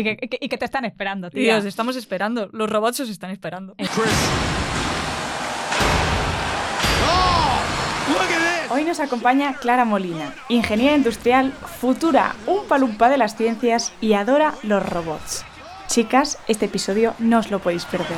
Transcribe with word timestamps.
Y 0.00 0.28
que, 0.28 0.38
y 0.40 0.48
que 0.48 0.58
te 0.58 0.64
están 0.64 0.84
esperando, 0.84 1.30
tío. 1.30 1.42
Y 1.42 1.50
os 1.50 1.64
estamos 1.64 1.96
esperando. 1.96 2.48
Los 2.52 2.70
robots 2.70 3.00
os 3.00 3.08
están 3.08 3.30
esperando. 3.30 3.74
Hoy 8.72 8.84
nos 8.84 9.00
acompaña 9.00 9.54
Clara 9.54 9.84
Molina, 9.84 10.32
ingeniera 10.48 10.96
industrial, 10.96 11.52
futura 11.52 12.36
un 12.46 12.66
palumpa 12.66 13.08
de 13.08 13.18
las 13.18 13.36
ciencias 13.36 13.92
y 14.00 14.12
adora 14.12 14.54
los 14.62 14.88
robots. 14.88 15.44
Chicas, 15.88 16.38
este 16.46 16.66
episodio 16.66 17.14
no 17.18 17.40
os 17.40 17.50
lo 17.50 17.58
podéis 17.58 17.84
perder. 17.84 18.16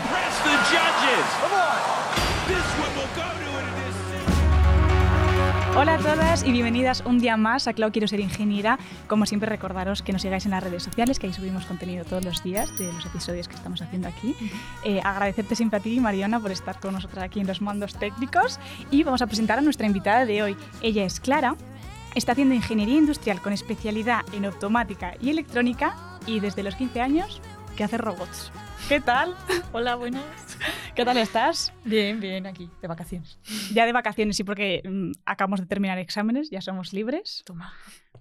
Hola 5.74 5.94
a 5.94 5.98
todas 5.98 6.44
y 6.44 6.52
bienvenidas 6.52 7.02
un 7.06 7.18
día 7.18 7.38
más 7.38 7.66
a 7.66 7.72
Clau 7.72 7.90
Quiero 7.90 8.06
Ser 8.06 8.20
Ingeniera. 8.20 8.78
Como 9.08 9.24
siempre, 9.24 9.48
recordaros 9.48 10.02
que 10.02 10.12
nos 10.12 10.20
sigáis 10.20 10.44
en 10.44 10.50
las 10.50 10.62
redes 10.62 10.82
sociales, 10.82 11.18
que 11.18 11.26
ahí 11.26 11.32
subimos 11.32 11.64
contenido 11.64 12.04
todos 12.04 12.22
los 12.22 12.42
días 12.42 12.76
de 12.76 12.92
los 12.92 13.06
episodios 13.06 13.48
que 13.48 13.54
estamos 13.54 13.80
haciendo 13.80 14.06
aquí. 14.06 14.36
Eh, 14.84 15.00
agradecerte 15.02 15.56
siempre 15.56 15.78
a 15.78 15.82
ti, 15.82 15.98
Mariona, 15.98 16.40
por 16.40 16.52
estar 16.52 16.78
con 16.78 16.92
nosotros 16.92 17.24
aquí 17.24 17.40
en 17.40 17.46
los 17.46 17.62
mandos 17.62 17.94
técnicos. 17.94 18.60
Y 18.90 19.02
vamos 19.02 19.22
a 19.22 19.26
presentar 19.26 19.58
a 19.58 19.62
nuestra 19.62 19.86
invitada 19.86 20.26
de 20.26 20.42
hoy. 20.42 20.56
Ella 20.82 21.04
es 21.04 21.20
Clara, 21.20 21.56
está 22.14 22.32
haciendo 22.32 22.54
ingeniería 22.54 22.98
industrial 22.98 23.40
con 23.40 23.54
especialidad 23.54 24.20
en 24.34 24.44
automática 24.44 25.14
y 25.22 25.30
electrónica 25.30 25.96
y 26.26 26.40
desde 26.40 26.62
los 26.64 26.74
15 26.74 27.00
años 27.00 27.40
que 27.78 27.84
hace 27.84 27.96
robots. 27.96 28.52
¿Qué 28.88 29.00
tal? 29.00 29.34
Hola, 29.72 29.94
buenas. 29.94 30.22
¿Qué 30.94 31.04
tal 31.04 31.16
estás? 31.16 31.72
Bien, 31.84 32.20
bien, 32.20 32.46
aquí, 32.46 32.68
de 32.80 32.88
vacaciones. 32.88 33.38
Ya 33.72 33.86
de 33.86 33.92
vacaciones, 33.92 34.36
sí, 34.36 34.44
porque 34.44 34.82
mm, 34.84 35.12
acabamos 35.24 35.60
de 35.60 35.66
terminar 35.66 35.98
exámenes, 35.98 36.50
ya 36.50 36.60
somos 36.60 36.92
libres. 36.92 37.42
Toma. 37.46 37.72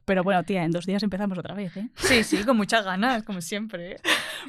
Pero 0.05 0.23
bueno, 0.23 0.43
tía, 0.43 0.63
en 0.63 0.71
dos 0.71 0.85
días 0.85 1.03
empezamos 1.03 1.37
otra 1.37 1.53
vez, 1.53 1.75
¿eh? 1.77 1.89
Sí, 1.95 2.23
sí, 2.23 2.43
con 2.43 2.57
muchas 2.57 2.85
ganas, 2.85 3.23
como 3.23 3.41
siempre. 3.41 3.93
¿eh? 3.93 3.97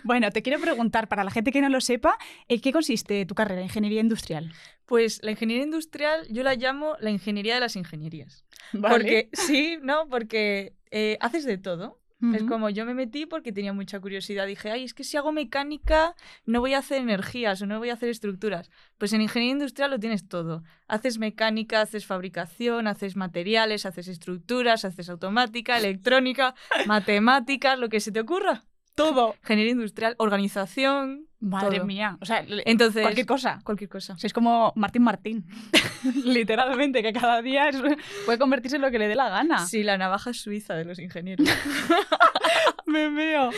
Bueno, 0.05 0.31
te 0.31 0.43
quiero 0.43 0.61
preguntar, 0.61 1.09
para 1.09 1.25
la 1.25 1.31
gente 1.31 1.53
que 1.53 1.61
no 1.61 1.69
lo 1.69 1.81
sepa, 1.81 2.17
¿en 2.49 2.61
qué 2.61 2.73
consiste 2.73 3.27
tu 3.27 3.35
carrera, 3.35 3.63
ingeniería 3.63 4.01
industrial? 4.01 4.53
Pues 4.87 5.21
la 5.23 5.33
ingeniería 5.33 5.65
industrial 5.65 6.27
yo 6.31 6.43
la 6.43 6.55
llamo 6.55 6.97
la 7.01 7.11
ingeniería 7.11 7.55
de 7.55 7.61
las 7.61 7.77
ingenierías. 7.77 8.45
Vale. 8.73 8.95
Porque, 8.95 9.29
sí, 9.33 9.79
¿no? 9.83 10.09
Porque 10.09 10.75
eh, 10.91 11.19
haces 11.21 11.45
de 11.45 11.59
todo. 11.59 12.02
Es 12.35 12.45
como 12.45 12.71
yo 12.71 12.87
me 12.87 12.95
metí 12.95 13.27
porque 13.27 13.53
tenía 13.53 13.73
mucha 13.73 13.99
curiosidad. 13.99 14.47
Dije, 14.47 14.71
ay, 14.71 14.85
es 14.85 14.95
que 14.95 15.03
si 15.03 15.17
hago 15.17 15.33
mecánica 15.33 16.15
no 16.47 16.61
voy 16.61 16.75
a 16.75 16.79
hacer 16.79 17.03
energías 17.03 17.61
o 17.63 17.67
no 17.67 17.79
voy 17.81 17.91
a 17.91 17.95
hacer 17.95 18.11
estructuras. 18.11 18.71
Pues 18.97 19.13
en 19.13 19.23
ingeniería 19.23 19.55
industrial 19.55 19.91
lo 19.91 19.99
tienes 19.99 20.29
todo. 20.29 20.63
Haces 20.87 21.19
mecánica, 21.19 21.81
haces 21.81 22.07
fabricación, 22.07 22.87
haces 22.87 23.17
materiales, 23.17 23.87
haces 23.87 24.07
estructuras, 24.07 24.85
haces 24.85 25.09
automática, 25.09 25.77
electrónica, 25.77 26.55
matemáticas, 26.87 27.79
lo 27.79 27.89
que 27.89 27.99
se 27.99 28.13
te 28.13 28.21
ocurra. 28.21 28.63
Todo. 28.95 29.35
Ingeniería 29.43 29.73
industrial, 29.73 30.15
organización. 30.19 31.27
Madre 31.43 31.77
todo. 31.79 31.87
mía. 31.87 32.17
O 32.21 32.25
sea, 32.25 32.45
Entonces, 32.65 33.03
cualquier 33.03 33.27
cosa. 33.27 33.59
Cualquier 33.65 33.91
cosa. 33.91 34.17
Es 34.23 34.33
como 34.33 34.73
Martín 34.77 35.03
Martín. 35.03 35.45
Literalmente, 36.25 37.03
que 37.03 37.13
cada 37.13 37.43
día 37.43 37.69
es- 37.69 37.83
puede 38.25 38.39
convertirse 38.39 38.77
en 38.77 38.83
lo 38.83 38.91
que 38.91 38.99
le 38.99 39.09
dé 39.09 39.15
la 39.17 39.29
gana. 39.29 39.67
Sí, 39.67 39.83
la 39.83 39.99
navaja 39.99 40.33
suiza 40.33 40.75
de 40.75 40.85
los 40.85 40.99
ingenieros. 40.99 41.47
me 42.87 43.09
veo. 43.11 43.51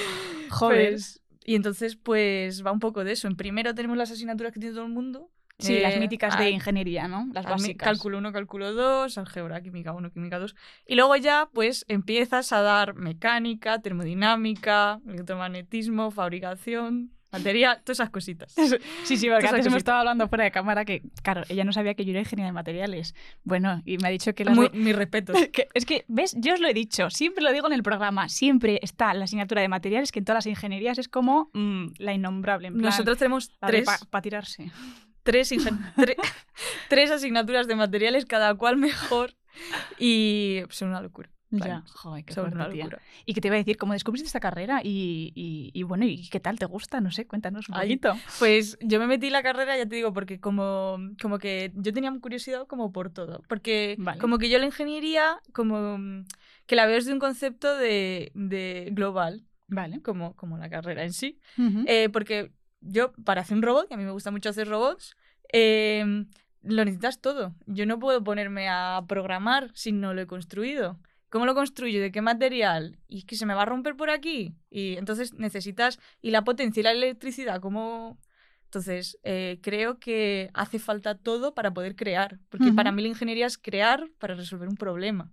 Joder. 0.51 0.91
Pues, 0.93 1.21
y 1.45 1.55
entonces, 1.57 1.97
pues 1.97 2.65
va 2.65 2.73
un 2.73 2.81
poco 2.81 3.05
de 3.05 3.13
eso. 3.13 3.29
En 3.29 3.37
primero 3.37 3.75
tenemos 3.75 3.97
las 3.97 4.11
asignaturas 4.11 4.53
que 4.53 4.61
tiene 4.61 4.75
todo 4.75 4.87
el 4.87 4.93
mundo. 4.93 5.31
sí, 5.59 5.79
las 5.81 5.95
Eh, 5.95 6.01
míticas 6.01 6.39
de 6.39 6.51
ingeniería, 6.51 7.07
¿no? 7.07 7.29
Las 7.33 7.45
básicas. 7.45 7.87
Cálculo 7.87 8.19
1, 8.19 8.33
cálculo 8.33 8.73
2, 8.73 9.19
álgebra, 9.19 9.61
química 9.63 9.93
1, 9.93 10.11
química 10.11 10.39
2. 10.39 10.55
Y 10.87 10.95
luego 10.97 11.15
ya, 11.17 11.49
pues, 11.53 11.85
empiezas 11.89 12.53
a 12.53 12.61
dar 12.63 12.95
mecánica, 12.95 13.81
termodinámica, 13.81 15.01
electromagnetismo, 15.07 16.11
fabricación, 16.11 17.13
material, 17.39 17.81
todas 17.85 17.99
esas 18.01 18.11
cositas. 18.11 18.55
Sí, 19.05 19.17
sí, 19.17 19.29
porque 19.29 19.47
antes 19.47 19.67
hemos 19.67 19.79
estado 19.79 19.99
hablando 19.99 20.29
fuera 20.29 20.45
de 20.45 20.51
cámara 20.51 20.85
que, 20.85 21.03
claro, 21.23 21.43
ella 21.49 21.65
no 21.65 21.73
sabía 21.73 21.95
que 21.95 22.05
yo 22.05 22.11
era 22.13 22.21
ingeniera 22.21 22.49
de 22.49 22.53
materiales. 22.53 23.15
Bueno, 23.45 23.83
y 23.85 23.99
me 23.99 24.09
ha 24.09 24.11
dicho 24.11 24.35
que 24.35 24.45
las 24.45 24.57
Muy- 24.57 24.69
de- 24.73 24.93
respetos. 24.93 25.37
que- 25.53 25.69
es 25.75 25.85
que, 25.85 26.05
¿ves? 26.09 26.35
Yo 26.39 26.55
os 26.55 26.61
lo 26.61 26.69
he 26.69 26.75
dicho, 26.75 27.11
siempre 27.11 27.43
lo 27.45 27.53
digo 27.53 27.67
en 27.67 27.73
el 27.73 27.83
programa, 27.83 28.29
siempre 28.29 28.79
está 28.83 29.13
la 29.15 29.25
asignatura 29.25 29.61
de 29.63 29.69
materiales, 29.69 30.11
que 30.13 30.21
en 30.21 30.25
todas 30.25 30.39
las 30.39 30.47
ingenierías 30.47 30.99
es 30.99 31.09
como 31.09 31.51
mm, 31.53 31.87
la 31.99 32.13
innombrable. 32.15 32.69
En 32.69 32.75
plan, 32.75 32.85
Nosotros 32.87 33.19
tenemos 33.19 33.51
tres, 33.61 33.85
pa- 33.85 33.99
pa 34.11 34.23
tirarse. 34.23 34.71
tres, 35.23 35.53
tre- 35.97 36.17
tres 36.89 37.11
asignaturas 37.11 37.67
de 37.67 37.75
materiales, 37.77 38.25
cada 38.27 38.55
cual 38.55 38.77
mejor. 38.77 39.35
Y 39.99 40.63
son 40.71 40.89
una 40.89 41.01
locura. 41.01 41.31
Ya, 41.59 41.83
joder, 41.93 42.25
qué 42.25 42.35
fuerte, 42.35 42.65
tía. 42.73 42.89
Y 43.27 43.35
que 43.35 43.41
te 43.41 43.49
iba 43.49 43.55
a 43.57 43.59
decir, 43.59 43.77
¿cómo 43.77 43.93
descubriste 43.93 44.27
esta 44.27 44.41
carrera? 44.41 44.81
Y, 44.83 45.33
y- 45.35 45.71
y 45.73 45.83
bueno, 45.83 46.05
¿y 46.05 46.29
qué 46.29 46.41
tal? 46.41 46.59
¿Te 46.59 46.67
gusta? 46.67 47.01
No 47.01 47.11
sé, 47.11 47.27
cuéntanos 47.27 47.69
un 47.69 47.75
poquito. 47.77 48.15
Pues 48.39 48.77
yo 48.81 48.99
me 48.99 49.07
metí 49.07 49.27
en 49.27 49.33
la 49.35 49.43
carrera, 49.43 49.77
ya 49.77 49.87
te 49.87 49.95
digo, 49.97 50.13
porque 50.13 50.41
como, 50.41 50.99
como 51.21 51.39
que 51.39 51.73
yo 51.75 51.93
tenía 51.93 52.13
curiosidad 52.21 52.67
como 52.67 52.93
por 52.93 53.11
todo. 53.11 53.43
Porque 53.49 53.97
Vale. 53.99 54.19
como 54.21 54.39
que 54.39 54.49
yo 54.49 54.59
la 54.59 54.67
ingeniería, 54.67 55.41
como 55.53 55.99
mm, 55.99 56.25
que 56.67 56.77
la 56.77 56.87
veo 56.87 56.97
desde 56.97 57.13
un 57.13 57.19
concepto 57.21 57.77
de, 57.77 58.33
de 58.35 58.89
global, 58.93 59.45
Vale. 59.69 60.01
como, 60.03 60.35
como 60.37 60.59
la 60.59 60.69
carrera 60.71 61.05
en 61.05 61.13
sí. 61.13 61.39
Ujú. 61.59 61.85
Eh, 61.87 62.09
porque 62.11 62.53
yo, 62.81 63.13
para 63.25 63.43
hacer 63.43 63.57
un 63.57 63.63
robot, 63.63 63.89
que 63.89 63.95
a 63.95 63.97
mí 63.97 64.05
me 64.05 64.11
gusta 64.13 64.31
mucho 64.31 64.49
hacer 64.51 64.69
robots, 64.69 65.17
eh, 65.53 66.05
lo 66.63 66.85
necesitas 66.85 67.21
todo. 67.21 67.55
Yo 67.67 67.85
no 67.87 67.99
puedo 67.99 68.25
ponerme 68.25 68.69
a 68.69 69.03
programar 69.07 69.71
si 69.75 69.93
no 69.93 70.15
lo 70.15 70.23
he 70.23 70.27
construido. 70.27 70.99
¿Cómo 71.35 71.47
lo 71.47 71.55
construyo? 71.57 72.01
¿De 72.01 72.13
qué 72.13 72.23
material? 72.23 72.97
Y 73.09 73.19
es 73.19 73.25
que 73.25 73.35
se 73.35 73.45
me 73.45 73.55
va 73.55 73.63
a 73.63 73.65
romper 73.65 73.97
por 73.97 74.09
aquí. 74.09 74.55
Y 74.71 74.97
entonces 74.99 75.35
necesitas. 75.35 75.99
Y 76.23 76.31
la 76.31 76.45
potencia 76.45 76.79
y 76.79 76.85
la 76.85 76.93
electricidad, 76.93 77.61
¿cómo.? 77.61 78.21
Entonces, 78.67 79.19
eh, 79.25 79.59
creo 79.61 79.99
que 79.99 80.51
hace 80.55 80.79
falta 80.79 81.19
todo 81.19 81.53
para 81.53 81.75
poder 81.75 81.97
crear. 81.97 82.39
Porque 82.51 82.73
para 82.73 82.93
mí 82.93 83.03
la 83.03 83.09
ingeniería 83.09 83.47
es 83.47 83.59
crear 83.59 84.09
para 84.21 84.37
resolver 84.37 84.69
un 84.69 84.77
problema. 84.77 85.33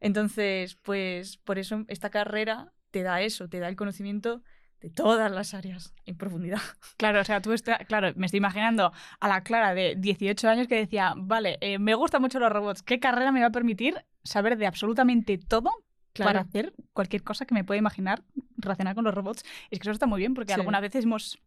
Entonces, 0.00 0.76
pues 0.76 1.36
por 1.36 1.58
eso 1.58 1.84
esta 1.88 2.08
carrera 2.08 2.72
te 2.90 3.02
da 3.02 3.20
eso, 3.20 3.46
te 3.46 3.58
da 3.58 3.68
el 3.68 3.76
conocimiento 3.76 4.42
de 4.84 4.90
todas 4.90 5.32
las 5.32 5.54
áreas 5.54 5.94
en 6.04 6.16
profundidad. 6.16 6.58
Claro, 6.98 7.20
o 7.20 7.24
sea, 7.24 7.40
tú 7.40 7.52
estás, 7.54 7.78
claro, 7.86 8.12
me 8.16 8.26
estoy 8.26 8.38
imaginando 8.38 8.92
a 9.18 9.28
la 9.28 9.42
Clara 9.42 9.74
de 9.74 9.94
18 9.96 10.46
años 10.48 10.68
que 10.68 10.76
decía, 10.76 11.14
vale, 11.16 11.56
eh, 11.62 11.78
me 11.78 11.94
gustan 11.94 12.20
mucho 12.20 12.38
los 12.38 12.52
robots, 12.52 12.82
¿qué 12.82 13.00
carrera 13.00 13.32
me 13.32 13.40
va 13.40 13.46
a 13.46 13.50
permitir 13.50 14.04
saber 14.22 14.58
de 14.58 14.66
absolutamente 14.66 15.38
todo 15.38 15.70
para 16.16 16.40
hacer 16.40 16.74
cualquier 16.92 17.22
cosa 17.22 17.46
que 17.46 17.54
me 17.54 17.64
pueda 17.64 17.78
imaginar 17.78 18.22
relacionada 18.58 18.94
con 18.94 19.04
los 19.04 19.14
robots? 19.14 19.42
Es 19.70 19.78
que 19.78 19.84
eso 19.84 19.90
está 19.92 20.06
muy 20.06 20.18
bien, 20.20 20.34
porque 20.34 20.52
Sí. 20.52 20.60
algunas 20.60 20.82
veces 20.82 21.04
hemos... 21.04 21.38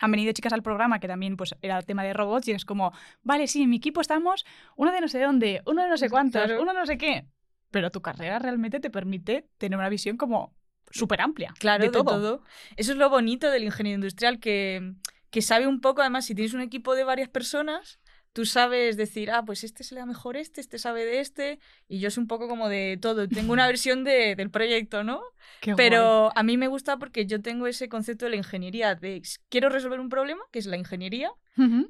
Han 0.00 0.10
venido 0.10 0.32
chicas 0.32 0.54
al 0.54 0.62
programa 0.62 0.98
que 1.00 1.08
también 1.08 1.36
pues, 1.36 1.54
era 1.60 1.76
el 1.78 1.84
tema 1.84 2.02
de 2.02 2.14
robots 2.14 2.48
y 2.48 2.52
es 2.52 2.64
como, 2.64 2.92
vale, 3.22 3.46
sí, 3.46 3.62
en 3.62 3.68
mi 3.70 3.76
equipo 3.76 4.00
estamos 4.00 4.46
uno 4.76 4.90
de 4.92 5.00
no 5.02 5.08
sé 5.08 5.20
dónde, 5.20 5.60
uno 5.66 5.82
de 5.82 5.90
no 5.90 5.98
sé 5.98 6.08
cuántos, 6.08 6.42
Claro. 6.42 6.62
uno 6.62 6.72
no 6.72 6.86
sé 6.86 6.96
qué. 6.96 7.26
Pero 7.70 7.90
tu 7.90 8.00
carrera 8.00 8.38
realmente 8.38 8.80
te 8.80 8.88
permite 8.90 9.46
tener 9.58 9.78
una 9.78 9.90
visión 9.90 10.16
como 10.16 10.54
súper 10.90 11.20
amplia. 11.20 11.54
Claro, 11.58 11.84
de 11.84 11.90
todo. 11.90 12.42
Eso 12.76 12.92
es 12.92 12.98
lo 12.98 13.08
bonito 13.10 13.50
del 13.50 13.64
ingeniero 13.64 13.96
industrial, 13.96 14.40
que, 14.40 14.94
que 15.30 15.42
sabe 15.42 15.66
un 15.66 15.80
poco, 15.80 16.00
además, 16.02 16.24
si 16.26 16.34
tienes 16.34 16.54
un 16.54 16.60
equipo 16.60 16.94
de 16.94 17.04
varias 17.04 17.28
personas, 17.28 18.00
tú 18.32 18.44
sabes 18.44 18.96
decir, 18.96 19.30
ah, 19.32 19.44
pues 19.44 19.64
este 19.64 19.82
se 19.82 19.94
le 19.94 20.00
da 20.00 20.06
mejor 20.06 20.36
este, 20.36 20.60
este 20.60 20.78
sabe 20.78 21.04
de 21.04 21.18
este, 21.20 21.58
y 21.88 21.98
yo 21.98 22.10
soy 22.10 22.22
un 22.22 22.28
poco 22.28 22.46
como 22.48 22.68
de 22.68 22.96
todo. 23.00 23.28
Tengo 23.28 23.52
una 23.52 23.66
versión 23.72 24.04
de- 24.04 24.36
del 24.36 24.50
proyecto, 24.50 25.02
¿no? 25.02 25.20
Qué 25.60 25.72
guay. 25.72 25.76
Pero 25.76 26.30
a 26.36 26.42
mí 26.44 26.56
me 26.56 26.68
gusta 26.68 26.96
porque 26.98 27.26
yo 27.26 27.42
tengo 27.42 27.66
ese 27.66 27.88
concepto 27.88 28.26
de 28.26 28.30
la 28.32 28.36
ingeniería, 28.36 28.94
de 28.94 29.22
quiero 29.48 29.68
resolver 29.68 29.98
un 30.00 30.08
problema, 30.08 30.42
que 30.52 30.58
es 30.60 30.66
la 30.66 30.76
ingeniería, 30.76 31.30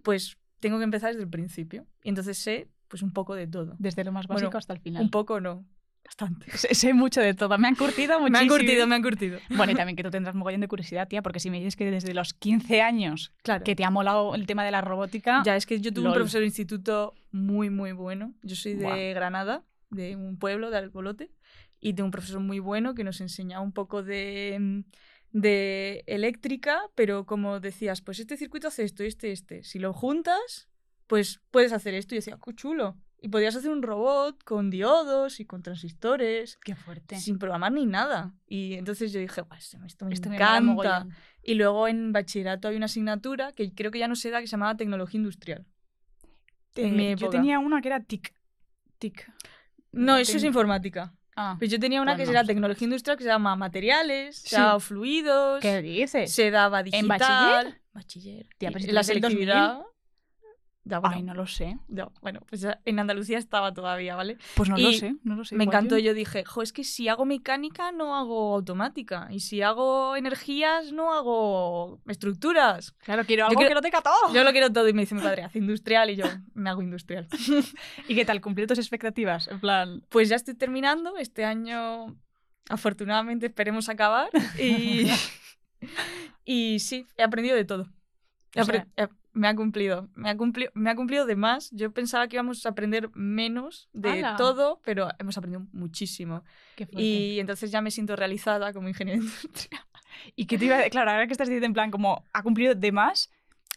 pues 0.02 0.36
tengo 0.60 0.78
que 0.78 0.84
empezar 0.84 1.10
desde 1.12 1.22
el 1.24 1.30
principio. 1.30 1.86
Y 2.02 2.08
entonces 2.08 2.38
sé, 2.38 2.68
pues 2.88 3.02
un 3.02 3.12
poco 3.12 3.34
de 3.34 3.46
todo. 3.46 3.76
Desde 3.78 4.02
lo 4.04 4.12
más 4.12 4.26
Bueno, 4.26 4.40
básico 4.46 4.58
hasta 4.58 4.72
el 4.72 4.80
final. 4.80 5.02
Un 5.02 5.10
poco 5.10 5.40
no, 5.40 5.64
bastante. 6.04 6.46
Sé, 6.58 6.74
sé 6.74 6.94
mucho 6.94 7.20
de 7.20 7.34
todo. 7.34 7.56
Me 7.58 7.68
han 7.68 7.74
curtido 7.76 8.18
muchísimo. 8.20 8.30
Me 8.30 8.38
han 8.38 8.48
curtido, 8.48 8.86
me 8.86 8.94
han 8.96 9.02
curtido. 9.02 9.38
Bueno, 9.50 9.72
y 9.72 9.74
también 9.76 9.96
que 9.96 10.02
tú 10.02 10.10
tendrás 10.10 10.34
mogollón 10.34 10.60
de 10.60 10.68
curiosidad, 10.68 11.08
tía, 11.08 11.22
porque 11.22 11.40
si 11.40 11.50
me 11.50 11.58
dices 11.58 11.76
que 11.76 11.90
desde 11.90 12.14
los 12.14 12.34
15 12.34 12.82
años 12.82 13.32
Claro. 13.42 13.64
que 13.64 13.74
te 13.76 13.84
ha 13.84 13.90
molado 13.90 14.34
el 14.34 14.46
tema 14.46 14.64
de 14.64 14.70
la 14.70 14.80
robótica, 14.80 15.42
Ya, 15.44 15.56
es 15.56 15.66
que 15.66 15.80
yo 15.80 15.92
tuve 15.92 16.04
Lol. 16.04 16.12
un 16.12 16.14
profesor 16.18 16.40
de 16.40 16.46
instituto 16.46 17.14
muy, 17.30 17.70
muy 17.70 17.92
bueno. 17.92 18.34
Yo 18.42 18.56
soy 18.56 18.74
de 18.74 18.84
Guau. 18.84 19.14
Granada, 19.14 19.64
de 19.90 20.16
un 20.16 20.38
pueblo, 20.38 20.70
de 20.70 20.78
Albolote, 20.78 21.30
y 21.80 21.94
tengo 21.94 22.06
un 22.06 22.10
profesor 22.12 22.40
muy 22.40 22.58
bueno 22.58 22.94
que 22.94 23.04
nos 23.04 23.20
enseñaba 23.20 23.62
un 23.62 23.72
poco 23.72 24.02
de, 24.02 24.56
mm, 24.60 24.80
de 25.32 26.02
eléctrica, 26.06 26.80
pero 26.94 27.24
como 27.24 27.60
decías, 27.60 28.02
pues 28.02 28.18
este 28.18 28.36
circuito 28.36 28.68
hace 28.68 28.82
esto, 28.84 29.02
este, 29.04 29.32
este. 29.32 29.62
Si 29.64 29.78
lo 29.78 29.92
juntas, 29.92 30.68
pues 31.06 31.40
puedes 31.50 31.72
hacer 31.72 31.94
esto. 31.94 32.14
Y 32.14 32.16
yo 32.16 32.18
decía, 32.20 32.38
¡qué 32.44 32.54
chulo! 32.54 32.96
Y 33.22 33.28
podías 33.28 33.54
hacer 33.54 33.70
un 33.70 33.82
robot 33.82 34.42
con 34.44 34.70
diodos 34.70 35.40
y 35.40 35.44
con 35.44 35.62
transistores, 35.62 36.56
qué 36.64 36.74
fuerte. 36.74 37.16
sin 37.16 37.38
programar 37.38 37.70
ni 37.72 37.84
nada. 37.84 38.32
Y 38.46 38.74
entonces 38.74 39.12
yo 39.12 39.20
dije, 39.20 39.42
"Buah, 39.42 39.58
esto, 39.58 39.78
esto 39.84 40.06
me 40.06 40.14
Esto 40.14 40.30
me 40.30 40.36
mola 40.36 40.46
encanta. 40.56 40.60
mogollón. 40.72 41.14
y 41.42 41.54
luego 41.54 41.86
en 41.88 42.12
bachillerato 42.12 42.68
hay 42.68 42.76
una 42.76 42.84
asignatura 42.86 43.52
que 43.52 43.74
creo 43.74 43.90
que 43.90 43.98
ya 43.98 44.08
no 44.08 44.14
se 44.16 44.30
da, 44.30 44.40
que 44.40 44.46
se 44.46 44.52
llamaba 44.52 44.76
tecnología 44.76 45.18
industrial. 45.18 45.66
En 46.76 46.98
Eh, 47.00 47.16
yo 47.16 47.28
tenía 47.30 47.58
una 47.58 47.80
que 47.80 47.88
era 47.88 48.00
TIC. 48.00 48.32
TIC. 48.98 49.26
No, 49.92 50.16
eso 50.16 50.36
es 50.36 50.44
informática. 50.44 51.12
Ah, 51.36 51.56
Pues 51.58 51.70
yo 51.70 51.78
tenía 51.78 52.00
una 52.02 52.12
¿Cuál 52.16 52.24
que 52.26 52.30
era 52.30 52.44
tecnología 52.44 52.84
industrial 52.86 53.16
que 53.16 53.24
se 53.24 53.30
llama 53.30 53.56
materiales, 53.56 54.36
Sí. 54.36 54.48
se 54.50 54.56
daba 54.56 54.78
fluidos, 54.80 55.60
¿Qué 55.60 55.80
dices? 55.82 56.30
se 56.32 56.50
daba 56.50 56.82
digital. 56.82 57.08
bachiller? 57.08 57.80
Bachiller. 57.92 58.46
Tía, 58.58 58.70
pero 58.70 58.84
si 58.84 58.90
la 58.92 59.02
del 59.02 59.20
2000. 59.20 59.48
Ya, 60.82 60.98
bueno, 60.98 61.16
Ay, 61.16 61.22
no 61.22 61.34
lo 61.34 61.46
sé. 61.46 61.78
ya, 61.88 62.08
bueno, 62.22 62.40
pues 62.48 62.66
en 62.86 62.98
Andalucía 62.98 63.36
estaba 63.36 63.72
todavía, 63.72 64.16
¿vale? 64.16 64.38
Pues 64.56 64.70
no 64.70 64.78
lo 64.78 64.90
sé, 64.92 65.14
no 65.24 65.36
lo 65.36 65.44
sé. 65.44 65.54
Me 65.54 65.64
encantó, 65.64 65.98
yo- 65.98 66.06
yo 66.06 66.14
dije, 66.14 66.42
jo, 66.46 66.62
es 66.62 66.72
que 66.72 66.84
si 66.84 67.06
hago 67.08 67.26
mecánica 67.26 67.92
no 67.92 68.16
hago 68.16 68.54
automática. 68.54 69.28
Y 69.30 69.40
si 69.40 69.60
hago 69.60 70.16
energías 70.16 70.90
no 70.92 71.12
hago 71.12 72.00
estructuras. 72.08 72.92
Claro, 73.04 73.24
quiero 73.26 73.42
Yo 73.42 73.46
algo 73.48 73.58
quiero- 73.58 73.68
que 73.68 73.74
lo 73.74 73.82
tenga 73.82 74.00
todo. 74.00 74.34
Yo 74.34 74.42
lo 74.42 74.52
quiero 74.52 74.72
todo 74.72 74.88
y 74.88 74.94
me 74.94 75.02
dice 75.02 75.14
mi 75.14 75.20
padre, 75.20 75.42
haz 75.42 75.54
industrial 75.54 76.08
y 76.10 76.16
yo 76.16 76.24
me 76.54 76.70
hago 76.70 76.80
industrial. 76.80 77.28
¿Y 78.08 78.14
qué 78.14 78.24
tal? 78.24 78.40
¿Cumplir 78.40 78.66
tus 78.66 78.78
expectativas? 78.78 79.48
En 79.48 79.60
plan... 79.60 80.02
Pues 80.08 80.30
ya 80.30 80.36
estoy 80.36 80.54
terminando. 80.54 81.18
Este 81.18 81.44
año, 81.44 82.16
afortunadamente, 82.70 83.46
esperemos 83.46 83.90
acabar. 83.90 84.30
Y, 84.58 85.10
y 86.46 86.78
sí, 86.80 87.06
he 87.18 87.22
aprendido 87.22 87.54
de 87.54 87.66
todo. 87.66 87.86
He 88.54 88.62
O 88.62 88.64
sea- 88.64 88.86
me 89.32 89.48
ha 89.48 89.54
cumplido. 89.54 90.08
Me 90.14 90.30
ha 90.30 90.36
cumplido, 90.36 90.70
me 90.74 90.90
ha 90.90 90.96
cumplido 90.96 91.26
de 91.26 91.36
más. 91.36 91.70
Yo 91.72 91.92
pensaba 91.92 92.26
que 92.28 92.36
íbamos 92.36 92.64
a 92.66 92.70
aprender 92.70 93.10
menos 93.14 93.88
de 93.92 94.10
¡Hala! 94.10 94.36
todo, 94.36 94.80
pero 94.84 95.08
hemos 95.18 95.36
aprendido 95.38 95.66
muchísimo. 95.72 96.42
Qué. 96.76 96.88
Y 96.92 97.38
entonces 97.40 97.70
ya 97.70 97.80
me 97.80 97.90
siento 97.90 98.16
realizada 98.16 98.72
como 98.72 98.88
ingeniera 98.88 99.20
industrial. 99.22 99.82
¿Y 100.36 100.46
qué 100.46 100.58
te 100.58 100.64
iba 100.66 100.78
a 100.78 100.90
Claro, 100.90 101.10
ahora 101.12 101.26
que 101.26 101.32
estás 101.32 101.48
diciendo 101.48 101.66
en 101.66 101.72
plan 101.74 101.90
como 101.90 102.24
ha 102.32 102.42
cumplido 102.42 102.74
de 102.74 102.92
más, 102.92 103.30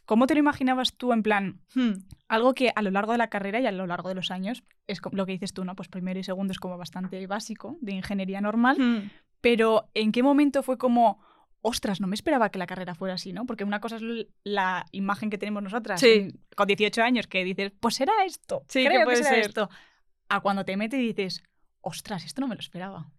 ¿cómo 0.06 0.28
te 0.28 0.34
lo 0.34 0.40
imaginabas 0.40 0.94
tú 0.98 1.14
en 1.14 1.24
plan 1.24 1.60
Hmm. 1.76 1.94
algo 2.28 2.54
que 2.54 2.72
a 2.76 2.82
lo 2.82 2.90
largo 2.92 3.12
de 3.12 3.18
la 3.20 3.30
carrera 3.30 3.60
y 3.60 3.66
a 3.68 3.72
lo 3.72 3.86
largo 3.88 4.10
de 4.10 4.16
los 4.16 4.32
años 4.32 4.64
es 4.88 5.00
lo 5.12 5.26
que 5.26 5.34
dices 5.34 5.54
tú, 5.54 5.64
¿no? 5.64 5.76
Pues 5.76 5.88
primero 5.88 6.20
y 6.20 6.24
segundo 6.24 6.52
es 6.52 6.60
como 6.60 6.78
bastante 6.78 7.26
básico 7.28 7.78
de 7.82 7.94
ingeniería 7.94 8.42
normal, 8.42 8.78
Hmm. 8.80 9.10
pero 9.40 9.90
¿en 9.94 10.12
qué 10.12 10.24
momento 10.24 10.64
fue 10.64 10.78
como 10.78 11.22
ostras, 11.66 12.00
no 12.02 12.08
me 12.08 12.16
esperaba 12.16 12.50
que 12.50 12.60
la 12.60 12.68
carrera 12.68 12.94
fuera 12.94 13.16
así, 13.16 13.34
¿no? 13.34 13.46
Porque 13.46 13.64
una 13.64 13.80
cosa 13.80 13.96
es 13.96 14.04
la 14.44 14.86
imagen 14.92 15.30
que 15.30 15.38
tenemos 15.38 15.64
nosotras 15.64 16.00
Sí. 16.00 16.28
con 16.56 16.68
18 16.68 17.02
años 17.02 17.26
que 17.28 17.44
dices, 17.44 17.72
pues 17.80 17.96
será 17.96 18.14
esto, 18.26 18.64
Sí, 18.68 18.86
creo 18.86 19.00
que, 19.00 19.06
puede 19.06 19.18
será 19.18 19.30
ser. 19.30 19.40
esto. 19.48 19.70
A 20.30 20.42
cuando 20.42 20.66
te 20.66 20.76
metes 20.78 21.00
y 21.00 21.08
dices, 21.14 21.42
ostras, 21.82 22.26
esto 22.26 22.42
no 22.42 22.48
me 22.48 22.56
lo 22.56 22.60
esperaba. 22.62 23.10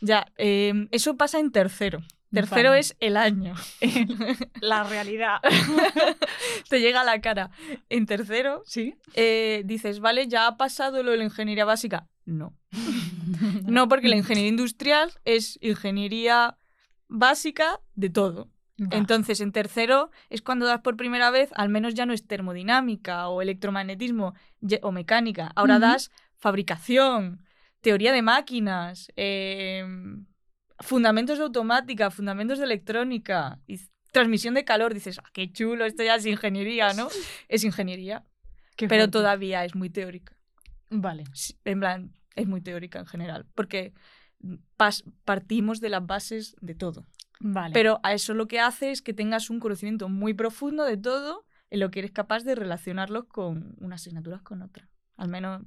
Ya, 0.00 0.24
eh, 0.38 0.72
eso 0.92 1.16
pasa 1.16 1.38
en 1.40 1.50
tercero. 1.52 2.00
Tercero 2.32 2.74
es 2.74 2.96
el 3.00 3.16
año. 3.16 3.54
la 4.60 4.84
realidad. 4.84 5.40
Te 6.68 6.80
llega 6.80 7.00
a 7.00 7.04
la 7.04 7.20
cara. 7.20 7.50
En 7.88 8.06
tercero 8.06 8.62
¿Sí? 8.66 8.94
eh, 9.14 9.62
dices, 9.64 9.98
vale, 9.98 10.28
ya 10.28 10.46
ha 10.46 10.56
pasado 10.56 11.02
lo 11.02 11.10
de 11.10 11.16
la 11.18 11.24
ingeniería 11.24 11.64
básica. 11.64 12.06
No. 12.24 12.54
No, 13.66 13.88
porque 13.88 14.08
la 14.08 14.16
ingeniería 14.16 14.48
industrial 14.48 15.12
es 15.24 15.56
ingeniería 15.62 16.58
básica 17.10 17.80
de 17.94 18.08
todo. 18.10 18.48
Entonces, 18.90 19.42
en 19.42 19.52
tercero 19.52 20.10
es 20.30 20.40
cuando 20.40 20.64
das 20.64 20.80
por 20.80 20.96
primera 20.96 21.30
vez, 21.30 21.50
al 21.54 21.68
menos 21.68 21.92
ya 21.92 22.06
no 22.06 22.14
es 22.14 22.26
termodinámica 22.26 23.28
o 23.28 23.42
electromagnetismo 23.42 24.32
o 24.80 24.92
mecánica. 24.92 25.52
Ahora 25.54 25.78
das 25.78 26.10
fabricación, 26.38 27.44
teoría 27.82 28.10
de 28.10 28.22
máquinas, 28.22 29.12
eh, 29.16 29.84
fundamentos 30.78 31.36
de 31.36 31.44
automática, 31.44 32.10
fundamentos 32.10 32.58
de 32.58 32.64
electrónica, 32.64 33.60
y 33.66 33.78
transmisión 34.12 34.54
de 34.54 34.64
calor. 34.64 34.94
Dices, 34.94 35.18
ah, 35.18 35.28
qué 35.34 35.52
chulo, 35.52 35.84
esto 35.84 36.02
ya 36.02 36.14
es 36.14 36.24
ingeniería, 36.24 36.94
¿no? 36.94 37.08
Es 37.48 37.64
ingeniería, 37.64 38.24
Qué 38.76 38.88
pero 38.88 39.02
fuerte. 39.02 39.12
todavía 39.12 39.64
es 39.66 39.74
muy 39.74 39.90
teórica. 39.90 40.36
Vale. 40.88 41.24
En 41.64 41.80
plan, 41.80 42.12
es 42.34 42.46
muy 42.46 42.62
teórica 42.62 42.98
en 42.98 43.06
general, 43.06 43.46
porque 43.54 43.92
pas- 44.76 45.04
partimos 45.24 45.80
de 45.80 45.88
las 45.90 46.06
bases 46.06 46.56
de 46.60 46.74
todo. 46.74 47.06
Vale. 47.40 47.72
Pero 47.72 48.00
a 48.02 48.12
eso 48.12 48.34
lo 48.34 48.46
que 48.48 48.60
hace 48.60 48.90
es 48.90 49.00
que 49.02 49.14
tengas 49.14 49.50
un 49.50 49.60
conocimiento 49.60 50.08
muy 50.08 50.34
profundo 50.34 50.84
de 50.84 50.96
todo 50.96 51.46
en 51.70 51.80
lo 51.80 51.90
que 51.90 52.00
eres 52.00 52.10
capaz 52.10 52.44
de 52.44 52.54
relacionarlos 52.54 53.24
con 53.26 53.76
unas 53.80 54.02
asignaturas 54.02 54.42
con 54.42 54.60
otras. 54.62 54.88
Al 55.16 55.28
menos 55.28 55.62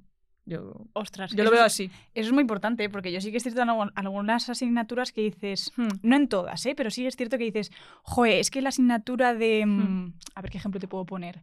yo, 0.45 0.87
ostras, 0.93 1.31
yo 1.31 1.43
lo 1.45 1.51
veo 1.51 1.63
así. 1.63 1.85
Eso 2.13 2.27
es 2.27 2.33
muy 2.33 2.41
importante, 2.41 2.83
¿eh? 2.83 2.89
porque 2.89 3.11
yo 3.13 3.21
sí 3.21 3.31
que 3.31 3.37
es 3.37 3.43
cierto 3.43 3.61
en 3.61 3.69
algu- 3.69 3.91
algunas 3.95 4.49
asignaturas 4.49 5.11
que 5.13 5.21
dices, 5.21 5.71
Hmm. 5.77 5.87
no 6.01 6.15
en 6.17 6.27
todas, 6.27 6.65
¿eh? 6.65 6.75
pero 6.75 6.91
sí 6.91 7.07
es 7.07 7.15
cierto 7.15 7.37
que 7.37 7.45
dices, 7.45 7.71
joe, 8.03 8.39
es 8.39 8.51
que 8.51 8.61
la 8.61 8.69
asignatura 8.69 9.33
de... 9.33 9.65
mm, 9.65 9.81
Hmm. 9.81 10.13
A 10.35 10.41
ver 10.41 10.51
qué 10.51 10.57
ejemplo 10.57 10.79
te 10.81 10.87
puedo 10.89 11.05
poner. 11.05 11.41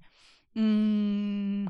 Mm, 0.55 1.67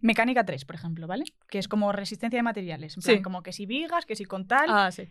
mecánica 0.00 0.44
3, 0.44 0.64
por 0.64 0.74
ejemplo, 0.76 1.06
¿vale? 1.06 1.24
Que 1.48 1.58
es 1.58 1.68
como 1.68 1.92
resistencia 1.92 2.38
de 2.38 2.42
materiales. 2.42 2.96
En 2.96 3.02
plan, 3.02 3.16
Sí. 3.16 3.22
como 3.22 3.42
que 3.42 3.52
si 3.52 3.66
vigas, 3.66 4.06
que 4.06 4.16
si 4.16 4.24
con 4.24 4.46
tal. 4.46 4.66
Ah, 4.68 4.90
sí. 4.90 5.08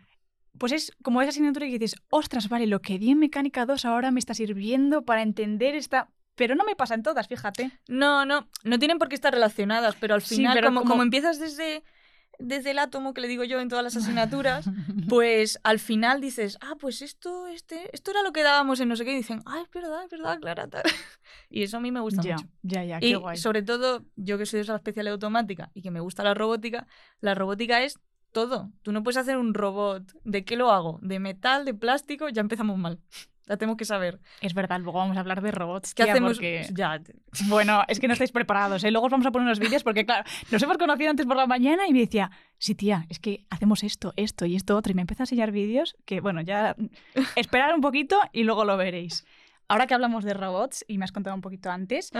Pues 0.57 0.71
es 0.73 0.91
como 1.01 1.21
esa 1.21 1.29
asignatura 1.29 1.65
que 1.67 1.79
dices, 1.79 1.99
ostras, 2.09 2.49
vale, 2.49 2.67
lo 2.67 2.81
que 2.81 2.99
di 2.99 3.11
en 3.11 3.19
mecánica 3.19 3.65
2 3.65 3.85
ahora 3.85 4.11
me 4.11 4.19
está 4.19 4.33
sirviendo 4.33 5.03
para 5.05 5.21
entender 5.21 5.75
esta... 5.75 6.09
Pero 6.35 6.55
no 6.55 6.63
me 6.63 6.75
pasa 6.75 6.95
en 6.95 7.03
todas, 7.03 7.27
fíjate. 7.27 7.71
No, 7.87 8.25
no, 8.25 8.47
no 8.63 8.79
tienen 8.79 8.97
por 8.97 9.09
qué 9.09 9.15
estar 9.15 9.33
relacionadas, 9.33 9.95
pero 9.99 10.13
al 10.15 10.21
Sí, 10.21 10.35
final, 10.37 10.53
pero 10.55 10.67
como, 10.67 10.79
como- 10.81 10.91
como 10.91 11.03
empiezas 11.03 11.39
desde, 11.39 11.83
desde 12.41 12.71
el 12.71 12.79
átomo, 12.79 13.13
que 13.13 13.21
le 13.21 13.27
digo 13.27 13.43
yo 13.43 13.59
en 13.59 13.69
todas 13.69 13.83
las 13.83 13.95
asignaturas, 13.95 14.65
pues 15.09 15.59
al 15.63 15.79
final 15.79 16.21
dices, 16.21 16.57
ah, 16.61 16.75
pues 16.79 17.01
esto, 17.01 17.47
este, 17.47 17.89
esto 17.93 18.11
era 18.11 18.23
lo 18.23 18.31
que 18.33 18.43
dábamos 18.43 18.79
en 18.79 18.89
no 18.89 18.95
sé 18.95 19.05
qué, 19.05 19.13
y 19.13 19.17
dicen, 19.17 19.41
ah, 19.45 19.61
es 19.63 19.69
verdad, 19.71 20.03
es 20.03 20.09
verdad, 20.09 20.39
Clara. 20.39 20.67
tal". 20.67 20.83
Y 21.49 21.63
eso 21.63 21.77
a 21.77 21.79
mí 21.79 21.91
me 21.91 21.99
gusta 21.99 22.21
ya, 22.21 22.35
mucho. 22.35 22.47
ya, 22.61 22.83
ya, 22.83 22.99
qué 22.99 23.07
Y 23.09 23.13
guay. 23.15 23.37
sobre 23.37 23.61
todo, 23.61 24.05
yo 24.15 24.37
que 24.37 24.45
soy 24.45 24.57
de 24.59 24.63
esa 24.63 24.75
especial 24.75 25.05
de 25.05 25.11
automática 25.11 25.69
y 25.73 25.81
que 25.81 25.91
me 25.91 25.99
gusta 25.99 26.23
la 26.23 26.33
robótica, 26.33 26.87
la 27.19 27.35
robótica 27.35 27.81
es 27.83 27.99
todo. 28.31 28.71
Tú 28.81 28.93
no 28.93 29.03
puedes 29.03 29.17
hacer 29.17 29.37
un 29.37 29.53
robot. 29.53 30.03
¿De 30.23 30.45
qué 30.45 30.55
lo 30.55 30.71
hago? 30.71 30.99
¿De 31.01 31.19
metal? 31.19 31.65
¿De 31.65 31.73
plástico? 31.73 32.29
Ya 32.29 32.39
empezamos 32.41 32.77
mal. 32.77 32.99
Ya 33.47 33.57
tenemos 33.57 33.77
que 33.77 33.85
saber. 33.85 34.19
Es 34.41 34.53
verdad, 34.53 34.79
luego 34.79 34.99
vamos 34.99 35.17
a 35.17 35.19
hablar 35.19 35.41
de 35.41 35.51
robots. 35.51 35.93
¿Qué 35.93 36.03
tía, 36.03 36.13
hacemos? 36.13 36.33
porque- 36.33 36.67
Ya. 36.73 36.99
Bueno, 37.47 37.83
es 37.87 37.99
que 37.99 38.07
no 38.07 38.13
estáis 38.13 38.31
preparados, 38.31 38.83
¿eh? 38.83 38.91
Luego 38.91 39.07
os 39.07 39.11
vamos 39.11 39.25
a 39.25 39.31
poner 39.31 39.45
unos 39.45 39.59
vídeos 39.59 39.83
porque, 39.83 40.05
claro, 40.05 40.23
nos 40.51 40.61
hemos 40.63 40.77
conocido 40.77 41.09
antes 41.09 41.25
por 41.25 41.35
la 41.35 41.47
mañana 41.47 41.87
y 41.87 41.93
me 41.93 41.99
decía, 41.99 42.31
sí, 42.57 42.75
tía, 42.75 43.05
es 43.09 43.19
que 43.19 43.45
hacemos 43.49 43.83
esto, 43.83 44.13
esto 44.15 44.45
y 44.45 44.55
esto 44.55 44.77
otro. 44.77 44.91
Y 44.91 44.95
me 44.95 45.01
empieza 45.01 45.23
a 45.23 45.25
enseñar 45.25 45.51
vídeos 45.51 45.95
que, 46.05 46.21
bueno, 46.21 46.41
ya 46.41 46.75
esperar 47.35 47.73
un 47.73 47.81
poquito 47.81 48.17
y 48.31 48.43
luego 48.43 48.63
lo 48.63 48.77
veréis. 48.77 49.25
Ahora 49.67 49.87
que 49.87 49.93
hablamos 49.93 50.23
de 50.23 50.33
robots, 50.33 50.83
y 50.87 50.97
me 50.97 51.05
has 51.05 51.11
contado 51.13 51.35
un 51.35 51.41
poquito 51.41 51.71
antes, 51.71 52.11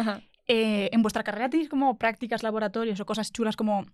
eh, 0.48 0.90
¿en 0.92 1.02
vuestra 1.02 1.24
carrera 1.24 1.50
tenéis 1.50 1.70
como 1.70 1.98
prácticas, 1.98 2.44
laboratorios 2.44 3.00
o 3.02 3.06
cosas 3.06 3.32
chulas 3.32 3.56
como, 3.58 3.86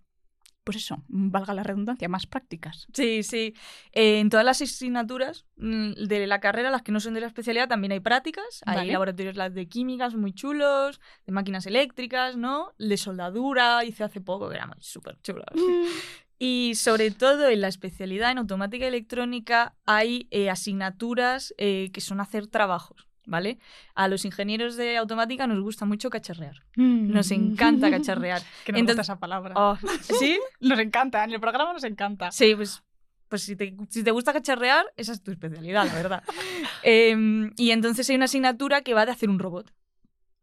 pues 0.67 0.75
eso, 0.83 1.01
valga 1.07 1.53
la 1.53 1.63
redundancia, 1.63 2.09
más 2.09 2.27
prácticas? 2.27 2.87
Sí, 2.91 3.23
sí. 3.23 3.53
Eh, 3.93 4.19
en 4.19 4.29
todas 4.29 4.45
las 4.45 4.61
asignaturas 4.61 5.45
mm, 5.55 5.93
de 5.93 6.27
la 6.27 6.41
carrera, 6.41 6.69
las 6.69 6.81
que 6.81 6.91
no 6.91 6.99
son 6.99 7.13
de 7.13 7.21
la 7.21 7.27
especialidad, 7.27 7.69
también 7.69 7.93
hay 7.93 8.01
prácticas. 8.01 8.63
Hay 8.65 8.79
Vale. 8.79 8.91
laboratorios 8.91 9.37
las 9.37 9.53
de 9.53 9.69
químicas 9.69 10.15
muy 10.15 10.33
chulos, 10.33 10.99
de 11.25 11.31
máquinas 11.31 11.65
eléctricas, 11.67 12.35
¿no? 12.35 12.73
De 12.77 12.97
soldadura, 12.97 13.85
hice 13.85 14.03
hace 14.03 14.19
poco, 14.19 14.49
que 14.49 14.55
era 14.55 14.69
súper 14.81 15.17
chulo. 15.21 15.45
Y 16.39 16.73
sobre 16.75 17.09
todo 17.09 17.49
en 17.49 17.61
la 17.61 17.67
especialidad 17.67 18.29
en 18.29 18.37
automática 18.37 18.85
y 18.85 18.89
electrónica 18.89 19.75
hay 19.87 20.27
eh, 20.29 20.51
asignaturas 20.51 21.55
eh, 21.57 21.89
que 21.91 21.99
son 21.99 22.19
hacer 22.19 22.45
trabajos, 22.45 23.06
¿vale? 23.27 23.59
A 23.93 24.07
los 24.07 24.25
ingenieros 24.25 24.75
de 24.75 24.97
automática 24.97 25.45
nos 25.45 25.61
gusta 25.61 25.85
mucho 25.85 26.09
cacharrear. 26.09 26.63
Nos 26.75 27.29
encanta 27.31 27.91
cacharrear. 27.91 28.41
que 28.65 28.71
nos 28.71 28.79
gusta 28.81 28.91
Entonces- 28.91 29.05
esa 29.05 29.19
palabra. 29.19 29.53
Oh, 29.55 29.77
¿Sí? 30.19 30.39
Nos 30.59 30.79
encanta, 30.79 31.23
en 31.23 31.31
el 31.31 31.39
programa 31.39 31.73
nos 31.73 31.83
encanta. 31.83 32.31
Sí, 32.31 32.55
pues, 32.55 32.81
pues 33.27 33.43
si, 33.43 33.55
te, 33.55 33.75
si 33.89 34.03
te 34.03 34.11
gusta 34.11 34.33
cacharrear, 34.33 34.85
esa 34.95 35.11
es 35.11 35.21
tu 35.21 35.31
especialidad, 35.31 35.85
la 35.85 35.93
verdad. 35.93 36.23
Em, 36.83 37.51
y 37.57 37.71
entonces 37.71 38.09
hay 38.09 38.15
una 38.15 38.25
asignatura 38.25 38.81
que 38.81 38.93
va 38.93 39.05
de 39.05 39.11
hacer 39.11 39.29
un 39.29 39.39
robot. 39.39 39.73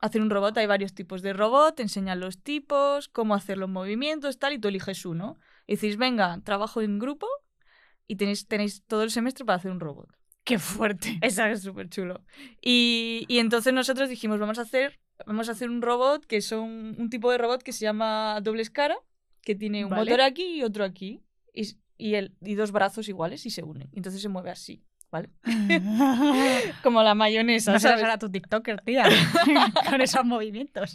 Hacer 0.01 0.21
un 0.21 0.29
robot, 0.29 0.59
hay 0.59 0.67
varios 0.67 0.93
tipos 0.95 1.23
de 1.23 1.33
robot, 1.33 1.77
te 1.77 1.83
enseñan 1.83 2.21
los 2.21 2.43
tipos, 2.43 3.09
cómo 3.09 3.35
hacer 3.35 3.57
los 3.57 3.71
movimientos, 3.71 4.39
tal, 4.39 4.53
y 4.53 4.59
tú 4.59 4.69
eliges 4.69 5.07
uno. 5.07 5.39
Y 5.67 5.77
decís, 5.77 5.97
venga, 5.97 6.39
trabajo 6.45 6.83
en 6.83 6.99
grupo 6.99 7.27
y 8.07 8.17
tenéis, 8.17 8.47
tenéis 8.47 8.85
todo 8.87 9.03
el 9.03 9.11
semestre 9.11 9.47
para 9.47 9.57
hacer 9.57 9.71
un 9.71 9.81
robot. 9.81 10.11
Qué 10.45 10.59
fuerte. 10.59 11.19
Esa 11.23 11.51
es 11.51 11.63
súper 11.63 11.89
chulo. 11.89 12.23
Y, 12.61 13.25
y 13.29 13.39
entonces 13.39 13.73
nosotros 13.73 14.09
dijimos, 14.09 14.39
vamos 14.39 14.59
a 14.59 14.63
hacer, 14.63 15.01
vamos 15.27 15.49
a 15.49 15.53
hacer 15.53 15.71
un 15.71 15.81
robot 15.81 16.25
que 16.27 16.43
son 16.43 16.95
un 16.99 17.09
tipo 17.11 17.31
de 17.31 17.39
robot 17.39 17.63
que 17.63 17.73
se 17.73 17.85
llama 17.85 18.41
doble 18.43 18.63
escara, 18.63 18.97
que 19.41 19.55
tiene 19.55 19.85
un 19.85 19.91
Vale. 19.91 20.11
motor 20.11 20.21
aquí 20.21 20.57
y 20.59 20.63
otro 20.63 20.85
aquí, 20.85 21.23
y, 21.55 21.77
y, 21.97 22.15
el, 22.15 22.35
y 22.43 22.55
dos 22.55 22.73
brazos 22.73 23.09
iguales 23.09 23.47
y 23.47 23.51
se 23.51 23.63
unen. 23.63 23.89
Entonces 23.93 24.21
se 24.21 24.29
mueve 24.29 24.51
así, 24.51 24.85
¿vale? 25.15 25.31
Como 26.83 27.05
la 27.05 27.15
mayonesa, 27.15 27.73
No 27.73 27.79
serás 27.79 28.03
a 28.03 28.19
tu 28.19 28.31
TikToker, 28.31 28.81
tía, 28.81 29.05
con 29.89 30.01
esos 30.01 30.25
movimientos. 30.25 30.93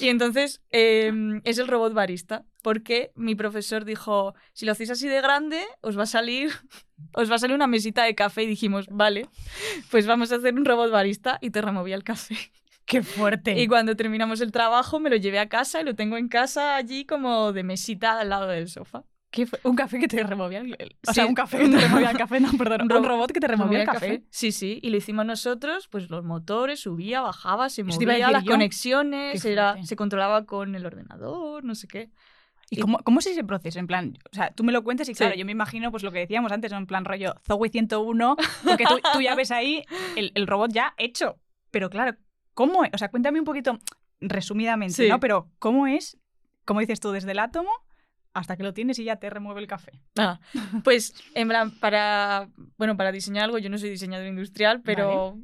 Y 0.00 0.08
entonces 0.08 0.62
eh, 0.70 1.12
es 1.44 1.58
el 1.58 1.68
robot 1.68 1.92
barista, 1.92 2.46
porque 2.62 3.12
mi 3.14 3.34
profesor 3.34 3.84
dijo, 3.84 4.34
si 4.54 4.64
lo 4.64 4.72
hacéis 4.72 4.90
así 4.90 5.06
de 5.06 5.20
grande, 5.20 5.62
os 5.82 5.98
va 5.98 6.04
a 6.04 6.06
salir, 6.06 6.50
os 7.12 7.30
va 7.30 7.34
a 7.34 7.38
salir 7.38 7.54
una 7.54 7.66
mesita 7.66 8.04
de 8.04 8.14
café. 8.14 8.44
Y 8.44 8.46
dijimos, 8.46 8.86
vale, 8.90 9.28
pues 9.90 10.06
vamos 10.06 10.32
a 10.32 10.36
hacer 10.36 10.54
un 10.54 10.64
robot 10.64 10.90
barista 10.90 11.36
y 11.42 11.50
te 11.50 11.60
removía 11.60 11.94
el 11.94 12.04
café. 12.04 12.36
Qué 12.86 13.02
fuerte. 13.02 13.60
Y 13.60 13.68
cuando 13.68 13.96
terminamos 13.96 14.40
el 14.40 14.50
trabajo 14.50 14.98
me 14.98 15.10
lo 15.10 15.16
llevé 15.16 15.40
a 15.40 15.50
casa 15.50 15.82
y 15.82 15.84
lo 15.84 15.94
tengo 15.94 16.16
en 16.16 16.28
casa 16.28 16.74
allí 16.74 17.04
como 17.04 17.52
de 17.52 17.64
mesita 17.64 18.18
al 18.18 18.30
lado 18.30 18.46
del 18.48 18.68
sofá. 18.68 19.04
¿Qué 19.30 19.46
fue? 19.46 19.60
Un 19.64 19.76
café 19.76 19.98
que 19.98 20.08
te 20.08 20.22
removía 20.22 20.60
el... 20.60 20.74
el- 20.78 20.96
O 21.06 21.12
sea, 21.12 21.24
Sí. 21.24 21.28
un 21.28 21.34
café 21.34 21.58
que 21.58 21.68
te 21.68 21.78
removía 21.78 22.10
el 22.10 22.16
café, 22.18 22.40
no, 22.40 22.50
perdón. 22.56 22.82
Un, 22.82 22.92
Un 22.92 23.02
ro- 23.04 23.08
robot 23.10 23.30
que 23.32 23.40
te 23.40 23.46
removía 23.48 23.80
el 23.80 23.86
café. 23.86 24.24
Sí, 24.30 24.52
sí, 24.52 24.78
y 24.82 24.88
lo 24.90 24.96
hicimos 24.96 25.26
nosotros, 25.26 25.86
pues 25.88 26.08
los 26.08 26.24
motores, 26.24 26.80
subía, 26.80 27.20
bajaba, 27.20 27.68
se 27.68 27.84
movía, 27.84 28.08
decir 28.14 28.28
las 28.32 28.44
yo. 28.44 28.52
conexiones, 28.52 29.44
era, 29.44 29.76
se 29.84 29.96
controlaba 29.96 30.46
con 30.46 30.74
el 30.74 30.86
ordenador, 30.86 31.62
no 31.64 31.74
sé 31.74 31.86
qué. 31.88 32.10
¿Y 32.70 32.78
Y- 32.78 32.80
cómo, 32.80 32.98
cómo 32.98 33.18
es 33.20 33.26
ese 33.26 33.44
proceso? 33.44 33.78
En 33.78 33.86
plan, 33.86 34.18
o 34.32 34.34
sea, 34.34 34.50
tú 34.52 34.64
me 34.64 34.72
lo 34.72 34.82
cuentas 34.82 35.08
y 35.08 35.14
Sí. 35.14 35.18
claro, 35.18 35.34
yo 35.36 35.44
me 35.44 35.52
imagino 35.52 35.90
pues 35.90 36.02
lo 36.02 36.10
que 36.12 36.20
decíamos 36.20 36.50
antes, 36.52 36.72
en 36.72 36.86
plan 36.86 37.04
rollo 37.04 37.34
Zoe 37.46 37.68
101, 37.70 38.36
porque 38.64 38.84
tú, 38.84 38.98
tú 39.12 39.20
ya 39.20 39.34
ves 39.34 39.50
ahí 39.50 39.84
el, 40.16 40.32
el 40.34 40.46
robot 40.46 40.70
ya 40.72 40.94
hecho. 40.96 41.38
Pero 41.70 41.90
claro, 41.90 42.16
¿cómo 42.54 42.84
es? 42.84 42.90
O 42.94 42.98
sea, 42.98 43.10
cuéntame 43.10 43.38
un 43.38 43.44
poquito 43.44 43.78
resumidamente, 44.20 44.94
Sí. 44.94 45.08
¿no? 45.08 45.20
Pero 45.20 45.50
¿cómo 45.58 45.86
es, 45.86 46.18
como 46.64 46.80
dices 46.80 47.00
tú, 47.00 47.10
desde 47.12 47.30
el 47.32 47.38
átomo 47.38 47.70
hasta 48.38 48.56
que 48.56 48.62
lo 48.62 48.74
tienes 48.74 48.98
y 48.98 49.04
ya 49.04 49.16
te 49.16 49.30
remueve 49.30 49.60
el 49.60 49.66
café? 49.66 50.00
Ah, 50.18 50.40
pues, 50.84 51.14
en 51.34 51.48
plan, 51.48 51.70
para, 51.78 52.48
bueno, 52.76 52.96
para 52.96 53.12
diseñar 53.12 53.44
algo, 53.44 53.58
yo 53.58 53.70
no 53.70 53.78
soy 53.78 53.90
diseñador 53.90 54.26
industrial, 54.26 54.82
pero 54.82 55.38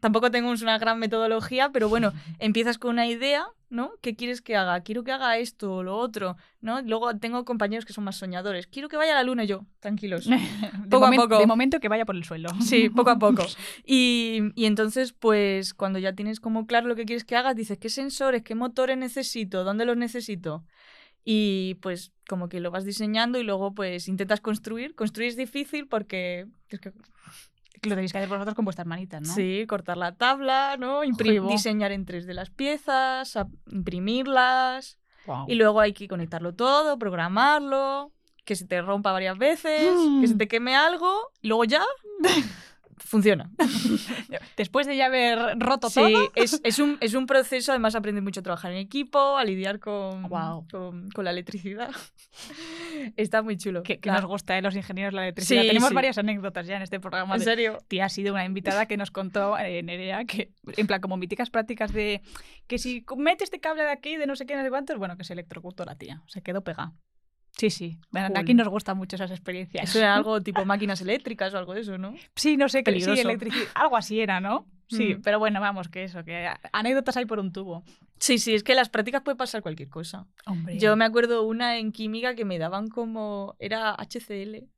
tampoco 0.00 0.30
tengo 0.30 0.50
una 0.50 0.78
gran 0.78 0.98
metodología, 0.98 1.70
pero 1.72 1.88
bueno, 1.88 2.12
empiezas 2.38 2.78
con 2.78 2.92
una 2.92 3.06
idea, 3.06 3.46
¿no? 3.68 3.92
¿Qué 4.00 4.16
quieres 4.16 4.42
que 4.42 4.56
haga? 4.56 4.80
Quiero 4.80 5.04
que 5.04 5.12
haga 5.12 5.36
esto 5.36 5.74
o 5.74 5.82
lo 5.82 5.96
otro, 5.96 6.36
¿no? 6.60 6.82
Luego 6.82 7.16
tengo 7.18 7.44
compañeros 7.44 7.84
que 7.84 7.92
son 7.92 8.04
más 8.04 8.16
soñadores. 8.16 8.66
Quiero 8.66 8.88
que 8.88 8.96
vaya 8.96 9.12
a 9.12 9.16
la 9.16 9.22
luna 9.22 9.44
y 9.44 9.46
yo, 9.46 9.66
tranquilos. 9.78 10.28
Poco 10.90 11.06
a 11.06 11.12
poco. 11.12 11.38
de 11.38 11.46
momento 11.46 11.78
que 11.78 11.88
vaya 11.88 12.04
por 12.04 12.16
el 12.16 12.24
suelo. 12.24 12.48
Sí, 12.60 12.88
poco 12.88 13.10
a 13.10 13.18
poco. 13.18 13.44
Y, 13.84 14.40
y 14.56 14.64
entonces, 14.64 15.12
pues, 15.12 15.74
cuando 15.74 15.98
ya 15.98 16.14
tienes 16.14 16.40
como 16.40 16.66
claro 16.66 16.88
lo 16.88 16.96
que 16.96 17.04
quieres 17.04 17.24
que 17.24 17.36
hagas, 17.36 17.54
dices, 17.54 17.78
¿qué 17.78 17.90
sensores, 17.90 18.42
qué 18.42 18.54
motores 18.54 18.98
necesito? 18.98 19.62
¿Dónde 19.62 19.84
los 19.84 19.96
necesito? 19.96 20.64
Y 21.24 21.74
pues 21.82 22.12
como 22.28 22.48
que 22.48 22.60
lo 22.60 22.70
vas 22.70 22.84
diseñando 22.84 23.38
y 23.38 23.42
luego 23.42 23.74
pues 23.74 24.08
intentas 24.08 24.40
construir. 24.40 24.94
Construir 24.94 25.28
es 25.30 25.36
difícil 25.36 25.86
porque 25.86 26.46
es 26.70 26.80
que, 26.80 26.90
Lo 27.82 27.94
tenéis 27.94 28.12
que 28.12 28.18
hacer 28.18 28.28
vosotros 28.28 28.54
con 28.54 28.64
vuestras 28.64 28.86
manitas, 28.86 29.20
¿no? 29.22 29.34
sí, 29.34 29.64
cortar 29.68 29.96
la 29.96 30.14
tabla, 30.16 30.76
¿no? 30.78 31.02
Impri- 31.04 31.26
Joder, 31.26 31.40
bo. 31.42 31.48
diseñar 31.50 31.92
en 31.92 32.06
3D 32.06 32.32
las 32.34 32.50
piezas, 32.50 33.36
imprimirlas 33.70 34.98
Guau. 35.26 35.46
y 35.48 35.54
luego 35.54 35.80
hay 35.80 35.92
que 35.92 36.08
conectarlo 36.08 36.54
todo, 36.54 36.98
programarlo, 36.98 38.12
que 38.44 38.56
se 38.56 38.66
te 38.66 38.80
rompa 38.82 39.12
varias 39.12 39.36
veces, 39.38 39.94
que 40.20 40.26
se 40.28 40.34
te 40.34 40.48
queme 40.48 40.74
algo, 40.74 41.12
y 41.42 41.48
luego 41.48 41.64
ya 41.64 41.82
funciona. 43.04 43.50
Después 44.56 44.86
de 44.86 44.96
ya 44.96 45.06
haber 45.06 45.38
roto 45.58 45.88
Sí, 45.90 46.00
todo. 46.00 46.30
es, 46.34 46.60
es, 46.64 46.78
un, 46.78 46.98
es 47.00 47.14
un 47.14 47.26
proceso, 47.26 47.72
además 47.72 47.94
aprendes 47.94 48.22
mucho 48.22 48.40
a 48.40 48.42
trabajar 48.42 48.72
en 48.72 48.78
equipo, 48.78 49.36
a 49.36 49.44
lidiar 49.44 49.78
con, 49.80 50.24
Guau. 50.24 50.66
con, 50.70 51.10
con 51.10 51.24
la 51.24 51.30
electricidad. 51.30 51.90
Está 53.16 53.42
muy 53.42 53.56
chulo. 53.56 53.82
Que, 53.82 53.98
nos 54.04 54.24
gusta 54.24 54.54
de 54.54 54.62
los 54.62 54.74
ingenieros 54.76 55.14
la 55.14 55.22
electricidad. 55.22 55.62
Sí, 55.62 55.68
Tenemos 55.68 55.88
sí. 55.88 55.94
varias 55.94 56.18
anécdotas 56.18 56.66
ya 56.66 56.76
en 56.76 56.82
este 56.82 57.00
programa. 57.00 57.34
En 57.34 57.38
de- 57.40 57.44
serio. 57.44 57.78
Tía 57.88 58.04
ha 58.06 58.08
sido 58.08 58.32
una 58.34 58.44
invitada 58.44 58.86
que 58.86 58.96
nos 58.96 59.10
contó, 59.10 59.58
eh, 59.58 59.82
Nerea, 59.82 60.24
que 60.24 60.50
en 60.76 60.86
plan 60.86 61.00
como 61.00 61.16
míticas 61.16 61.50
prácticas 61.50 61.92
de 61.92 62.20
que 62.66 62.78
si 62.78 63.04
mete 63.16 63.44
este 63.44 63.60
cable 63.60 63.82
de 63.82 63.90
aquí, 63.90 64.16
de 64.16 64.26
no 64.26 64.36
sé 64.36 64.46
qué, 64.46 64.56
no 64.56 64.62
sé 64.62 64.70
cuántos, 64.70 64.98
bueno, 64.98 65.16
que 65.16 65.24
se 65.24 65.32
electrocutó 65.32 65.84
la 65.84 65.96
tía, 65.96 66.22
se 66.26 66.42
quedó 66.42 66.62
pegada. 66.62 66.92
Sí, 67.56 67.70
sí. 67.70 67.98
Bueno, 68.10 68.28
aquí 68.38 68.54
nos 68.54 68.68
gustan 68.68 68.96
mucho 68.96 69.16
esas 69.16 69.30
experiencias. 69.30 69.88
Eso 69.90 69.98
era 69.98 70.14
algo 70.16 70.40
tipo 70.42 70.64
máquinas 70.64 71.00
eléctricas 71.00 71.52
o 71.54 71.58
algo 71.58 71.74
de 71.74 71.80
eso, 71.82 71.98
¿no? 71.98 72.14
Sí, 72.36 72.56
no 72.56 72.68
sé, 72.68 72.82
que 72.82 72.90
sí, 72.92 72.94
Peligroso. 72.94 73.22
electricidad. 73.22 73.66
Algo 73.74 73.96
así 73.96 74.20
era, 74.20 74.40
¿no? 74.40 74.66
Sí, 74.88 75.14
Mm. 75.14 75.22
pero 75.22 75.38
bueno, 75.38 75.60
vamos, 75.60 75.88
que 75.88 76.02
eso, 76.04 76.24
que 76.24 76.48
anécdotas 76.72 77.16
hay 77.16 77.24
por 77.26 77.38
un 77.38 77.52
tubo. 77.52 77.84
Sí, 78.18 78.38
sí, 78.38 78.54
es 78.54 78.64
que 78.64 78.72
en 78.72 78.76
las 78.76 78.88
prácticas 78.88 79.22
puede 79.22 79.36
pasar 79.36 79.62
cualquier 79.62 79.88
cosa. 79.88 80.26
Hombre. 80.46 80.78
Yo 80.78 80.96
me 80.96 81.04
acuerdo 81.04 81.42
una 81.46 81.78
en 81.78 81.92
química 81.92 82.34
que 82.34 82.44
me 82.44 82.58
daban 82.58 82.88
como. 82.88 83.54
Era 83.60 83.94
HCl. 83.94 84.68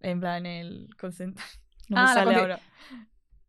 En 0.00 0.20
plan, 0.20 0.46
el 0.46 0.88
concentrado. 0.98 1.48
No 1.88 1.96
Ah, 2.00 2.12
sale 2.12 2.34
ahora. 2.34 2.60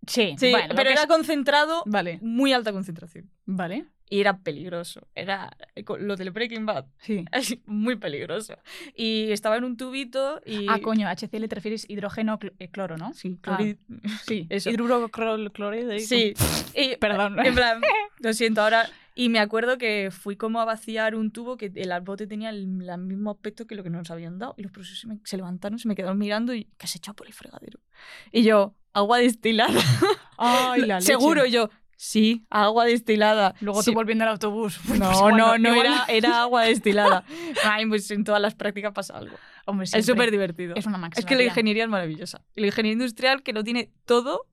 Sí, 0.08 0.34
Sí, 0.38 0.52
bueno, 0.52 0.74
pero 0.74 0.90
era 0.92 1.08
concentrado, 1.08 1.84
Vale, 1.86 2.20
muy 2.22 2.54
alta 2.54 2.72
concentración. 2.72 3.30
vale. 3.46 3.86
Y 4.12 4.22
era 4.22 4.40
peligroso. 4.40 5.08
Era 5.14 5.56
eh, 5.76 5.84
lo 6.00 6.16
del 6.16 6.32
Breaking 6.32 6.66
Bad. 6.66 6.86
Sí. 7.00 7.26
Así, 7.32 7.62
muy 7.68 7.96
peligroso. 7.96 8.56
Y 8.96 9.32
estaba 9.32 9.58
en 9.58 9.64
un 9.66 9.78
tubito 9.78 10.42
y. 10.46 10.66
Ah, 10.68 10.80
coño, 10.82 11.08
HCl 11.08 11.48
te 11.48 11.56
refieres 11.56 11.86
hidrógeno 11.88 12.40
cl- 12.40 12.54
eh, 12.60 12.70
cloro, 12.70 12.98
¿no? 12.98 13.14
Sí, 13.14 13.38
Ah, 13.44 13.58
clori- 13.60 13.78
Sí, 14.26 14.48
Eso. 14.50 14.72
hidruro 14.72 15.08
clor- 15.10 15.52
clorido. 15.52 15.94
y- 15.94 16.00
Sí. 16.00 16.34
Y, 16.74 16.96
Perdón. 17.00 17.38
En 17.46 17.54
plan, 17.54 17.82
lo 18.20 18.34
siento, 18.34 18.62
ahora. 18.62 18.90
Y 19.16 19.28
me 19.28 19.40
acuerdo 19.40 19.78
que 19.78 20.10
fui 20.12 20.38
como 20.38 20.62
a 20.62 20.66
vaciar 20.66 21.14
un 21.14 21.32
tubo 21.32 21.58
que 21.58 21.70
el 21.76 21.92
bote 22.02 22.26
tenía 22.26 22.52
el, 22.52 22.88
el 22.90 22.98
mismo 23.00 23.32
aspecto 23.32 23.68
que 23.68 23.76
lo 23.76 23.84
que 23.84 23.90
nos 23.90 24.10
habían 24.12 24.40
dado. 24.40 24.56
Y 24.58 24.64
los 24.64 24.72
profesores 24.72 25.02
se, 25.02 25.08
me- 25.08 25.20
se 25.24 25.36
levantaron, 25.38 25.78
se 25.78 25.88
me 25.90 25.96
quedaron 25.96 26.18
mirando 26.18 26.54
y 26.54 26.64
¿qué 26.78 26.86
has 26.86 26.96
echado 26.96 27.16
por 27.16 27.28
el 27.28 27.34
fregadero? 27.34 27.80
Y 28.32 28.44
yo, 28.44 28.76
agua 28.94 29.18
destilada. 29.20 29.78
Ay, 30.38 30.82
la 30.86 30.96
leche. 31.00 31.08
Seguro, 31.08 31.46
y 31.46 31.52
yo, 31.52 31.70
sí, 32.02 32.46
agua 32.50 32.86
destilada. 32.86 33.56
Luego 33.60 33.84
Sí. 33.84 33.92
tú 33.92 33.96
volviendo 33.96 34.24
al 34.24 34.30
autobús. 34.32 34.80
Pues 34.88 34.98
No, 35.00 35.32
no, 35.32 35.58
no 35.58 35.76
era, 35.76 36.06
era 36.08 36.42
agua 36.42 36.64
destilada. 36.64 37.26
Ay, 37.66 37.86
pues 37.88 38.10
en 38.12 38.24
todas 38.24 38.42
las 38.42 38.56
prácticas 38.56 38.94
pasa 38.94 39.18
algo. 39.18 39.36
Hombre, 39.66 39.86
Es 39.92 40.06
súper 40.06 40.32
divertido. 40.32 40.76
Es 40.76 40.86
una 40.86 40.98
máxima. 40.98 41.20
Es 41.20 41.26
que 41.26 41.36
la 41.36 41.44
ingeniería 41.44 41.84
es 41.84 41.90
maravillosa. 41.90 42.42
Y 42.56 42.62
la 42.62 42.68
ingeniería 42.68 42.94
industrial, 42.94 43.44
que 43.44 43.52
lo 43.52 43.64
tiene 43.66 43.92
todo, 44.06 44.46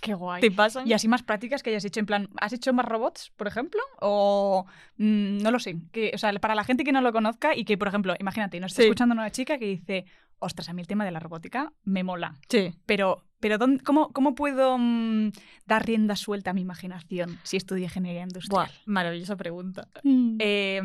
Qué 0.00 0.14
guay. 0.14 0.40
te 0.42 0.50
pasan. 0.50 0.86
Y 0.86 0.92
así 0.92 1.08
más 1.08 1.22
prácticas 1.22 1.62
que 1.62 1.70
hayas 1.70 1.84
hecho, 1.84 1.98
en 1.98 2.06
plan, 2.06 2.28
¿has 2.40 2.52
hecho 2.52 2.72
más 2.72 2.84
robots, 2.86 3.32
por 3.36 3.46
ejemplo? 3.48 3.80
O 4.00 4.64
mm, 4.98 5.38
no 5.38 5.50
lo 5.50 5.58
sé. 5.58 5.76
Que, 5.92 6.12
o 6.14 6.18
sea, 6.18 6.32
para 6.34 6.54
la 6.54 6.62
gente 6.62 6.84
que 6.84 6.92
no 6.92 7.00
lo 7.00 7.12
conozca 7.12 7.56
y 7.56 7.64
que, 7.64 7.76
por 7.78 7.88
ejemplo, 7.88 8.14
imagínate, 8.20 8.60
nos 8.60 8.72
está 8.72 8.82
Sí. 8.82 8.86
escuchando 8.88 9.14
una 9.14 9.30
chica 9.30 9.58
que 9.58 9.64
dice, 9.66 10.04
ostras, 10.38 10.68
a 10.68 10.72
mí 10.72 10.80
el 10.82 10.86
tema 10.88 11.04
de 11.04 11.10
la 11.10 11.20
robótica 11.20 11.72
me 11.84 12.02
mola. 12.04 12.34
Sí. 12.48 12.72
Pero, 12.86 13.24
pero 13.40 13.58
¿dónde- 13.58 13.82
cómo, 13.82 14.10
¿cómo 14.12 14.34
puedo 14.34 14.76
mm, 14.78 15.30
dar 15.66 15.84
rienda 15.86 16.16
suelta 16.16 16.50
a 16.50 16.54
mi 16.54 16.60
imaginación 16.62 17.38
si 17.42 17.56
estudio 17.56 17.84
ingeniería 17.84 18.20
Buah, 18.20 18.28
industrial? 18.28 18.70
maravillosa 18.86 19.36
pregunta. 19.36 19.88
Mm. 20.02 20.36
Eh, 20.40 20.82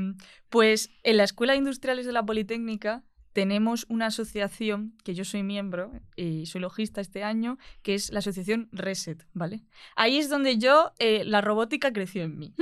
pues 0.49 0.89
en 1.03 1.17
la 1.17 1.23
Escuela 1.23 1.53
de 1.53 1.59
Industriales 1.59 2.05
de 2.05 2.11
la 2.13 2.23
Politécnica 2.25 3.03
tenemos 3.33 3.85
una 3.89 4.07
asociación 4.07 4.93
que 5.03 5.13
yo 5.13 5.23
soy 5.25 5.43
miembro 5.43 5.91
y 6.15 6.45
soy 6.45 6.61
logista 6.61 7.01
este 7.01 7.23
año, 7.23 7.57
que 7.83 7.93
es 7.95 8.11
la 8.11 8.19
asociación 8.19 8.69
Reset, 8.71 9.25
¿vale? 9.33 9.63
Ahí 9.95 10.17
es 10.17 10.29
donde 10.29 10.57
yo, 10.57 10.91
eh, 10.99 11.23
la 11.25 11.41
robótica 11.41 11.93
creció 11.93 12.23
en 12.23 12.37
mí. 12.37 12.53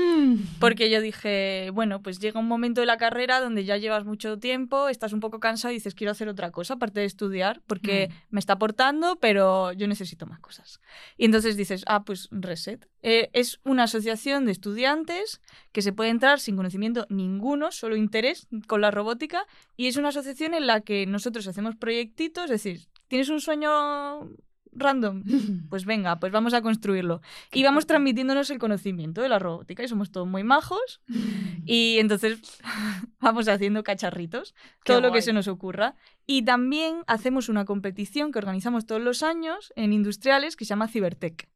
Porque 0.59 0.89
yo 0.89 1.01
dije, 1.01 1.69
bueno, 1.73 2.01
pues 2.01 2.19
llega 2.19 2.39
un 2.39 2.47
momento 2.47 2.81
de 2.81 2.87
la 2.87 2.97
carrera 2.97 3.39
donde 3.39 3.63
ya 3.65 3.77
llevas 3.77 4.05
mucho 4.05 4.37
tiempo, 4.39 4.89
estás 4.89 5.13
un 5.13 5.19
poco 5.19 5.39
cansado 5.39 5.71
y 5.71 5.75
dices, 5.75 5.95
quiero 5.95 6.11
hacer 6.11 6.27
otra 6.29 6.51
cosa 6.51 6.75
aparte 6.75 6.99
de 6.99 7.05
estudiar, 7.05 7.61
porque 7.67 8.09
Mm. 8.09 8.13
me 8.31 8.39
está 8.39 8.53
aportando, 8.53 9.17
pero 9.19 9.71
yo 9.73 9.87
necesito 9.87 10.25
más 10.25 10.39
cosas. 10.39 10.79
Y 11.17 11.25
entonces 11.25 11.57
dices, 11.57 11.83
ah, 11.87 12.03
pues 12.03 12.27
Reset. 12.31 12.87
Eh, 13.03 13.29
es 13.33 13.59
una 13.63 13.83
asociación 13.83 14.45
de 14.45 14.51
estudiantes 14.51 15.39
que 15.71 15.81
se 15.81 15.93
puede 15.93 16.09
entrar 16.09 16.39
sin 16.39 16.55
conocimiento 16.55 17.05
ninguno, 17.09 17.71
solo 17.71 17.95
interés 17.95 18.47
con 18.67 18.81
la 18.81 18.91
robótica, 18.91 19.45
y 19.77 19.87
es 19.87 19.97
una 19.97 20.09
asociación 20.09 20.53
en 20.57 20.67
la 20.67 20.81
que 20.81 21.05
nosotros 21.05 21.47
hacemos 21.47 21.75
proyectitos, 21.75 22.45
es 22.45 22.49
decir, 22.49 22.87
¿tienes 23.07 23.29
un 23.29 23.41
sueño 23.41 24.29
random? 24.71 25.23
Pues 25.69 25.85
venga, 25.85 26.19
pues 26.19 26.31
vamos 26.31 26.53
a 26.53 26.61
construirlo. 26.61 27.21
Y 27.51 27.63
vamos 27.63 27.85
transmitiéndonos 27.85 28.49
el 28.49 28.57
conocimiento 28.57 29.21
de 29.21 29.29
la 29.29 29.37
robótica 29.39 29.83
y 29.83 29.87
somos 29.87 30.11
todos 30.11 30.27
muy 30.27 30.43
majos. 30.43 31.01
Y 31.69 31.97
entonces 31.99 32.39
vamos 33.19 33.49
haciendo 33.49 33.83
cacharritos, 33.83 34.53
Qué 34.85 34.93
todo 34.93 35.01
lo 35.01 35.11
que 35.11 35.21
se 35.21 35.33
nos 35.33 35.49
ocurra. 35.49 35.95
Y 36.25 36.43
también 36.43 37.03
hacemos 37.07 37.49
una 37.49 37.65
competición 37.65 38.31
que 38.31 38.39
organizamos 38.39 38.85
todos 38.85 39.01
los 39.01 39.21
años 39.21 39.73
en 39.75 39.91
industriales 39.91 40.55
que 40.55 40.63
se 40.63 40.69
llama 40.69 40.87
Cibertech. 40.87 41.49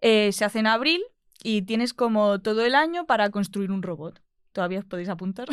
Eh, 0.00 0.30
se 0.30 0.44
hace 0.44 0.60
en 0.60 0.68
abril 0.68 1.02
y 1.42 1.62
tienes 1.62 1.92
como 1.92 2.40
todo 2.40 2.64
el 2.64 2.76
año 2.76 3.06
para 3.06 3.30
construir 3.30 3.72
un 3.72 3.82
robot. 3.82 4.22
Todavía 4.52 4.78
os 4.78 4.84
podéis 4.84 5.08
apuntar. 5.08 5.48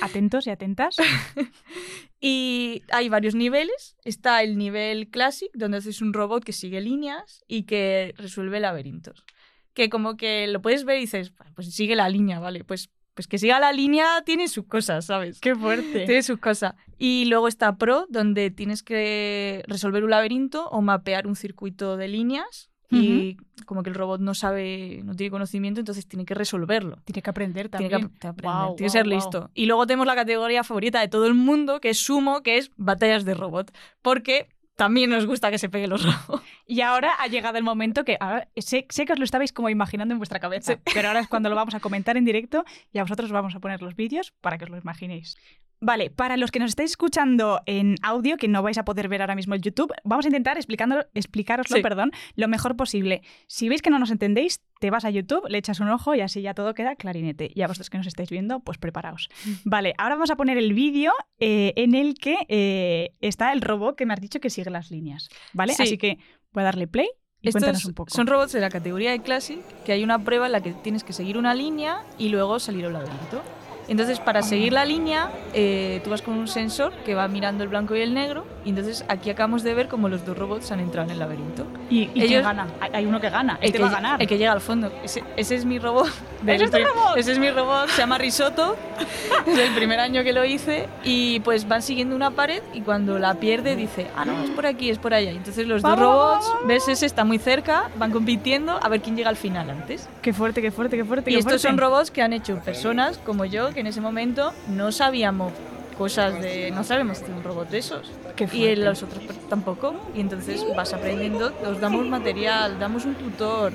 Atentos 0.00 0.46
y 0.46 0.50
atentas. 0.50 0.96
Y 2.26 2.82
hay 2.90 3.10
varios 3.10 3.34
niveles. 3.34 3.98
Está 4.02 4.42
el 4.42 4.56
nivel 4.56 5.10
Classic, 5.10 5.50
donde 5.52 5.76
haces 5.76 6.00
un 6.00 6.14
robot 6.14 6.42
que 6.42 6.54
sigue 6.54 6.80
líneas 6.80 7.44
y 7.46 7.64
que 7.64 8.14
resuelve 8.16 8.60
laberintos. 8.60 9.26
Que 9.74 9.90
como 9.90 10.16
que 10.16 10.46
lo 10.46 10.62
puedes 10.62 10.86
ver 10.86 10.96
y 10.96 11.02
dices, 11.02 11.34
pues 11.54 11.74
sigue 11.74 11.96
la 11.96 12.08
línea, 12.08 12.38
¿vale? 12.38 12.64
Pues, 12.64 12.88
pues 13.12 13.28
que 13.28 13.36
siga 13.36 13.60
la 13.60 13.74
línea 13.74 14.22
tiene 14.24 14.48
sus 14.48 14.64
cosas, 14.64 15.04
¿sabes? 15.04 15.38
Qué 15.38 15.54
fuerte. 15.54 16.06
Tiene 16.06 16.22
sus 16.22 16.38
cosas. 16.38 16.72
Y 16.96 17.26
luego 17.26 17.46
está 17.46 17.76
Pro, 17.76 18.06
donde 18.08 18.50
tienes 18.50 18.82
que 18.82 19.62
resolver 19.66 20.02
un 20.02 20.10
laberinto 20.10 20.66
o 20.70 20.80
mapear 20.80 21.26
un 21.26 21.36
circuito 21.36 21.98
de 21.98 22.08
líneas. 22.08 22.70
Y 22.94 23.36
como 23.66 23.82
que 23.82 23.90
el 23.90 23.94
robot 23.96 24.20
no 24.20 24.34
sabe, 24.34 25.00
no 25.04 25.14
tiene 25.14 25.30
conocimiento, 25.30 25.80
entonces 25.80 26.06
tiene 26.06 26.24
que 26.24 26.34
resolverlo. 26.34 26.96
Tiene 27.04 27.22
que 27.22 27.30
aprender 27.30 27.68
Tiene 27.68 27.88
también. 27.90 28.10
que, 28.18 28.26
ap- 28.28 28.32
aprender, 28.38 28.76
tiene 28.76 28.86
que 28.86 28.90
ser 28.90 29.06
listo. 29.06 29.50
Y 29.54 29.66
luego 29.66 29.86
tenemos 29.86 30.06
la 30.06 30.14
categoría 30.14 30.64
favorita 30.64 31.00
de 31.00 31.08
todo 31.08 31.26
el 31.26 31.34
mundo, 31.34 31.80
que 31.80 31.90
es 31.90 31.98
sumo, 31.98 32.42
que 32.42 32.58
es 32.58 32.70
batallas 32.76 33.24
de 33.24 33.34
robot. 33.34 33.72
Porque 34.02 34.48
también 34.76 35.10
nos 35.10 35.24
gusta 35.24 35.50
que 35.52 35.58
se 35.58 35.68
peguen 35.68 35.90
los 35.90 36.02
robots. 36.26 36.42
Y 36.66 36.80
ahora 36.80 37.12
ha 37.20 37.26
llegado 37.28 37.56
el 37.58 37.64
momento 37.64 38.04
que 38.04 38.16
ahora 38.20 38.48
sé, 38.56 38.86
sé 38.90 39.04
que 39.06 39.12
os 39.12 39.18
lo 39.18 39.24
estabais 39.24 39.52
como 39.52 39.68
imaginando 39.70 40.12
en 40.12 40.18
vuestra 40.18 40.40
cabeza, 40.40 40.78
pero 40.92 41.08
ahora 41.08 41.20
es 41.20 41.28
cuando 41.28 41.48
lo 41.48 41.54
vamos 41.54 41.74
a 41.74 41.80
comentar 41.80 42.16
en 42.16 42.24
directo 42.24 42.64
y 42.92 42.98
a 42.98 43.02
vosotros 43.02 43.26
os 43.26 43.32
vamos 43.32 43.54
a 43.54 43.60
poner 43.60 43.82
los 43.82 43.94
vídeos 43.94 44.32
para 44.40 44.58
que 44.58 44.64
os 44.64 44.70
lo 44.70 44.76
imaginéis. 44.78 45.36
Vale, 45.84 46.08
para 46.08 46.38
los 46.38 46.50
que 46.50 46.58
nos 46.60 46.70
estáis 46.70 46.92
escuchando 46.92 47.60
en 47.66 47.96
audio, 48.02 48.38
que 48.38 48.48
no 48.48 48.62
vais 48.62 48.78
a 48.78 48.84
poder 48.86 49.08
ver 49.08 49.20
ahora 49.20 49.34
mismo 49.34 49.54
el 49.54 49.60
YouTube, 49.60 49.92
vamos 50.02 50.24
a 50.24 50.28
intentar 50.28 50.56
explicaroslo 50.56 51.76
Sí. 51.76 51.82
perdón, 51.82 52.10
lo 52.36 52.48
mejor 52.48 52.74
posible. 52.74 53.20
Si 53.46 53.68
veis 53.68 53.82
que 53.82 53.90
no 53.90 53.98
nos 53.98 54.10
entendéis, 54.10 54.62
te 54.80 54.90
vas 54.90 55.04
a 55.04 55.10
YouTube, 55.10 55.46
le 55.48 55.58
echas 55.58 55.80
un 55.80 55.90
ojo 55.90 56.14
y 56.14 56.22
así 56.22 56.40
ya 56.40 56.54
todo 56.54 56.72
queda 56.72 56.96
clarinete. 56.96 57.50
Y 57.54 57.60
a 57.62 57.66
vosotros 57.66 57.90
que 57.90 57.98
nos 57.98 58.06
estáis 58.06 58.30
viendo, 58.30 58.60
pues 58.60 58.78
preparaos. 58.78 59.28
Vale, 59.64 59.92
ahora 59.98 60.14
vamos 60.14 60.30
a 60.30 60.36
poner 60.36 60.56
el 60.56 60.72
vídeo 60.72 61.12
eh, 61.38 61.74
en 61.76 61.94
el 61.94 62.14
que 62.14 62.36
eh, 62.48 63.10
está 63.20 63.52
el 63.52 63.60
robot 63.60 63.94
que 63.96 64.06
me 64.06 64.14
has 64.14 64.20
dicho 64.20 64.40
que 64.40 64.48
sigue 64.48 64.70
las 64.70 64.90
líneas. 64.90 65.28
¿Vale? 65.52 65.74
Sí. 65.74 65.82
Así 65.82 65.98
que 65.98 66.18
voy 66.52 66.62
a 66.62 66.64
darle 66.64 66.86
play 66.86 67.08
y 67.42 67.50
cuéntanos 67.50 67.84
un 67.84 67.92
poco. 67.92 68.10
son 68.14 68.26
robots 68.26 68.52
de 68.52 68.60
la 68.60 68.70
categoría 68.70 69.10
de 69.10 69.20
Classic, 69.20 69.60
que 69.84 69.92
hay 69.92 70.02
una 70.02 70.18
prueba 70.20 70.46
en 70.46 70.52
la 70.52 70.62
que 70.62 70.72
tienes 70.72 71.04
que 71.04 71.12
seguir 71.12 71.36
una 71.36 71.54
línea 71.54 72.02
y 72.16 72.30
luego 72.30 72.58
salir 72.58 72.86
al 72.86 72.94
laberinto. 72.94 73.42
Entonces, 73.88 74.18
para 74.20 74.42
seguir 74.42 74.72
la 74.72 74.84
línea, 74.84 75.30
eh, 75.52 76.00
tú 76.04 76.10
vas 76.10 76.22
con 76.22 76.34
un 76.34 76.48
sensor 76.48 76.92
que 77.04 77.14
va 77.14 77.28
mirando 77.28 77.62
el 77.62 77.68
blanco 77.68 77.94
y 77.94 78.00
el 78.00 78.14
negro, 78.14 78.44
y 78.64 78.70
entonces 78.70 79.04
aquí 79.08 79.30
acabamos 79.30 79.62
de 79.62 79.74
ver 79.74 79.88
cómo 79.88 80.08
los 80.08 80.24
dos 80.24 80.36
robots 80.36 80.70
han 80.72 80.80
entrado 80.80 81.06
en 81.06 81.12
el 81.12 81.18
laberinto. 81.18 81.66
¿Y, 81.90 82.02
y 82.02 82.06
quién 82.08 82.24
ellos- 82.26 82.42
gana? 82.44 82.66
Hay 82.92 83.04
uno 83.06 83.20
que 83.20 83.30
gana. 83.30 83.58
El 83.60 83.66
Este 83.66 83.78
que, 83.78 83.84
va 83.84 83.90
a 83.90 83.92
ganar. 83.92 84.22
el 84.22 84.28
que 84.28 84.38
llega 84.38 84.52
al 84.52 84.60
fondo. 84.60 84.90
Ese, 85.02 85.22
ese 85.36 85.54
es 85.54 85.64
mi 85.64 85.78
robot. 85.78 86.08
del 86.42 86.54
¿Ese 86.62 86.64
es 86.78 86.84
robot? 86.88 87.16
Ese 87.16 87.32
es 87.32 87.38
mi 87.38 87.50
robot, 87.50 87.88
se 87.88 87.98
llama 87.98 88.18
Risotto. 88.18 88.76
es 89.46 89.58
el 89.58 89.74
primer 89.74 90.00
año 90.00 90.22
que 90.24 90.32
lo 90.32 90.44
hice. 90.44 90.88
Y 91.02 91.40
pues 91.40 91.68
van 91.68 91.82
siguiendo 91.82 92.16
una 92.16 92.30
pared 92.30 92.62
y 92.72 92.80
cuando 92.80 93.18
la 93.18 93.34
pierde 93.34 93.76
dice, 93.76 94.06
ah, 94.16 94.24
no, 94.24 94.42
es 94.44 94.50
por 94.50 94.66
aquí, 94.66 94.88
es 94.90 94.98
por 94.98 95.12
allá. 95.12 95.30
Y 95.30 95.36
entonces 95.36 95.66
los 95.66 95.82
dos 95.82 95.98
robots, 95.98 96.46
ves, 96.66 96.88
ese 96.88 97.06
está 97.06 97.24
muy 97.24 97.38
cerca, 97.38 97.90
van 97.98 98.10
compitiendo 98.12 98.78
a 98.82 98.88
ver 98.88 99.02
quién 99.02 99.16
llega 99.16 99.28
al 99.28 99.36
final 99.36 99.68
antes. 99.68 100.08
Qué 100.22 100.32
fuerte, 100.32 100.62
qué 100.62 100.70
fuerte, 100.70 100.96
qué 100.96 101.04
fuerte. 101.04 101.30
Y 101.30 101.34
qué 101.34 101.40
estos 101.40 101.60
son 101.60 101.76
robots 101.76 102.10
que 102.10 102.22
han 102.22 102.32
hecho 102.32 102.56
personas 102.60 103.18
como 103.18 103.44
yo, 103.44 103.73
que 103.74 103.80
en 103.80 103.88
ese 103.88 104.00
momento 104.00 104.52
no 104.68 104.92
sabíamos 104.92 105.52
cosas 105.98 106.40
de... 106.40 106.70
No 106.70 106.84
sabemos 106.84 107.20
hacer 107.20 107.34
un 107.34 107.42
robot 107.42 107.68
de 107.68 107.78
esos. 107.78 108.10
Y 108.36 108.46
fuerte. 108.46 108.76
los 108.76 109.02
otros 109.02 109.22
tampoco. 109.48 109.94
Y 110.14 110.20
entonces 110.20 110.64
vas 110.74 110.92
aprendiendo, 110.92 111.52
os 111.66 111.80
damos 111.80 112.06
material, 112.06 112.78
damos 112.78 113.04
un 113.04 113.14
tutor, 113.14 113.72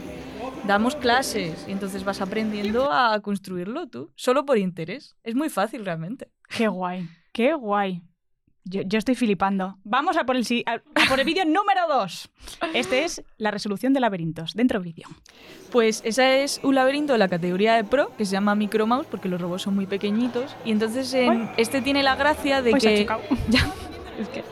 damos 0.66 0.96
clases. 0.96 1.66
Y 1.68 1.72
entonces 1.72 2.04
vas 2.04 2.22
aprendiendo 2.22 2.92
a 2.92 3.20
construirlo 3.22 3.88
tú, 3.88 4.12
solo 4.16 4.46
por 4.46 4.58
interés. 4.58 5.16
Es 5.24 5.36
muy 5.36 5.50
fácil 5.50 5.86
realmente. 5.86 6.30
Qué 6.50 6.68
guay, 6.68 7.08
qué 7.32 7.54
guay. 7.54 8.04
Yo, 8.66 8.82
yo 8.84 9.00
estoy 9.00 9.16
flipando. 9.16 9.78
Vamos 9.84 10.18
a 10.18 10.26
por 10.26 10.36
el, 10.36 10.46
si- 10.46 10.64
a- 10.68 10.74
a 10.96 11.10
por 11.10 11.20
el 11.20 11.26
vídeo 11.26 11.44
número 11.46 11.88
2. 11.88 12.30
Este 12.74 13.04
es 13.04 13.24
la 13.38 13.52
resolución 13.52 13.94
de 13.94 14.00
laberintos. 14.00 14.54
Dentro 14.54 14.80
vídeo. 14.82 15.08
Pues 15.72 16.02
esa 16.06 16.36
es 16.36 16.60
un 16.64 16.76
laberinto 16.76 17.14
de 17.14 17.20
la 17.20 17.28
categoría 17.30 17.76
de 17.76 17.84
Pro 17.84 18.16
que 18.18 18.26
se 18.26 18.34
llama 18.34 18.56
Micro 18.56 18.86
Mouse 18.86 19.08
porque 19.10 19.28
los 19.30 19.40
robots 19.42 19.64
son 19.64 19.76
muy 19.76 19.86
pequeñitos. 19.88 20.56
Y 20.66 20.72
entonces 20.72 21.14
en- 21.14 21.50
este 21.58 21.82
tiene 21.82 22.04
la 22.04 22.16
gracia 22.16 22.62
de 22.62 22.72
Pues 22.72 22.84
que. 22.84 23.08
Ya, 23.50 23.74
es 24.20 24.28
que 24.30 24.44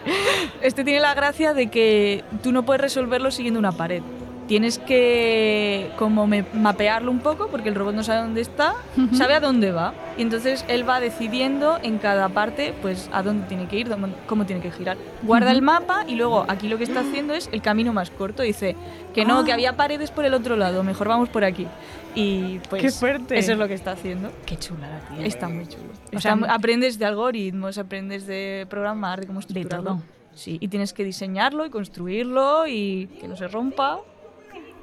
este 0.61 0.83
tiene 0.85 1.01
la 1.01 1.13
gracia 1.13 1.53
de 1.53 1.67
que 1.69 2.23
tú 2.41 2.51
no 2.53 2.63
puedes 2.63 2.81
resolverlo 2.81 3.29
siguiendo 3.31 3.59
una 3.59 3.73
pared. 3.73 4.01
Tienes 4.47 4.79
que 4.79 5.91
como 5.97 6.25
me- 6.25 6.45
mapearlo 6.53 7.11
un 7.11 7.19
poco 7.19 7.47
porque 7.49 7.67
el 7.69 7.75
robot 7.75 7.93
no 7.95 8.03
sabe 8.03 8.21
dónde 8.21 8.39
está, 8.41 8.75
Ujú. 8.97 9.13
sabe 9.15 9.33
a 9.33 9.39
dónde 9.41 9.71
va 9.71 9.93
y 10.17 10.21
entonces 10.21 10.63
él 10.69 10.87
va 10.87 10.99
decidiendo 11.01 11.77
en 11.83 11.97
cada 11.97 12.29
parte 12.29 12.73
pues 12.81 13.09
a 13.11 13.23
dónde 13.23 13.45
tiene 13.47 13.67
que 13.67 13.77
ir, 13.77 13.89
dónde- 13.89 14.15
cómo 14.25 14.45
tiene 14.45 14.61
que 14.61 14.71
girar. 14.71 14.95
Guarda 15.23 15.51
el 15.51 15.61
mapa 15.61 16.05
y 16.07 16.15
luego 16.15 16.45
aquí 16.47 16.69
lo 16.69 16.77
que 16.77 16.85
está 16.85 17.01
haciendo 17.01 17.33
es 17.33 17.49
el 17.51 17.61
camino 17.61 17.91
más 17.91 18.09
corto. 18.09 18.41
Dice 18.43 18.75
que 19.13 19.25
no, 19.25 19.39
Ah. 19.39 19.43
que 19.45 19.51
había 19.51 19.75
paredes 19.75 20.11
por 20.11 20.23
el 20.23 20.33
otro 20.33 20.55
lado, 20.55 20.81
mejor 20.83 21.09
vamos 21.09 21.27
por 21.27 21.43
aquí. 21.43 21.67
Y 22.15 22.59
pues 22.69 22.81
Qué 22.81 22.91
fuerte. 22.91 23.37
eso 23.37 23.51
es 23.51 23.57
lo 23.57 23.67
que 23.67 23.73
está 23.73 23.91
haciendo. 23.91 24.31
Qué 24.45 24.55
chula 24.57 24.87
la 24.89 24.99
tía. 25.17 25.25
Está 25.25 25.49
muy 25.49 25.67
chulo. 25.67 25.83
O 26.15 26.19
sea, 26.21 26.37
aprendes 26.49 26.97
de 26.97 27.05
algoritmos, 27.05 27.77
aprendes 27.77 28.25
de 28.25 28.65
programar, 28.69 29.19
de 29.19 29.27
cómo 29.27 29.39
de 29.41 29.45
estructurarlo. 29.45 29.89
todo. 29.89 30.01
Sí, 30.33 30.57
y 30.61 30.67
tienes 30.67 30.93
que 30.93 31.03
diseñarlo 31.03 31.65
y 31.65 31.69
construirlo 31.69 32.65
y 32.67 33.07
que 33.19 33.27
no 33.27 33.35
se 33.35 33.47
rompa. 33.47 33.99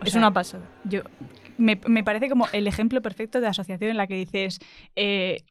Es 0.05 0.13
sea, 0.13 0.21
una 0.21 0.33
pasada. 0.33 0.65
Yo, 0.85 1.03
me, 1.57 1.81
me 1.87 2.05
parece 2.05 2.29
como 2.29 2.47
el 2.53 2.67
ejemplo 2.67 3.01
perfecto 3.03 3.41
de 3.41 3.47
asociación 3.47 3.91
en 3.91 3.97
la 3.97 4.07
que 4.07 4.15
dices, 4.15 4.59
eh, 4.97 5.43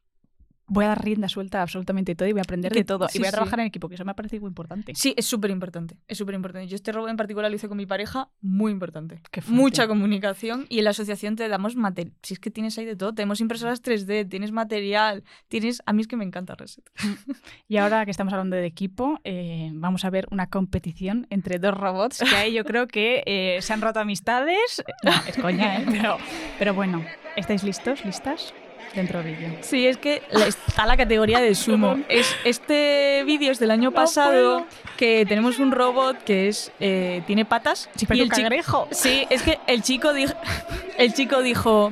voy 0.68 0.86
a 0.86 0.90
dar 0.90 1.04
rienda 1.04 1.28
suelta 1.30 1.60
a 1.60 1.62
absolutamente 1.64 2.16
todo 2.16 2.28
y 2.28 2.32
voy 2.32 2.40
a 2.40 2.44
aprender 2.44 2.72
que- 2.72 2.80
de 2.80 2.86
todo. 2.86 3.08
sí, 3.10 3.18
y 3.18 3.20
voy 3.22 3.28
a 3.28 3.32
sí. 3.32 3.36
trabajar 3.36 3.60
en 3.60 3.66
equipo, 3.68 3.90
que 3.90 3.96
eso 3.96 4.06
me 4.06 4.14
parece 4.16 4.40
muy 4.40 4.48
importante. 4.48 4.94
Sí, 4.96 5.14
es 5.18 5.26
súper 5.26 5.52
importante. 5.52 5.98
Es 6.08 6.18
súper 6.18 6.36
importante. 6.36 6.68
Yo 6.68 6.76
este 6.76 6.92
robot 6.92 7.10
en 7.10 7.18
particular 7.18 7.52
lo 7.52 7.56
hice 7.56 7.68
con 7.68 7.78
mi 7.78 7.86
pareja, 7.86 8.30
muy 8.42 8.72
importante. 8.72 9.22
Mucha 9.48 9.88
comunicación 9.88 10.66
y 10.70 10.80
en 10.80 10.86
la 10.86 10.92
asociación 10.92 11.36
te 11.36 11.48
damos 11.48 11.76
material. 11.76 12.16
Si 12.24 12.34
es 12.34 12.40
que 12.40 12.50
tienes 12.52 12.78
ahí 12.78 12.86
de 12.86 12.96
todo, 12.96 13.14
tenemos 13.14 13.42
impresoras 13.42 13.82
3D, 13.84 14.28
tienes 14.30 14.52
material, 14.52 15.24
tienes... 15.48 15.82
A 15.86 15.94
mí 15.94 16.02
es 16.02 16.08
que 16.08 16.16
me 16.16 16.24
encanta 16.26 16.56
Reset. 16.56 16.84
Y 17.68 17.78
ahora 17.78 18.06
que 18.06 18.12
estamos 18.12 18.34
hablando 18.34 18.56
de 18.56 18.66
equipo, 18.66 19.20
eh, 19.24 19.70
vamos 19.74 20.06
a 20.06 20.10
ver 20.10 20.28
una 20.32 20.48
competición 20.48 21.28
entre 21.30 21.60
dos 21.60 21.74
robots 21.74 22.20
que 22.20 22.36
ahí 22.36 22.54
yo 22.54 22.64
creo 22.66 22.88
que 22.88 23.24
eh, 23.26 23.62
se 23.62 23.74
han 23.74 23.82
roto 23.82 24.00
amistades. 24.00 24.84
No, 25.04 25.12
es 25.28 25.38
coña, 25.38 25.80
¿eh? 25.82 25.86
Pero, 25.90 26.18
pero 26.60 26.74
bueno, 26.74 27.04
¿estáis 27.36 27.64
listos? 27.64 28.06
¿Listas? 28.06 28.54
Dentro 28.94 29.24
vídeo. 29.24 29.50
Sí, 29.62 29.88
es 29.88 29.98
que 29.98 30.22
está 30.46 30.86
la 30.86 30.96
categoría 30.98 31.40
de 31.40 31.56
sumo. 31.56 31.98
Es, 32.10 32.36
este 32.44 33.24
vídeo 33.26 33.52
es 33.52 33.60
del 33.60 33.72
año 33.72 33.92
pasado 33.92 34.66
que 34.98 35.26
tenemos 35.28 35.60
un 35.60 35.72
robot 35.72 36.24
que 36.24 36.48
es 36.48 36.72
eh, 36.80 37.24
tiene 37.26 37.46
patas 37.46 37.90
Sí, 37.96 38.06
y 38.12 38.20
el 38.22 38.30
cangrejo. 38.30 38.88
Sí, 38.92 39.26
es 39.30 39.42
que 39.42 39.60
el 39.68 39.82
chico 39.82 40.14
dijo 40.14 40.34
el 40.98 41.14
chico 41.14 41.42
dijo 41.42 41.92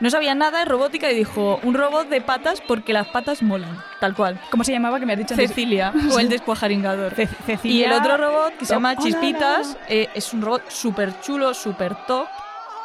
no 0.00 0.10
sabía 0.10 0.34
nada 0.34 0.58
de 0.58 0.64
robótica 0.64 1.10
y 1.10 1.14
dijo 1.14 1.60
un 1.62 1.72
robot 1.74 2.08
de 2.08 2.20
patas 2.20 2.60
porque 2.60 2.92
las 2.92 3.06
patas 3.06 3.42
molan, 3.42 3.80
tal 4.00 4.14
cual. 4.14 4.40
¿Cómo 4.50 4.64
se 4.64 4.72
llamaba 4.72 4.98
que 4.98 5.06
me 5.06 5.12
has 5.12 5.18
dicho? 5.20 5.36
Cecilia 5.36 5.92
o 6.12 6.18
el 6.18 6.28
descuajaringador. 6.28 7.14
Ce- 7.14 7.22
Y 7.22 7.26
Cecilia. 7.46 7.86
el 7.86 7.92
otro 7.92 8.16
robot 8.16 8.56
que 8.58 8.66
se 8.66 8.74
llama 8.74 8.92
Hola, 8.92 9.00
Chispitas 9.00 9.78
eh, 9.88 10.08
es 10.14 10.32
un 10.34 10.42
robot 10.42 10.68
súper 10.68 11.20
chulo, 11.20 11.54
súper 11.54 11.94
top. 12.06 12.26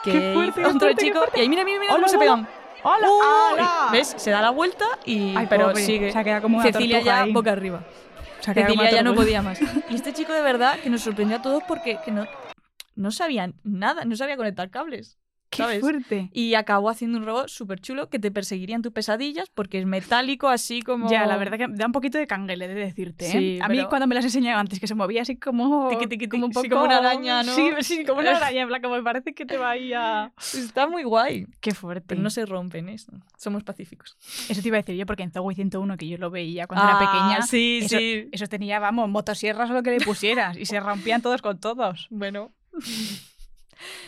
Que 0.03 0.11
Qué 0.13 0.31
fuerte, 0.33 0.53
qué 0.53 0.61
hizo 0.61 0.69
otro 0.69 0.79
fuerte, 0.87 1.05
chico. 1.05 1.19
Y 1.35 1.39
ahí 1.41 1.49
mira, 1.49 1.65
mira, 1.65 1.79
mira 1.79 1.93
Hola, 1.95 2.05
cómo 2.07 2.07
se 2.09 2.17
hola. 2.17 2.35
pegan. 2.45 2.58
¡Hola! 2.83 3.07
Uy, 3.09 3.59
¡Hala! 3.59 3.89
¿Ves? 3.91 4.13
Se 4.17 4.31
da 4.31 4.41
la 4.41 4.49
vuelta 4.51 4.85
y 5.05 5.35
Ay, 5.35 5.47
pero 5.49 5.69
pobre, 5.69 5.83
sigue. 5.83 6.11
se 6.11 6.17
ha 6.17 6.23
quedado 6.23 6.41
como 6.43 6.57
una 6.57 6.65
Cecilia 6.71 7.01
ya 7.01 7.23
ahí. 7.23 7.33
boca 7.33 7.51
arriba. 7.51 7.83
Se 8.41 8.53
Cecilia 8.53 8.89
ya 8.91 9.03
no 9.03 9.13
podía 9.15 9.41
más. 9.41 9.59
Y 9.89 9.95
este 9.95 10.13
chico 10.13 10.33
de 10.33 10.41
verdad 10.41 10.79
que 10.79 10.89
nos 10.89 11.01
sorprendió 11.01 11.37
a 11.37 11.41
todos 11.41 11.63
porque 11.67 11.99
que 12.05 12.11
no, 12.11 12.25
no 12.95 13.11
sabía 13.11 13.51
nada, 13.63 14.05
no 14.05 14.15
sabía 14.15 14.37
conectar 14.37 14.69
cables. 14.69 15.17
¡Qué 15.73 15.79
fuerte! 15.79 16.29
Y 16.33 16.53
acabó 16.53 16.89
haciendo 16.89 17.17
un 17.17 17.25
robot 17.25 17.47
súper 17.47 17.79
chulo 17.79 18.09
que 18.09 18.19
te 18.19 18.29
perseguiría 18.31 18.75
en 18.75 18.81
tus 18.81 18.91
pesadillas 18.91 19.49
porque 19.53 19.79
es 19.79 19.85
metálico 19.85 20.47
así 20.47 20.81
como... 20.81 21.09
Ya, 21.09 21.25
la 21.25 21.37
verdad 21.37 21.57
que 21.57 21.67
da 21.69 21.85
un 21.87 21.91
poquito 21.91 22.17
de 22.17 22.27
canguele 22.27 22.67
de 22.67 22.75
decirte. 22.75 23.25
¿eh? 23.27 23.31
Sí, 23.31 23.59
a 23.61 23.67
mí 23.67 23.77
pero- 23.77 23.89
cuando 23.89 24.07
me 24.07 24.15
las 24.15 24.23
enseñaba 24.25 24.59
antes 24.59 24.79
que 24.79 24.87
se 24.87 24.95
movía 24.95 25.23
así 25.23 25.37
como, 25.37 25.89
Tiqui, 25.89 26.03
tiqui, 26.07 26.17
tiqui, 26.17 26.29
como 26.29 26.45
un 26.45 26.53
sí, 26.53 26.59
poco 26.61 26.69
como 26.69 26.83
una 26.85 26.97
araña, 26.97 27.43
¿no? 27.43 27.53
Sí, 27.55 27.71
sí, 27.81 28.05
como 28.05 28.19
una 28.21 28.31
araña, 28.37 28.67
como 28.81 28.95
me 28.95 29.03
parece 29.03 29.33
que 29.33 29.45
te 29.45 29.57
va 29.57 29.71
ahí 29.71 29.91
a... 29.93 30.31
Está 30.53 30.87
muy 30.87 31.03
guay. 31.03 31.47
Qué 31.59 31.73
fuerte. 31.73 32.05
Pero 32.09 32.21
no 32.21 32.29
se 32.29 32.45
rompen, 32.45 32.89
¿eh? 32.89 32.97
Somos 33.37 33.63
pacíficos. 33.63 34.17
Eso 34.49 34.61
te 34.61 34.67
iba 34.67 34.77
a 34.77 34.81
decir 34.81 34.95
yo 34.95 35.05
porque 35.05 35.23
en 35.23 35.31
Zoe 35.31 35.55
101 35.55 35.97
que 35.97 36.07
yo 36.07 36.17
lo 36.17 36.29
veía 36.29 36.67
cuando 36.67 36.85
Ah, 36.85 36.89
era 36.89 36.99
pequeña, 36.99 37.41
Sí, 37.41 37.79
eso, 37.83 37.97
sí. 37.97 38.29
eso 38.31 38.47
tenía, 38.47 38.79
vamos, 38.79 39.09
motosierras 39.09 39.69
o 39.69 39.73
lo 39.73 39.83
que 39.83 39.91
le 39.91 39.99
pusieras 40.05 40.57
y 40.57 40.65
se 40.65 40.79
rompían 40.79 41.21
todos 41.21 41.41
con 41.41 41.59
todos. 41.59 42.07
Bueno. 42.11 42.51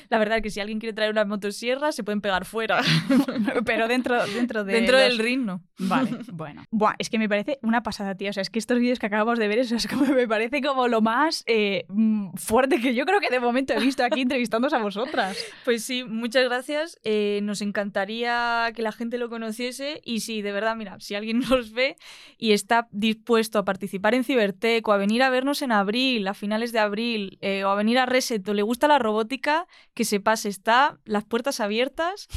La 0.09 0.17
verdad 0.19 0.37
es 0.37 0.43
que 0.43 0.49
si 0.49 0.59
alguien 0.59 0.79
quiere 0.79 0.93
traer 0.93 1.11
una 1.11 1.25
motosierra, 1.25 1.91
se 1.91 2.03
pueden 2.03 2.21
pegar 2.21 2.45
fuera. 2.45 2.81
Pero 3.65 3.87
dentro, 3.87 4.25
dentro 4.27 4.63
de 4.63 4.73
Dentro 4.73 4.97
los- 4.97 5.03
del 5.07 5.17
ring, 5.19 5.41
no. 5.45 5.61
Vale, 5.79 6.11
bueno. 6.33 6.63
Buah, 6.71 6.95
es 6.99 7.09
que 7.09 7.17
me 7.19 7.27
parece 7.29 7.59
una 7.61 7.83
pasada, 7.83 8.15
tía. 8.15 8.29
O 8.29 8.33
sea, 8.33 8.41
es 8.41 8.49
que 8.49 8.59
estos 8.59 8.79
vídeos 8.79 8.99
que 8.99 9.05
acabamos 9.07 9.39
de 9.39 9.47
ver, 9.47 9.59
eso 9.59 9.75
es 9.75 9.87
como 9.87 10.05
me 10.05 10.27
parece 10.27 10.61
como 10.61 10.87
lo 10.87 11.01
más 11.01 11.43
eh, 11.47 11.85
mm, 11.89 12.35
fuerte 12.35 12.79
que 12.81 12.93
yo 12.95 13.05
creo 13.05 13.19
que 13.19 13.29
de 13.29 13.39
momento 13.39 13.73
he 13.73 13.79
visto 13.79 14.03
aquí 14.03 14.21
entrevistándoos 14.21 14.73
a 14.73 14.79
vosotras. 14.79 15.37
Pues 15.65 15.83
sí, 15.83 16.03
muchas 16.03 16.43
gracias. 16.45 16.99
Eh, 17.03 17.39
nos 17.43 17.61
encantaría 17.61 18.71
que 18.75 18.81
la 18.81 18.91
gente 18.91 19.17
lo 19.17 19.29
conociese 19.29 20.01
y 20.03 20.21
si 20.21 20.41
de 20.41 20.51
verdad, 20.51 20.75
mira, 20.75 20.99
si 20.99 21.15
alguien 21.15 21.39
nos 21.39 21.71
ve 21.71 21.95
y 22.37 22.53
está 22.53 22.87
dispuesto 22.91 23.59
a 23.59 23.65
participar 23.65 24.15
en 24.15 24.23
Cibertech 24.23 24.87
o 24.87 24.91
a 24.93 24.97
venir 24.97 25.21
a 25.23 25.29
vernos 25.29 25.61
en 25.61 25.71
abril, 25.71 26.27
a 26.27 26.33
finales 26.33 26.71
de 26.71 26.79
abril, 26.79 27.37
eh, 27.41 27.63
o 27.63 27.69
a 27.69 27.75
venir 27.75 27.99
a 27.99 28.05
Reset 28.05 28.47
o 28.47 28.53
le 28.53 28.61
gusta 28.63 28.87
la 28.87 28.97
robótica, 28.99 29.60
que 29.93 30.05
se 30.05 30.19
pase, 30.19 30.49
está 30.49 30.99
las 31.05 31.23
puertas 31.23 31.59
abiertas 31.59 32.27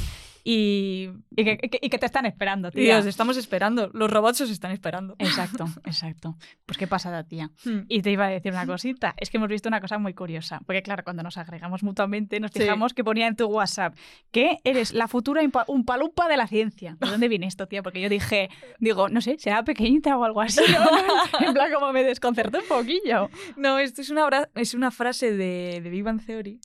y... 0.47 1.09
Y 1.35 1.43
que, 1.43 1.59
y 1.81 1.89
que- 1.89 1.97
te 1.97 2.05
están 2.05 2.25
esperando, 2.27 2.67
y 2.69 2.71
tía. 2.71 2.99
os 2.99 3.05
estamos 3.07 3.35
esperando, 3.35 3.89
los 3.93 4.11
robots 4.11 4.41
os 4.41 4.49
están 4.51 4.71
esperando. 4.71 5.15
Exacto, 5.17 5.65
exacto. 5.85 6.37
Pues 6.67 6.77
qué 6.77 6.85
pasada, 6.87 7.23
tía. 7.23 7.49
Hmm. 7.65 7.79
Y 7.89 8.01
te 8.03 8.11
iba 8.11 8.25
a 8.27 8.29
decir 8.29 8.51
una 8.51 8.65
cosita. 8.67 9.15
Es 9.17 9.29
que 9.31 9.37
hemos 9.37 9.49
visto 9.49 9.67
una 9.67 9.81
cosa 9.81 9.97
muy 9.97 10.13
curiosa. 10.13 10.61
Porque, 10.65 10.83
claro, 10.83 11.03
cuando 11.03 11.23
nos 11.23 11.37
agregamos 11.37 11.81
mutuamente, 11.83 12.39
nos 12.39 12.51
Sí. 12.51 12.59
fijamos 12.59 12.93
que 12.93 13.03
ponía 13.03 13.25
en 13.27 13.35
tu 13.35 13.47
WhatsApp 13.47 13.95
que 14.31 14.59
eres 14.63 14.93
la 14.93 15.07
futura 15.07 15.41
impa- 15.41 15.65
un 15.67 15.83
palumpa 15.83 16.27
de 16.29 16.37
la 16.37 16.45
ciencia. 16.47 16.95
¿De 16.99 17.09
dónde 17.09 17.27
viene 17.27 17.47
esto, 17.47 17.67
tía? 17.67 17.81
Porque 17.81 17.99
yo 17.99 18.07
dije, 18.07 18.49
digo, 18.79 19.09
no 19.09 19.21
sé, 19.21 19.37
será 19.39 19.63
pequeñita 19.63 20.15
o 20.15 20.23
algo 20.23 20.41
así. 20.41 20.61
¿no? 20.71 20.85
en 21.47 21.53
plan, 21.53 21.73
como 21.73 21.91
me 21.91 22.03
desconcertó 22.03 22.59
un 22.59 22.67
poquillo. 22.67 23.29
No, 23.57 23.79
esto 23.79 24.01
es 24.01 24.11
una, 24.11 24.29
es 24.53 24.73
una 24.75 24.91
frase 24.91 25.31
de, 25.35 25.81
de 25.81 25.89
Big 25.89 26.03
Bang 26.03 26.23
Theory, 26.23 26.59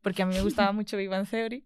porque 0.00 0.22
a 0.22 0.26
mí 0.26 0.34
me 0.34 0.42
gustaba 0.42 0.70
mucho 0.72 0.96
Big 0.96 1.08
Bang 1.08 1.26
Theory. 1.28 1.64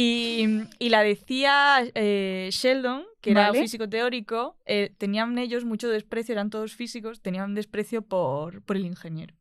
Y, 0.00 0.46
y 0.78 0.90
la 0.90 1.02
decía 1.02 1.82
eh, 1.94 2.50
Sheldon, 2.52 3.04
que 3.20 3.32
era 3.32 3.48
Vale. 3.48 3.60
físico 3.62 3.88
teórico, 3.88 4.56
eh, 4.64 4.94
tenían 4.96 5.36
ellos 5.38 5.64
mucho 5.64 5.88
desprecio, 5.88 6.34
eran 6.34 6.50
todos 6.50 6.74
físicos, 6.76 7.20
tenían 7.20 7.54
desprecio 7.54 8.02
por, 8.02 8.62
por 8.62 8.76
el 8.76 8.84
ingeniero. 8.84 9.34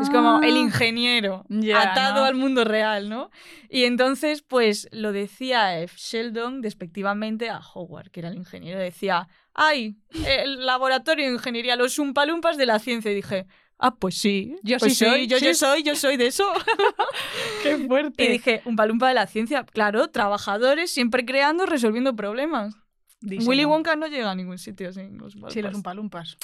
Es 0.00 0.08
como 0.08 0.40
el 0.40 0.56
ingeniero 0.56 1.44
Ya, 1.50 1.82
atado 1.92 2.20
¿no? 2.20 2.24
al 2.24 2.34
mundo 2.34 2.64
real, 2.64 3.10
¿no? 3.10 3.30
Y 3.68 3.84
entonces, 3.84 4.40
pues 4.40 4.88
lo 4.90 5.12
decía 5.12 5.78
F. 5.80 5.94
Sheldon 5.98 6.62
despectivamente 6.62 7.50
a 7.50 7.60
Howard, 7.60 8.10
que 8.10 8.20
era 8.20 8.30
el 8.30 8.36
ingeniero. 8.36 8.80
Decía, 8.80 9.28
¡ay! 9.52 9.98
El 10.26 10.64
laboratorio 10.64 11.26
de 11.26 11.32
ingeniería, 11.34 11.76
los 11.76 11.98
umpalumpas 11.98 12.56
de 12.56 12.64
la 12.64 12.78
ciencia. 12.78 13.12
Y 13.12 13.16
dije, 13.16 13.44
ah, 13.78 13.94
pues 13.96 14.16
sí. 14.16 14.56
Yo 14.62 14.78
pues 14.78 14.96
sí 14.96 15.04
soy, 15.04 15.26
yo, 15.26 15.36
yo 15.36 15.52
soy, 15.52 15.82
yo 15.82 15.94
soy 15.94 16.16
de 16.16 16.28
eso. 16.28 16.50
¡Qué 17.64 17.76
fuerte! 17.88 18.24
y 18.24 18.28
dije, 18.28 18.62
umpalumpa 18.64 19.08
de 19.08 19.14
la 19.14 19.26
ciencia. 19.26 19.64
Claro, 19.64 20.08
trabajadores 20.08 20.90
siempre 20.90 21.24
creando, 21.24 21.66
resolviendo 21.66 22.14
problemas. 22.14 22.76
Díselo. 23.20 23.50
Willy 23.50 23.64
Wonka 23.64 23.96
no 23.96 24.06
llega 24.06 24.30
a 24.30 24.34
ningún 24.34 24.58
sitio 24.58 24.92
sin 24.92 25.18
los 25.18 25.32
Sí, 25.32 25.38
umpalumpas. 25.38 25.64
los 25.64 25.74
umpalumpas. 25.74 26.36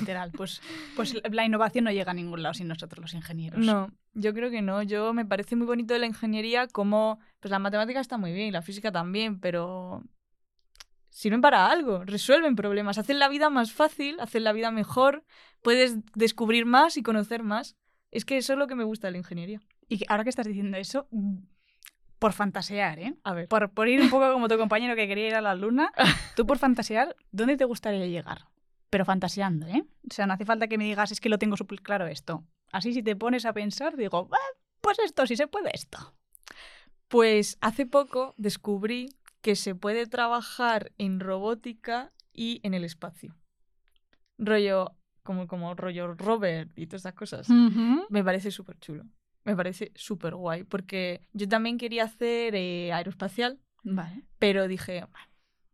Literal. 0.00 0.32
Pues, 0.32 0.60
pues 0.96 1.14
la 1.30 1.44
innovación 1.44 1.84
no 1.84 1.92
llega 1.92 2.10
a 2.10 2.14
ningún 2.14 2.42
lado 2.42 2.54
sin 2.54 2.66
nosotros, 2.66 3.00
los 3.00 3.14
ingenieros. 3.14 3.60
No, 3.60 3.88
yo 4.14 4.34
creo 4.34 4.50
que 4.50 4.60
no. 4.60 4.82
Yo 4.82 5.12
me 5.14 5.24
parece 5.24 5.54
muy 5.54 5.66
bonito 5.66 5.94
de 5.94 6.00
la 6.00 6.06
ingeniería 6.06 6.66
como, 6.66 7.20
pues 7.38 7.50
la 7.52 7.60
matemática 7.60 8.00
está 8.00 8.18
muy 8.18 8.32
bien 8.32 8.52
la 8.52 8.62
física 8.62 8.90
también, 8.90 9.38
pero 9.38 10.02
sirven 11.10 11.40
para 11.40 11.70
algo, 11.70 12.04
resuelven 12.04 12.56
problemas, 12.56 12.98
hacen 12.98 13.18
la 13.18 13.28
vida 13.28 13.48
más 13.48 13.72
fácil, 13.72 14.18
hacen 14.20 14.42
la 14.44 14.52
vida 14.52 14.70
mejor, 14.70 15.24
puedes 15.62 15.96
descubrir 16.14 16.66
más 16.66 16.96
y 16.96 17.02
conocer 17.02 17.42
más. 17.44 17.76
Es 18.10 18.24
que 18.24 18.36
eso 18.38 18.54
es 18.54 18.58
lo 18.58 18.66
que 18.66 18.74
me 18.74 18.84
gusta 18.84 19.06
de 19.08 19.12
la 19.12 19.18
ingeniería. 19.18 19.60
Y 19.88 20.04
ahora 20.08 20.24
que 20.24 20.30
estás 20.30 20.46
diciendo 20.46 20.76
eso, 20.76 21.06
mm, 21.10 21.36
por 22.18 22.32
fantasear, 22.32 22.98
¿eh? 22.98 23.14
A 23.24 23.34
ver. 23.34 23.48
Por, 23.48 23.70
por 23.70 23.88
ir 23.88 24.00
un 24.00 24.10
poco 24.10 24.32
como 24.32 24.48
tu 24.48 24.56
compañero 24.58 24.96
que 24.96 25.06
quería 25.06 25.28
ir 25.28 25.34
a 25.34 25.40
la 25.40 25.54
luna, 25.54 25.92
tú 26.36 26.46
por 26.46 26.58
fantasear, 26.58 27.14
¿dónde 27.30 27.56
te 27.56 27.64
gustaría 27.64 28.06
llegar? 28.06 28.46
Pero 28.90 29.04
fantaseando, 29.04 29.66
¿eh? 29.66 29.84
O 30.10 30.14
sea, 30.14 30.26
no 30.26 30.32
hace 30.34 30.44
falta 30.44 30.68
que 30.68 30.78
me 30.78 30.84
digas, 30.84 31.12
es 31.12 31.20
que 31.20 31.28
lo 31.28 31.38
tengo 31.38 31.56
súper 31.56 31.82
claro 31.82 32.06
esto. 32.06 32.44
Así 32.72 32.92
si 32.92 33.02
te 33.02 33.16
pones 33.16 33.44
a 33.44 33.52
pensar, 33.52 33.96
digo, 33.96 34.28
"Ah, 34.32 34.56
pues 34.80 34.98
esto, 35.00 35.26
si 35.26 35.36
se 35.36 35.46
puede 35.46 35.70
esto. 35.74 36.14
Pues 37.08 37.58
hace 37.60 37.86
poco 37.86 38.34
descubrí 38.36 39.16
que 39.40 39.54
se 39.56 39.74
puede 39.74 40.06
trabajar 40.06 40.92
en 40.98 41.20
robótica 41.20 42.12
y 42.32 42.60
en 42.64 42.74
el 42.74 42.84
espacio. 42.84 43.36
Rollo, 44.38 44.96
como, 45.22 45.46
como 45.46 45.74
rollo 45.74 46.14
Robert 46.14 46.70
y 46.76 46.86
todas 46.86 47.02
esas 47.02 47.14
cosas. 47.14 47.48
Me 48.10 48.24
parece 48.24 48.50
súper 48.50 48.78
chulo. 48.78 49.04
Me 49.46 49.56
parece 49.56 49.92
súper 49.94 50.34
guay. 50.34 50.64
Porque 50.64 51.22
yo 51.32 51.48
también 51.48 51.78
quería 51.78 52.04
hacer 52.04 52.54
eh, 52.54 52.92
aeroespacial, 52.92 53.58
Vale. 53.84 54.22
pero 54.38 54.68
dije, 54.68 55.00
"Bueno, 55.10 55.26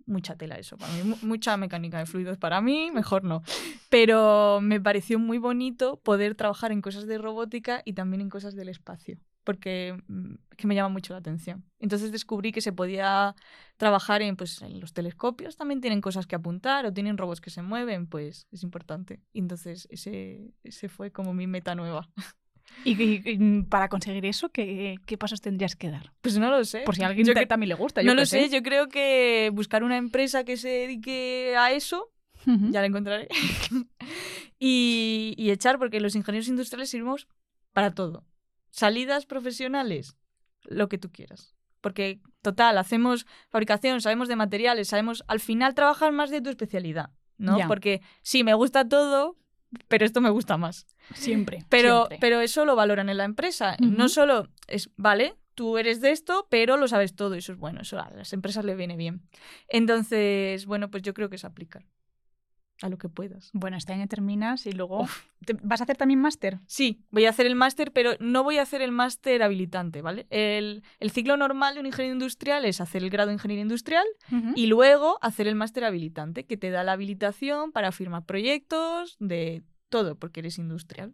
mucha 0.06 0.36
tela 0.36 0.56
eso 0.56 0.76
para 0.76 0.92
mí, 0.92 1.02
mu- 1.02 1.16
mucha 1.22 1.56
mecánica 1.56 1.98
de 1.98 2.06
fluidos 2.06 2.36
para 2.38 2.60
mí, 2.60 2.90
mejor 2.92 3.24
no. 3.24 3.42
Pero 3.88 4.60
me 4.60 4.80
pareció 4.80 5.18
muy 5.18 5.38
bonito 5.38 6.00
poder 6.00 6.34
trabajar 6.34 6.72
en 6.72 6.80
cosas 6.82 7.06
de 7.06 7.18
robótica 7.18 7.82
y 7.84 7.92
también 7.94 8.20
en 8.20 8.28
cosas 8.28 8.54
del 8.54 8.68
espacio. 8.68 9.18
Porque 9.44 9.96
mm, 10.06 10.34
es 10.50 10.56
que 10.56 10.66
me 10.68 10.74
llama 10.74 10.88
mucho 10.90 11.14
la 11.14 11.18
atención. 11.18 11.64
Entonces 11.80 12.12
descubrí 12.12 12.52
que 12.52 12.60
se 12.60 12.72
podía 12.72 13.34
trabajar 13.76 14.22
en, 14.22 14.36
pues, 14.36 14.60
en 14.62 14.78
los 14.80 14.92
telescopios, 14.92 15.56
también 15.56 15.80
tienen 15.80 16.00
cosas 16.00 16.26
que 16.26 16.36
apuntar 16.36 16.86
o 16.86 16.92
tienen 16.92 17.16
robots 17.18 17.40
que 17.40 17.50
se 17.50 17.62
mueven, 17.62 18.06
pues 18.06 18.46
es 18.52 18.62
importante. 18.62 19.20
Y 19.32 19.40
entonces 19.40 19.88
ese, 19.90 20.52
ese 20.62 20.88
fue 20.88 21.10
como 21.10 21.32
mi 21.34 21.46
meta 21.46 21.74
nueva. 21.74 22.08
Y, 22.84 23.00
y- 23.02 23.22
y 23.24 23.62
para 23.62 23.88
conseguir 23.88 24.24
eso, 24.26 24.48
¿qué, 24.50 24.96
qué 25.06 25.16
pasos 25.18 25.40
tendrías 25.40 25.76
que 25.76 25.90
dar? 25.90 26.12
Pues 26.20 26.38
no 26.38 26.50
lo 26.50 26.64
sé. 26.64 26.80
Por 26.84 26.96
si 26.96 27.02
a 27.02 27.06
alguien 27.08 27.26
Yo 27.26 27.34
te- 27.34 27.42
cre- 27.42 27.48
también 27.48 27.68
le 27.68 27.74
gusta. 27.74 28.02
yo 28.02 28.08
no 28.08 28.14
lo 28.14 28.26
sé, 28.26 28.48
yo 28.48 28.62
creo 28.62 28.88
que 28.88 29.50
buscar 29.52 29.84
una 29.84 29.96
empresa 29.96 30.44
que 30.44 30.56
se 30.56 30.68
dedique 30.68 31.54
a 31.56 31.72
eso, 31.72 32.10
ya 32.46 32.80
la 32.80 32.86
encontraré, 32.86 33.28
y, 34.58 35.34
y 35.36 35.50
echar, 35.50 35.78
porque 35.78 36.00
los 36.00 36.14
ingenieros 36.16 36.48
industriales 36.48 36.90
sirvimos 36.90 37.28
para 37.72 37.94
todo. 37.94 38.24
Salidas 38.70 39.26
profesionales, 39.26 40.16
lo 40.64 40.88
que 40.88 40.98
tú 40.98 41.10
quieras. 41.10 41.54
Porque, 41.80 42.20
total, 42.42 42.78
hacemos 42.78 43.26
fabricación, 43.50 44.00
sabemos 44.00 44.28
de 44.28 44.36
materiales, 44.36 44.88
sabemos, 44.88 45.24
al 45.26 45.40
final 45.40 45.74
trabajar 45.74 46.12
más 46.12 46.30
de 46.30 46.40
tu 46.40 46.48
especialidad, 46.50 47.10
¿no? 47.38 47.56
Porque 47.66 48.02
sí, 48.22 48.44
me 48.44 48.54
gusta 48.54 48.88
todo, 48.88 49.36
pero 49.88 50.04
esto 50.04 50.20
me 50.20 50.30
gusta 50.30 50.56
más. 50.56 50.86
Siempre. 51.14 51.64
Pero, 51.68 52.06
siempre. 52.06 52.18
pero 52.20 52.40
eso 52.40 52.64
lo 52.64 52.76
valoran 52.76 53.08
en 53.08 53.18
la 53.18 53.24
empresa. 53.24 53.76
No 53.80 54.08
solo 54.08 54.48
es, 54.68 54.90
vale, 54.96 55.34
tú 55.54 55.78
eres 55.78 56.00
de 56.00 56.10
esto, 56.10 56.46
pero 56.50 56.76
lo 56.76 56.88
sabes 56.88 57.14
todo. 57.14 57.34
Y 57.34 57.38
eso 57.38 57.52
es 57.52 57.58
bueno, 57.58 57.80
eso 57.82 57.98
a 57.98 58.10
las 58.10 58.32
empresas 58.32 58.64
le 58.64 58.74
viene 58.74 58.96
bien. 58.96 59.22
Entonces, 59.68 60.66
bueno, 60.66 60.90
pues 60.90 61.02
yo 61.02 61.14
creo 61.14 61.28
que 61.28 61.36
es 61.36 61.44
aplicar 61.44 61.84
a 62.82 62.88
lo 62.88 62.98
que 62.98 63.08
puedas. 63.08 63.50
Bueno, 63.52 63.76
este 63.76 63.92
año 63.92 64.06
terminas 64.08 64.66
y 64.66 64.72
luego... 64.72 65.06
¿te- 65.46 65.56
¿Vas 65.62 65.80
a 65.80 65.84
hacer 65.84 65.96
también 65.96 66.20
máster? 66.20 66.58
Sí, 66.66 67.00
voy 67.10 67.24
a 67.26 67.30
hacer 67.30 67.46
el 67.46 67.54
máster, 67.54 67.92
pero 67.92 68.12
no 68.20 68.42
voy 68.44 68.58
a 68.58 68.62
hacer 68.62 68.82
el 68.82 68.92
máster 68.92 69.42
habilitante, 69.42 70.02
¿vale? 70.02 70.26
El, 70.30 70.82
el 71.00 71.10
ciclo 71.10 71.36
normal 71.36 71.74
de 71.74 71.80
un 71.80 71.86
ingeniero 71.86 72.12
industrial 72.14 72.64
es 72.64 72.80
hacer 72.80 73.02
el 73.02 73.10
grado 73.10 73.28
de 73.28 73.34
ingeniería 73.34 73.62
industrial 73.62 74.04
y 74.54 74.66
luego 74.66 75.18
hacer 75.22 75.46
el 75.46 75.54
máster 75.54 75.84
habilitante, 75.84 76.44
que 76.44 76.56
te 76.56 76.70
da 76.70 76.84
la 76.84 76.92
habilitación 76.92 77.72
para 77.72 77.92
firmar 77.92 78.24
proyectos, 78.24 79.16
de 79.20 79.62
todo, 79.88 80.16
porque 80.16 80.40
eres 80.40 80.58
industrial. 80.58 81.12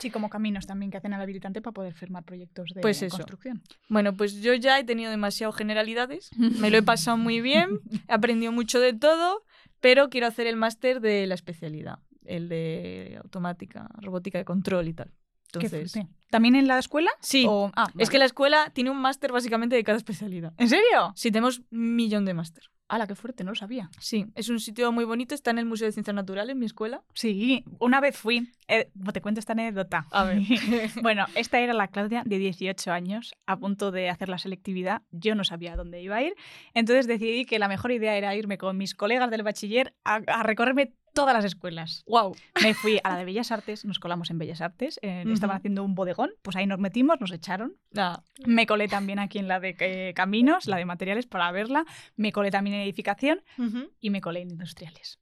Sí, 0.00 0.10
como 0.10 0.28
caminos 0.28 0.66
también 0.66 0.90
que 0.90 0.96
hacen 0.96 1.12
al 1.14 1.20
habilitante 1.22 1.60
para 1.62 1.72
poder 1.72 1.94
firmar 1.94 2.24
proyectos 2.24 2.70
de 2.74 2.80
Pues 2.80 3.00
eso. 3.02 3.16
construcción. 3.16 3.62
Bueno, 3.88 4.16
pues 4.16 4.34
yo 4.40 4.54
ya 4.54 4.78
he 4.78 4.84
tenido 4.84 5.10
demasiado 5.10 5.52
generalidades, 5.52 6.30
me 6.36 6.70
lo 6.70 6.78
he 6.78 6.82
pasado 6.82 7.16
muy 7.16 7.40
bien, 7.40 7.68
he 8.08 8.12
aprendido 8.12 8.50
mucho 8.52 8.80
de 8.80 8.92
todo, 8.92 9.44
pero 9.80 10.08
quiero 10.10 10.26
hacer 10.26 10.46
el 10.46 10.56
máster 10.56 11.00
de 11.00 11.26
la 11.26 11.34
especialidad, 11.34 11.98
el 12.24 12.48
de 12.48 13.18
automática, 13.22 13.88
robótica 14.00 14.38
de 14.38 14.44
control 14.44 14.88
y 14.88 14.94
tal. 14.94 15.12
Entonces. 15.52 15.94
¿También 16.30 16.56
en 16.56 16.66
la 16.68 16.78
escuela? 16.78 17.10
sí, 17.20 17.46
O- 17.48 17.70
ah, 17.74 17.88
es 17.96 18.10
que 18.10 18.18
la 18.18 18.26
escuela 18.26 18.70
tiene 18.74 18.90
un 18.90 18.98
máster 18.98 19.32
básicamente 19.32 19.76
de 19.76 19.84
cada 19.84 19.96
especialidad. 19.96 20.52
¿En 20.58 20.68
serio? 20.68 21.12
Sí, 21.14 21.30
tenemos 21.30 21.60
un 21.70 21.96
millón 21.96 22.24
de 22.26 22.34
máster. 22.34 22.64
¡Hala, 22.88 23.06
qué 23.06 23.14
fuerte! 23.14 23.44
No 23.44 23.50
lo 23.50 23.54
sabía. 23.54 23.90
Sí, 23.98 24.26
es 24.34 24.48
un 24.48 24.60
sitio 24.60 24.90
muy 24.92 25.04
bonito, 25.04 25.34
está 25.34 25.50
en 25.50 25.58
el 25.58 25.66
Museo 25.66 25.86
de 25.86 25.92
Ciencias 25.92 26.14
Naturales, 26.14 26.56
mi 26.56 26.64
escuela. 26.64 27.02
Sí, 27.12 27.64
una 27.78 28.00
vez 28.00 28.16
fui. 28.16 28.50
Eh, 28.66 28.90
te 29.12 29.20
cuento 29.20 29.40
esta 29.40 29.52
anécdota. 29.52 30.06
A 30.10 30.24
ver. 30.24 30.38
bueno, 31.02 31.26
esta 31.34 31.58
era 31.58 31.74
la 31.74 31.88
Claudia 31.88 32.22
de 32.24 32.38
18 32.38 32.90
años, 32.90 33.34
a 33.46 33.58
punto 33.58 33.90
de 33.90 34.08
hacer 34.08 34.30
la 34.30 34.38
selectividad. 34.38 35.02
Yo 35.10 35.34
no 35.34 35.44
sabía 35.44 35.76
dónde 35.76 36.00
iba 36.00 36.16
a 36.16 36.22
ir. 36.22 36.34
Entonces 36.72 37.06
decidí 37.06 37.44
que 37.44 37.58
la 37.58 37.68
mejor 37.68 37.92
idea 37.92 38.16
era 38.16 38.34
irme 38.34 38.56
con 38.56 38.78
mis 38.78 38.94
colegas 38.94 39.30
del 39.30 39.42
bachiller 39.42 39.94
a, 40.04 40.20
a 40.26 40.42
recorrerme 40.42 40.94
todas 41.18 41.34
las 41.34 41.44
escuelas. 41.44 42.04
¡Wow! 42.06 42.36
Me 42.62 42.74
fui 42.74 43.00
a 43.02 43.08
la 43.10 43.16
de 43.16 43.24
Bellas 43.24 43.50
Artes, 43.50 43.84
nos 43.84 43.98
colamos 43.98 44.30
en 44.30 44.38
Bellas 44.38 44.60
Artes. 44.60 44.98
eh, 45.02 45.22
Ujú. 45.24 45.34
Estaban 45.34 45.56
haciendo 45.56 45.82
un 45.84 45.94
bodegón, 45.94 46.30
pues 46.42 46.56
ahí 46.56 46.66
nos 46.66 46.78
metimos, 46.78 47.20
nos 47.20 47.32
echaron. 47.32 47.74
Me 48.46 48.66
colé 48.66 48.86
también 48.88 49.18
aquí 49.18 49.38
en 49.38 49.48
la 49.48 49.58
de 49.60 49.74
eh, 49.80 50.12
caminos, 50.14 50.66
la 50.66 50.76
de 50.76 50.84
materiales 50.84 51.26
para 51.26 51.50
verla. 51.52 51.84
Me 52.16 52.30
colé 52.32 52.50
también 52.50 52.76
en 52.76 52.82
edificación 52.82 53.42
y 54.00 54.10
me 54.10 54.20
colé 54.20 54.40
en 54.42 54.50
industriales. 54.50 55.18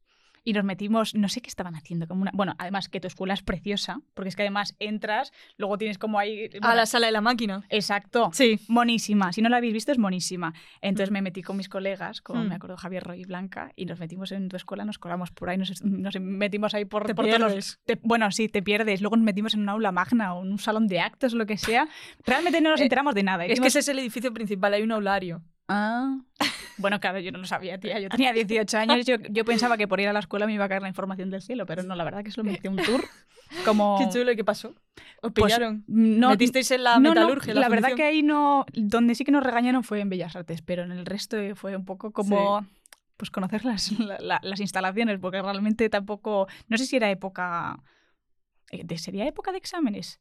Y 0.49 0.53
nos 0.53 0.63
metimos, 0.65 1.13
no 1.17 1.29
sé 1.29 1.41
qué 1.41 1.49
estaban 1.49 1.75
haciendo, 1.75 2.07
como 2.07 2.23
una... 2.23 2.31
Bueno, 2.33 2.55
además 2.59 2.89
que 2.89 3.01
tu 3.01 3.09
escuela 3.09 3.35
es 3.35 3.43
preciosa, 3.43 3.99
porque 4.15 4.29
es 4.29 4.37
que 4.37 4.43
además 4.43 4.77
entras, 4.79 5.33
luego 5.57 5.77
tienes 5.77 5.99
como 5.99 6.21
ahí... 6.21 6.45
A 6.45 6.59
bueno, 6.61 6.75
la 6.77 6.87
sala 6.87 7.07
de 7.07 7.13
la 7.13 7.21
máquina. 7.21 7.65
Exacto. 7.69 8.31
Sí. 8.33 8.61
Monísima. 8.69 9.33
Si 9.33 9.43
no 9.43 9.49
la 9.49 9.57
habéis 9.57 9.73
visto, 9.73 9.91
es 9.91 9.99
monísima. 9.99 10.55
Entonces 10.81 11.11
me 11.11 11.21
metí 11.21 11.43
con 11.43 11.57
mis 11.57 11.69
colegas, 11.69 12.21
con, 12.21 12.47
Mm. 12.47 12.49
me 12.49 12.55
acuerdo, 12.55 12.77
Javier 12.77 13.03
Roy 13.03 13.23
y 13.23 13.25
Blanca, 13.25 13.73
y 13.75 13.87
nos 13.87 13.99
metimos 13.99 14.31
en 14.31 14.49
tu 14.49 14.55
escuela, 14.57 14.85
nos 14.85 14.99
colamos 15.01 15.33
por 15.33 15.51
ahí, 15.51 15.59
nos, 15.59 15.83
nos 15.83 16.21
metimos 16.21 16.75
ahí 16.75 16.85
por, 16.85 17.07
Te 17.07 17.15
por 17.17 17.27
todos 17.27 17.41
los- 17.41 17.81
te- 17.85 17.99
bueno, 18.05 18.31
sí, 18.31 18.49
te 18.49 18.63
pierdes. 18.63 19.01
Luego 19.01 19.17
nos 19.17 19.25
metimos 19.25 19.55
en 19.55 19.63
un 19.63 19.69
aula 19.69 19.91
magna 19.91 20.33
o 20.35 20.45
en 20.45 20.53
un 20.53 20.59
salón 20.61 20.87
de 20.87 21.01
actos 21.01 21.33
lo 21.35 21.45
que 21.47 21.57
sea. 21.59 21.89
Realmente 22.25 22.61
no 22.61 22.71
nos 22.71 22.81
Eh, 22.81 22.85
enteramos 22.85 23.17
de 23.17 23.25
nada. 23.25 23.45
Es 23.47 23.59
que 23.61 23.67
ese 23.67 23.81
es 23.81 23.89
el 23.89 23.99
edificio 23.99 24.33
principal, 24.33 24.75
hay 24.75 24.83
un 24.85 24.93
aulario. 24.93 25.43
Ah. 25.69 26.19
Bueno, 26.79 27.01
claro, 27.01 27.19
yo 27.19 27.33
no 27.33 27.39
lo 27.39 27.47
sabía, 27.47 27.79
tía. 27.81 27.99
Yo 27.99 28.09
tenía 28.09 28.33
18 28.33 28.79
años. 28.79 29.07
Yo, 29.07 29.17
yo 29.31 29.45
pensaba 29.45 29.77
que 29.77 29.89
por 29.89 29.99
ir 30.01 30.09
a 30.09 30.13
la 30.13 30.21
escuela 30.21 30.47
me 30.47 30.53
iba 30.53 30.65
a 30.65 30.69
caer 30.69 30.83
la 30.83 30.89
información 30.89 31.31
del 31.31 31.43
cielo, 31.43 31.67
pero 31.67 31.83
no, 31.83 31.97
la 31.97 32.05
verdad 32.05 32.23
que 32.23 32.31
solo 32.31 32.45
me 32.45 32.53
hice 32.53 32.69
un 32.69 32.77
tour. 32.77 33.03
Como... 33.65 33.97
Qué 33.99 34.09
chulo, 34.11 34.31
¿y 34.33 34.37
qué 34.37 34.45
pasó? 34.45 34.75
¿Os 35.23 35.33
Pues, 35.33 35.53
pillaron? 35.55 35.85
No, 35.87 36.29
¿Metisteis 36.31 36.71
en 36.73 36.85
la 36.85 36.99
no, 36.99 37.15
no, 37.15 37.21
metalurgia? 37.23 37.55
la 37.55 37.69
verdad 37.69 37.95
que 37.95 38.05
ahí 38.05 38.23
no. 38.23 38.67
Donde 38.75 39.15
sí 39.15 39.25
que 39.25 39.33
nos 39.33 39.43
regañaron 39.43 39.83
fue 39.85 40.01
en 40.01 40.09
Bellas 40.11 40.37
Artes, 40.37 40.63
pero 40.63 40.83
en 40.83 40.93
el 40.93 41.07
resto 41.07 41.37
fue 41.57 41.75
un 41.77 41.85
poco 41.85 42.13
como. 42.13 42.67
Pues 43.17 43.31
conocer 43.31 43.65
las, 43.65 43.99
la- 43.99 44.19
la- 44.21 44.41
las 44.43 44.61
instalaciones, 44.61 45.19
porque 45.19 45.41
realmente 45.41 45.89
tampoco. 45.89 46.47
No 46.69 46.77
sé 46.77 46.85
si 46.87 46.97
era 46.97 47.11
época. 47.11 47.81
eh, 48.71 48.99
¿Sería 48.99 49.27
época 49.27 49.53
de 49.53 49.59
exámenes? 49.59 50.21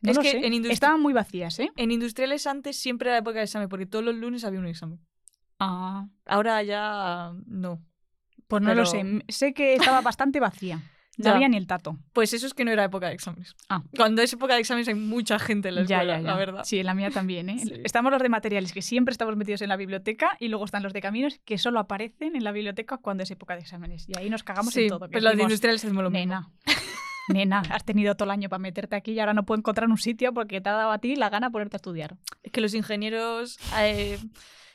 No 0.00 0.10
Es 0.10 0.16
lo 0.16 0.22
que 0.22 0.30
sé. 0.32 0.46
en 0.46 0.64
Estaban 0.70 1.00
muy 1.00 1.12
vacías, 1.12 1.58
¿eh? 1.60 1.70
En 1.76 1.90
industriales 1.90 2.46
antes 2.46 2.76
siempre 2.76 3.10
era 3.10 3.18
época 3.18 3.38
de 3.38 3.44
examen, 3.44 3.68
porque 3.68 3.86
todos 3.86 4.04
los 4.04 4.14
lunes 4.14 4.44
había 4.44 4.60
un 4.60 4.66
examen. 4.66 5.00
Ah, 5.58 6.06
Ahora 6.26 6.62
ya 6.62 7.32
no. 7.46 7.80
pues 8.48 8.62
no 8.62 8.68
Pero- 8.70 8.80
lo 8.82 8.86
sé. 8.86 9.04
Sé 9.28 9.54
que 9.54 9.74
estaba 9.74 10.00
bastante 10.02 10.40
vacía. 10.40 10.82
No 11.18 11.26
Ya. 11.26 11.34
había 11.34 11.48
ni 11.48 11.58
el 11.58 11.66
tato. 11.66 11.98
Pues 12.14 12.32
eso 12.32 12.46
es 12.46 12.54
que 12.54 12.64
no 12.64 12.70
era 12.70 12.84
época 12.84 13.08
de 13.08 13.12
exámenes. 13.14 13.54
Ah. 13.68 13.82
Cuando 13.94 14.22
es 14.22 14.32
época 14.32 14.54
de 14.54 14.60
exámenes 14.60 14.88
hay 14.88 14.94
mucha 14.94 15.38
gente 15.38 15.68
en 15.68 15.74
la 15.74 15.80
escuela, 15.82 16.04
ya, 16.16 16.20
ya. 16.20 16.26
la 16.26 16.36
verdad. 16.36 16.64
Sí, 16.64 16.78
en 16.78 16.86
la 16.86 16.94
mía 16.94 17.10
también, 17.10 17.50
¿eh? 17.50 17.58
Sí. 17.62 17.70
Estamos 17.84 18.10
los 18.12 18.22
de 18.22 18.30
materiales, 18.30 18.72
que 18.72 18.80
siempre 18.80 19.12
estamos 19.12 19.36
metidos 19.36 19.60
en 19.60 19.68
la 19.68 19.76
biblioteca, 19.76 20.36
y 20.40 20.48
luego 20.48 20.64
están 20.64 20.82
los 20.82 20.94
de 20.94 21.02
caminos, 21.02 21.38
que 21.44 21.58
solo 21.58 21.80
aparecen 21.80 22.34
en 22.34 22.42
la 22.44 22.50
biblioteca 22.50 22.96
cuando 22.96 23.24
es 23.24 23.30
época 23.30 23.54
de 23.54 23.60
exámenes. 23.60 24.08
Y 24.08 24.18
ahí 24.18 24.30
nos 24.30 24.42
cagamos 24.42 24.72
Sí, 24.72 24.84
en 24.84 24.88
todo. 24.88 25.06
que 25.06 25.12
pues 25.12 25.22
los 25.22 25.36
de 25.36 25.42
industriales 25.42 25.84
hacemos 25.84 26.02
lo 26.02 26.10
mismo. 26.10 26.50
Nena, 27.28 27.62
has 27.70 27.84
tenido 27.84 28.14
todo 28.14 28.24
el 28.24 28.30
año 28.32 28.48
para 28.48 28.58
meterte 28.58 28.96
aquí 28.96 29.12
y 29.12 29.20
ahora 29.20 29.34
no 29.34 29.44
puedo 29.44 29.58
encontrar 29.58 29.88
un 29.88 29.98
sitio 29.98 30.32
porque 30.34 30.60
te 30.60 30.68
ha 30.68 30.72
dado 30.72 30.90
a 30.90 30.98
ti 30.98 31.16
la 31.16 31.30
gana 31.30 31.50
ponerte 31.50 31.76
a 31.76 31.78
estudiar. 31.78 32.16
Es 32.42 32.52
que 32.52 32.60
los 32.60 32.74
ingenieros 32.74 33.58
eh, 33.78 34.18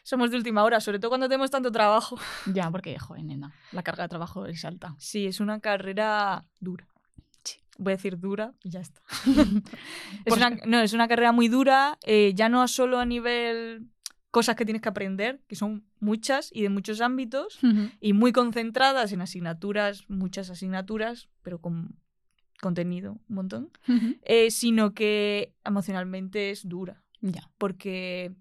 somos 0.04 0.32
de 0.32 0.38
última 0.38 0.64
hora, 0.64 0.80
sobre 0.80 1.00
todo 1.00 1.10
cuando 1.10 1.28
tenemos 1.28 1.52
tanto 1.52 1.72
trabajo. 1.72 2.18
Ya, 2.46 2.72
porque, 2.72 2.98
joder, 2.98 3.24
nena, 3.24 3.54
la 3.72 3.84
carga 3.84 4.04
de 4.04 4.10
trabajo 4.10 4.46
es 4.46 4.64
alta. 4.64 4.96
Sí, 4.98 5.28
es 5.28 5.40
una 5.40 5.60
carrera 5.60 6.46
dura. 6.60 6.88
Sí. 7.44 7.60
Voy 7.78 7.94
a 7.94 7.96
decir 7.98 8.18
dura 8.20 8.54
y 8.64 8.70
ya 8.70 8.80
está. 8.80 9.02
es 10.26 10.34
una, 10.34 10.52
no, 10.66 10.80
es 10.80 10.94
una 10.94 11.08
carrera 11.08 11.32
muy 11.32 11.50
dura, 11.50 11.98
eh, 12.04 12.32
ya 12.36 12.48
no 12.50 12.66
solo 12.68 13.00
a 13.00 13.06
nivel 13.06 13.90
cosas 14.32 14.56
que 14.56 14.66
tienes 14.66 14.82
que 14.82 14.90
aprender, 14.90 15.42
que 15.48 15.56
son 15.56 15.86
muchas 16.00 16.52
y 16.54 16.62
de 16.62 16.70
muchos 16.70 17.02
ámbitos, 17.02 17.60
y 18.00 18.14
muy 18.14 18.32
concentradas 18.32 19.12
en 19.12 19.22
asignaturas, 19.22 20.08
muchas 20.10 20.50
asignaturas, 20.50 21.28
pero 21.42 21.60
con 21.60 21.98
contenido 22.62 23.14
un 23.30 23.36
montón, 23.36 23.72
eh, 24.24 24.50
sino 24.52 24.94
que 24.94 25.54
emocionalmente 25.64 26.50
es 26.52 26.68
dura, 26.68 27.04
ya. 27.22 27.50
porque 27.58 28.34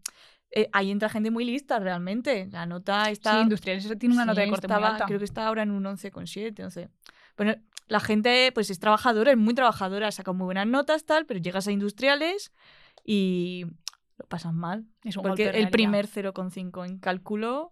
eh, 0.50 0.68
ahí 0.72 0.90
entra 0.90 1.09
gente 1.09 1.31
muy 1.31 1.44
lista 1.44 1.79
realmente. 1.79 2.48
La 2.50 2.64
nota 2.66 3.11
está... 3.11 3.35
Sí, 3.35 3.40
industriales 3.42 3.85
eso 3.85 3.96
tiene 3.96 4.14
una 4.14 4.24
Sí, 4.24 4.29
nota 4.29 4.40
de 4.40 4.48
corte 4.48 4.66
estaba- 4.66 4.81
muy 4.87 4.92
alta. 4.94 5.05
Creo 5.07 5.18
que 5.18 5.24
está 5.26 5.46
ahora 5.46 5.62
en 5.62 5.70
un 5.70 5.85
11,7, 5.85 6.64
11. 6.64 6.88
Bueno, 7.37 7.55
la 7.88 8.00
gente 8.00 8.50
pues 8.55 8.70
es 8.70 8.79
trabajadora, 8.79 9.33
es 9.33 9.37
muy 9.37 9.55
trabajadora, 9.55 10.11
saca 10.11 10.33
muy 10.33 10.46
buenas 10.46 10.66
notas, 10.66 11.05
tal, 11.05 11.26
pero 11.26 11.38
llegas 11.40 11.68
a 11.68 11.72
industriales 11.72 12.52
y 13.05 13.66
lo 14.18 14.26
pasan 14.29 14.57
mal. 14.57 14.87
Es 15.05 15.16
un 15.16 15.22
Porque 15.24 15.44
golpe 15.44 15.59
el 15.59 15.70
realidad. 15.70 15.70
primer 15.72 16.07
0,5 16.09 16.87
en 16.88 16.98
cálculo 16.98 17.70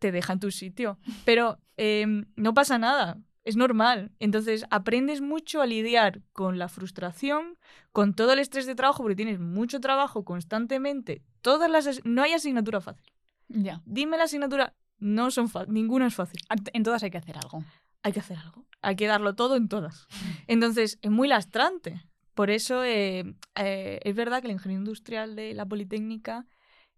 te 0.00 0.10
deja 0.10 0.32
en 0.32 0.40
tu 0.40 0.50
sitio. 0.50 0.98
Pero 1.24 1.58
em, 1.76 2.26
no 2.36 2.52
pasa 2.54 2.76
nada, 2.78 3.18
es 3.46 3.56
normal. 3.56 4.12
Entonces 4.18 4.64
aprendes 4.70 5.20
mucho 5.22 5.62
a 5.62 5.66
lidiar 5.66 6.20
con 6.32 6.58
la 6.58 6.68
frustración, 6.68 7.56
con 7.92 8.12
todo 8.12 8.32
el 8.32 8.40
estrés 8.40 8.66
de 8.66 8.74
trabajo, 8.74 9.02
porque 9.02 9.16
tienes 9.16 9.38
mucho 9.40 9.80
trabajo 9.80 10.24
constantemente. 10.24 11.22
Todas 11.40 11.70
las 11.70 11.86
as- 11.86 12.00
no 12.04 12.22
hay 12.22 12.32
asignatura 12.32 12.80
fácil. 12.80 13.10
Ya. 13.48 13.80
Dime 13.86 14.18
la 14.18 14.24
asignatura, 14.24 14.74
no 14.98 15.30
son 15.30 15.48
ninguna 15.68 16.08
es 16.08 16.14
fácil. 16.14 16.40
En 16.72 16.82
todas 16.82 17.02
hay 17.04 17.10
que 17.10 17.18
hacer 17.18 17.36
algo. 17.38 17.64
Hay 18.02 18.12
que 18.12 18.20
hacer 18.20 18.36
algo, 18.38 18.66
hay 18.82 18.96
que 18.96 19.06
darlo 19.06 19.34
todo 19.34 19.56
en 19.56 19.68
todas. 19.68 20.06
Entonces 20.46 20.98
es 21.00 21.10
muy 21.10 21.28
lastrante. 21.28 22.02
Por 22.34 22.50
eso 22.50 22.84
eh, 22.84 23.34
eh, 23.54 24.00
es 24.02 24.14
verdad 24.14 24.40
que 24.42 24.48
el 24.48 24.52
ingeniero 24.52 24.80
industrial 24.82 25.36
de 25.36 25.54
la 25.54 25.64
Politécnica 25.66 26.46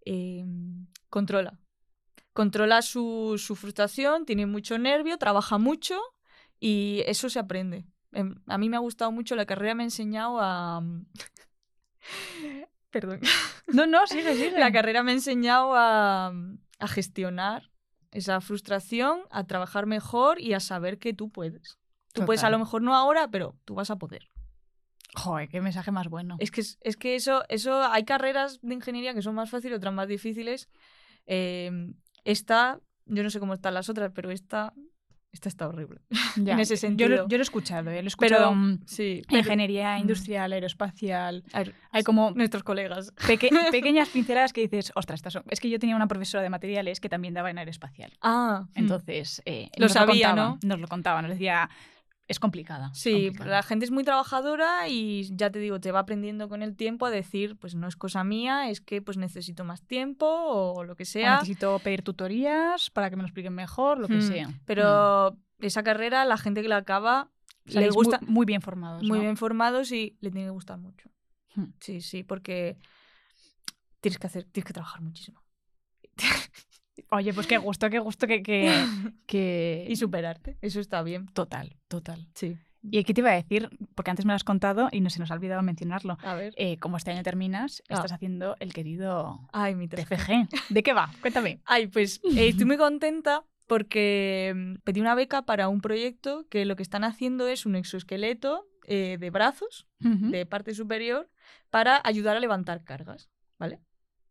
eh, 0.05 0.45
controla. 1.11 1.59
Controla 2.33 2.83
su, 2.83 3.35
su 3.39 3.55
frustración, 3.57 4.25
tiene 4.25 4.47
mucho 4.47 4.79
nervio, 4.79 5.19
trabaja 5.19 5.59
mucho 5.59 5.99
y 6.61 7.03
eso 7.07 7.29
se 7.29 7.39
aprende. 7.39 7.87
Em, 8.13 8.37
A 8.47 8.59
mí 8.59 8.69
me 8.69 8.77
ha 8.77 8.81
gustado 8.81 9.13
mucho, 9.13 9.37
la 9.37 9.47
carrera 9.47 9.75
me 9.75 9.83
ha 9.83 9.87
enseñado 9.87 10.39
a... 10.41 10.83
Perdón. 12.91 13.21
No, 13.67 13.87
no, 13.87 14.07
sigue, 14.07 14.35
sigue. 14.37 14.59
La 14.59 14.73
carrera 14.73 15.03
me 15.03 15.11
ha 15.13 15.15
enseñado 15.15 15.75
a, 15.75 16.33
a 16.79 16.89
gestionar 16.89 17.71
esa 18.11 18.41
frustración, 18.41 19.21
a 19.31 19.45
trabajar 19.45 19.87
mejor 19.87 20.41
y 20.41 20.55
a 20.55 20.61
saber 20.61 20.99
que 20.99 21.13
tú 21.13 21.31
puedes. 21.31 21.79
Tú 22.15 22.25
puedes 22.25 22.43
a 22.43 22.51
lo 22.51 22.59
mejor 22.59 22.83
no 22.83 22.97
ahora, 22.97 23.29
pero 23.29 23.57
tú 23.65 23.75
vas 23.75 23.91
a 23.91 23.97
poder. 23.97 24.29
Joder, 25.15 25.49
qué 25.49 25.61
mensaje 25.61 25.91
más 25.91 26.09
bueno. 26.09 26.37
Es 26.39 26.51
que, 26.51 26.63
es, 26.63 26.79
es 26.81 26.97
que 26.97 27.15
eso, 27.15 27.45
eso, 27.49 27.83
hay 27.83 28.05
carreras 28.05 28.61
de 28.63 28.75
ingeniería 28.75 29.15
que 29.15 29.23
son 29.23 29.35
más 29.35 29.51
fáciles, 29.51 29.77
otras 29.77 29.95
más 29.95 30.09
difíciles. 30.09 30.69
Eh, 31.27 31.71
esta, 32.25 32.81
yo 33.05 33.23
no 33.23 33.31
sé 33.31 33.41
cómo 33.41 33.55
están 33.55 33.75
las 33.75 33.89
otras, 33.89 34.11
pero 34.15 34.31
esta, 34.31 34.75
esta 35.33 35.49
está 35.49 35.69
horrible. 35.69 36.01
Ya. 36.37 36.53
en 36.55 36.61
ese 36.61 36.75
Yo 36.75 36.81
sentido. 36.81 37.09
lo, 37.11 37.17
yo 37.29 37.37
lo 37.37 37.43
he 37.43 37.43
escuchado, 37.43 37.91
¿eh? 37.91 38.01
lo 38.03 38.07
he 38.07 38.09
escuchado 38.09 38.41
Pero, 38.51 38.55
mm, 38.55 38.79
sí, 38.87 39.23
en 39.29 39.39
ingeniería 39.39 39.97
Mm. 39.99 40.01
industrial, 40.01 40.53
aeroespacial. 40.53 41.45
Hay 41.91 42.03
como 42.05 42.31
nuestros 42.33 42.63
colegas. 42.63 43.13
peque- 43.27 43.51
pequeñas 43.73 44.09
pinceladas 44.09 44.53
que 44.53 44.61
dices, 44.63 44.93
ostras, 44.95 45.19
estas 45.19 45.33
son... 45.33 45.43
es 45.51 45.61
que 45.61 45.69
yo 45.71 45.79
tenía 45.79 45.97
una 45.97 46.07
profesora 46.07 46.43
de 46.43 46.51
materiales 46.51 47.01
que 47.01 47.09
también 47.09 47.35
daba 47.35 47.51
en 47.51 47.59
aeroespacial. 47.59 48.13
Ah, 48.23 48.67
Entonces, 48.75 49.43
eh, 49.47 49.71
Lo 49.77 49.87
nos 49.87 49.93
sabía, 49.93 50.29
contaba, 50.29 50.49
¿no? 50.51 50.59
Nos 50.63 50.81
lo 50.81 50.87
contaba, 50.89 51.23
nos 51.23 51.31
decía, 51.33 51.69
es 52.29 52.39
complicada. 52.39 52.91
Sí, 52.95 53.29
complicada". 53.29 53.51
la 53.51 53.63
gente 53.63 53.85
es 53.87 53.91
muy 53.91 54.05
trabajadora 54.05 54.89
y 54.89 55.29
ya 55.35 55.51
te 55.51 55.59
digo, 55.59 55.81
te 55.81 55.91
va 55.93 56.01
aprendiendo 56.01 56.49
con 56.49 56.63
el 56.63 56.77
tiempo 56.77 57.07
a 57.07 57.11
decir, 57.11 57.57
pues 57.57 57.75
no 57.75 57.89
es 57.89 57.97
cosa 57.97 58.23
mía, 58.23 58.71
es 58.71 58.81
que 58.81 59.03
pues 59.03 59.17
necesito 59.17 59.65
más 59.65 59.83
tiempo 59.83 60.27
o 60.27 60.85
lo 60.85 60.95
que 60.95 61.03
O 61.03 61.07
sea. 61.07 61.35
necesito 61.35 61.79
pedir 61.81 62.03
tutorías 62.03 62.91
para 62.91 63.11
que 63.11 63.17
me 63.17 63.23
lo 63.23 63.27
expliquen 63.29 63.55
mejor, 63.55 63.99
lo 63.99 64.09
que 64.09 64.19
Mm, 64.19 64.23
sea. 64.23 64.51
Pero 64.67 65.37
esa 65.61 65.83
carrera, 65.83 66.25
la 66.25 66.37
gente 66.37 66.63
que 66.63 66.69
la 66.69 66.77
acaba, 66.77 67.31
le 67.65 67.91
gusta 67.91 68.19
muy, 68.21 68.31
muy 68.31 68.47
bien 68.47 68.63
formados. 68.63 69.03
muy 69.03 69.19
¿no? 69.19 69.23
bien 69.25 69.37
formados 69.37 69.91
y 69.91 70.17
le 70.21 70.31
tiene 70.31 70.47
que 70.47 70.51
gustar 70.53 70.79
mucho. 70.79 71.09
Hmm. 71.55 71.73
Sí, 71.81 72.01
sí, 72.01 72.23
porque 72.25 72.77
tienes 74.01 74.19
que 74.19 74.27
hacer, 74.27 74.45
tienes 74.45 74.67
que 74.67 74.73
trabajar 74.73 75.01
muchísimo. 75.01 75.43
Oye, 77.11 77.33
pues 77.35 77.47
qué 77.47 77.59
gusto, 77.59 77.89
qué 77.91 77.99
gusto 77.99 78.27
que... 78.27 78.43
que, 78.43 78.71
que... 79.27 79.87
Y 79.89 79.97
superarte, 79.97 80.57
eso 80.61 80.81
está 80.81 81.03
bien. 81.03 81.27
Total, 81.29 81.77
total. 81.89 82.27
Sí. 82.35 82.57
¿Y 82.91 83.03
qué 83.05 83.13
te 83.13 83.21
iba 83.23 83.31
a 83.31 83.35
decir? 83.35 83.69
Porque 83.95 84.11
antes 84.11 84.25
me 84.25 84.31
lo 84.33 84.37
has 84.37 84.45
contado 84.45 84.89
y 84.93 85.01
no 85.01 85.11
se 85.11 85.19
nos 85.19 85.31
ha 85.31 85.35
olvidado 85.35 85.63
mencionarlo. 85.63 86.17
A 86.23 86.35
ver. 86.35 86.55
Eh, 86.57 86.79
como 86.79 86.97
este 86.97 87.11
año 87.11 87.23
terminas, 87.23 87.83
Ah. 87.89 87.95
estás 87.95 88.13
haciendo 88.13 88.57
el 88.61 88.73
querido 88.73 89.49
Ay, 89.53 89.75
mi 89.75 89.89
TFG. 89.89 90.49
¿De 90.69 90.83
qué 90.83 90.93
va? 90.93 91.11
Cuéntame. 91.21 91.61
Ay, 91.67 91.89
pues 91.89 92.21
eh, 92.37 92.49
estoy 92.49 92.67
muy 92.67 92.77
contenta 92.77 93.43
porque 93.67 94.53
mm, 94.57 94.75
pedí 94.85 95.01
una 95.01 95.15
beca 95.15 95.43
para 95.43 95.69
un 95.69 95.81
proyecto 95.81 96.47
que 96.49 96.65
lo 96.65 96.77
que 96.77 96.83
están 96.83 97.05
haciendo 97.05 97.49
es 97.49 97.67
un 97.67 97.75
exoesqueleto 97.75 98.65
eh, 98.87 99.19
de 99.21 99.31
brazos, 99.31 99.87
Ujú. 100.03 100.31
de 100.31 100.47
parte 100.47 100.73
superior, 100.73 101.29
para 101.71 102.01
ayudar 102.05 102.37
a 102.37 102.41
levantar 102.41 102.85
cargas, 102.85 103.29
¿vale? 103.59 103.81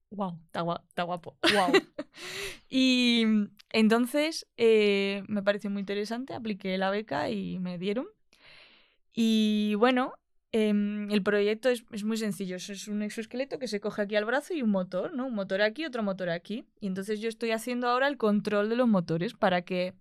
Wow. 0.09 0.39
Está, 0.45 0.61
gua- 0.61 0.83
está 0.89 1.03
guapo. 1.03 1.37
Wow. 1.53 1.73
Y 2.69 3.23
mm, 3.25 3.47
entonces 3.71 4.47
eh, 4.57 5.23
me 5.27 5.43
pareció 5.43 5.69
muy 5.69 5.81
interesante, 5.81 6.33
apliqué 6.33 6.77
la 6.77 6.89
beca 6.89 7.29
y 7.29 7.59
me 7.59 7.77
dieron. 7.77 8.07
Y 9.13 9.75
bueno, 9.75 10.13
em, 10.51 11.09
el 11.11 11.23
proyecto 11.23 11.69
es, 11.69 11.83
es 11.91 12.03
muy 12.03 12.17
sencillo, 12.17 12.55
es 12.57 12.87
un 12.87 13.01
exoesqueleto 13.01 13.59
que 13.59 13.67
se 13.67 13.79
coge 13.79 14.03
aquí 14.03 14.15
al 14.15 14.25
brazo 14.25 14.53
y 14.53 14.61
un 14.61 14.69
motor, 14.69 15.13
¿no? 15.13 15.27
Un 15.27 15.33
motor 15.35 15.61
aquí, 15.61 15.85
otro 15.85 16.03
motor 16.03 16.29
aquí. 16.29 16.65
Y 16.79 16.87
entonces 16.87 17.19
yo 17.19 17.29
estoy 17.29 17.51
haciendo 17.51 17.87
ahora 17.87 18.07
el 18.07 18.17
control 18.17 18.69
de 18.69 18.75
los 18.75 18.87
motores 18.87 19.33
para 19.33 19.63
que 19.63 19.93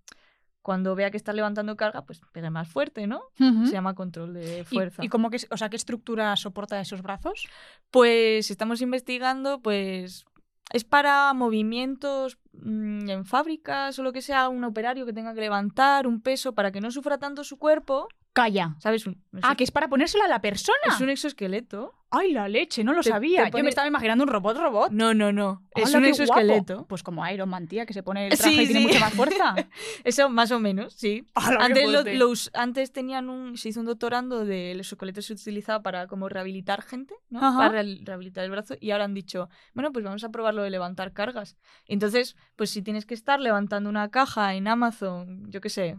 cuando 0.67 0.97
vea 0.97 1.13
que 1.13 1.17
está 1.17 1.33
levantando 1.33 1.77
carga, 1.77 2.03
pues 2.05 2.21
pegue 2.33 2.51
más 2.51 2.67
fuerte, 2.67 3.07
¿no? 3.07 3.21
Se 3.39 3.71
llama 3.71 3.95
control 3.95 4.35
de 4.35 4.63
¿Y- 4.63 4.65
fuerza. 4.65 5.05
¿Y, 5.05 5.09
cómo 5.09 5.31
que, 5.31 5.39
o 5.49 5.57
sea, 5.57 5.69
qué 5.71 5.77
estructura 5.77 6.35
soporta 6.35 6.81
esos 6.81 7.03
brazos? 7.03 7.47
Pues 7.93 8.51
estamos 8.51 8.81
investigando, 8.81 9.61
pues 9.61 10.25
es 10.73 10.83
para 10.83 11.33
movimientos 11.35 12.39
mm, 12.55 13.09
en 13.09 13.25
fábricas 13.27 13.97
o 14.01 14.03
lo 14.03 14.13
que 14.13 14.23
sea, 14.23 14.49
un 14.49 14.65
operario 14.65 15.07
que 15.07 15.13
tenga 15.13 15.35
que 15.35 15.41
levantar 15.41 16.09
un 16.09 16.21
peso 16.21 16.53
para 16.53 16.73
que 16.73 16.81
no 16.81 16.91
sufra 16.91 17.19
tanto 17.19 17.45
su 17.45 17.59
cuerpo, 17.59 18.09
Calla. 18.37 18.77
¿sabes? 18.81 19.07
Un- 19.07 19.17
Ah, 19.43 19.55
que 19.57 19.65
es 19.65 19.71
para 19.71 19.89
ponérselo 19.89 20.25
a 20.25 20.29
la 20.29 20.41
persona. 20.43 20.77
es 20.89 21.01
un 21.01 21.09
exoesqueleto. 21.09 21.95
Ay, 22.11 22.33
la 22.33 22.49
leche, 22.49 22.85
no 22.85 22.93
lo 22.93 23.03
Te- 23.03 23.09
sabía. 23.11 23.51
te 23.51 23.59
Yo 23.59 23.65
me 23.65 23.69
estaba 23.71 23.89
imaginando 23.89 24.23
un 24.25 24.29
robot 24.29 24.57
robot. 24.59 24.91
No, 24.93 25.13
no, 25.13 25.33
no. 25.33 25.63
Es 25.75 25.89
¡Hala, 25.89 25.99
un 25.99 26.05
exoesqueleto. 26.05 26.75
guapo! 26.75 26.89
Pues 26.89 27.03
como 27.03 27.27
Iron 27.29 27.49
Man, 27.49 27.67
tía, 27.67 27.85
que 27.85 27.93
se 27.93 28.03
pone 28.03 28.29
el 28.29 28.39
traje 28.39 28.55
Sí, 28.55 28.63
y 28.63 28.67
tiene 28.67 28.81
mucha 28.87 29.01
más 29.01 29.13
fuerza. 29.15 29.55
Eso 30.05 30.29
más 30.29 30.51
o 30.53 30.61
menos, 30.61 30.93
sí. 30.95 31.27
¡Hala, 31.35 31.59
qué 31.59 31.65
Antes, 31.65 31.85
lo- 31.87 31.93
fuerte! 32.03 32.15
lo 32.15 32.29
us- 32.29 32.51
antes 32.55 32.93
tenían 32.93 33.29
un, 33.29 33.57
se 33.57 33.71
hizo 33.71 33.81
un 33.81 33.87
doctorando 33.87 34.45
de 34.45 34.75
los 34.77 34.87
exoesqueletos 34.87 35.25
se 35.27 35.33
utilizaba 35.33 35.83
para 35.83 36.07
como 36.07 36.29
rehabilitar 36.29 36.83
gente, 36.83 37.15
¿no? 37.29 37.41
Ajá. 37.45 37.59
Para 37.59 37.83
re- 37.83 37.99
rehabilitar 38.03 38.45
el 38.45 38.51
brazo 38.53 38.75
y 38.81 38.93
ahora 38.93 39.05
han 39.05 39.15
dicho, 39.15 39.49
bueno, 39.75 39.93
pues 39.93 40.05
vamos 40.05 40.23
a 40.25 40.31
probarlo 40.31 40.63
de 40.63 40.71
levantar 40.71 41.13
cargas. 41.13 41.57
Entonces, 41.87 42.37
pues 42.55 42.71
si 42.71 42.83
tienes 42.83 43.05
que 43.07 43.15
estar 43.15 43.41
levantando 43.41 43.91
una 43.91 44.11
caja 44.11 44.55
en 44.55 44.69
Amazon, 44.69 45.51
yo 45.51 45.61
qué 45.61 45.69
sé, 45.71 45.99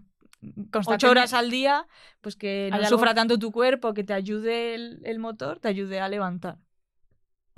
ocho 0.86 1.10
horas 1.10 1.34
al 1.34 1.50
día, 1.50 1.86
pues 2.22 2.36
que 2.36 2.68
no 2.72 2.78
¿Hay 2.78 2.84
algo- 2.86 2.98
sufra 2.98 3.14
tanto 3.14 3.38
tu 3.40 3.52
cuerpo, 3.52 3.94
que 3.94 4.04
te 4.04 4.14
ayude 4.14 4.76
el, 4.76 5.00
el 5.04 5.20
motor, 5.20 5.60
te 5.60 5.68
ayude 5.68 6.00
a 6.00 6.10
levantar. 6.10 6.58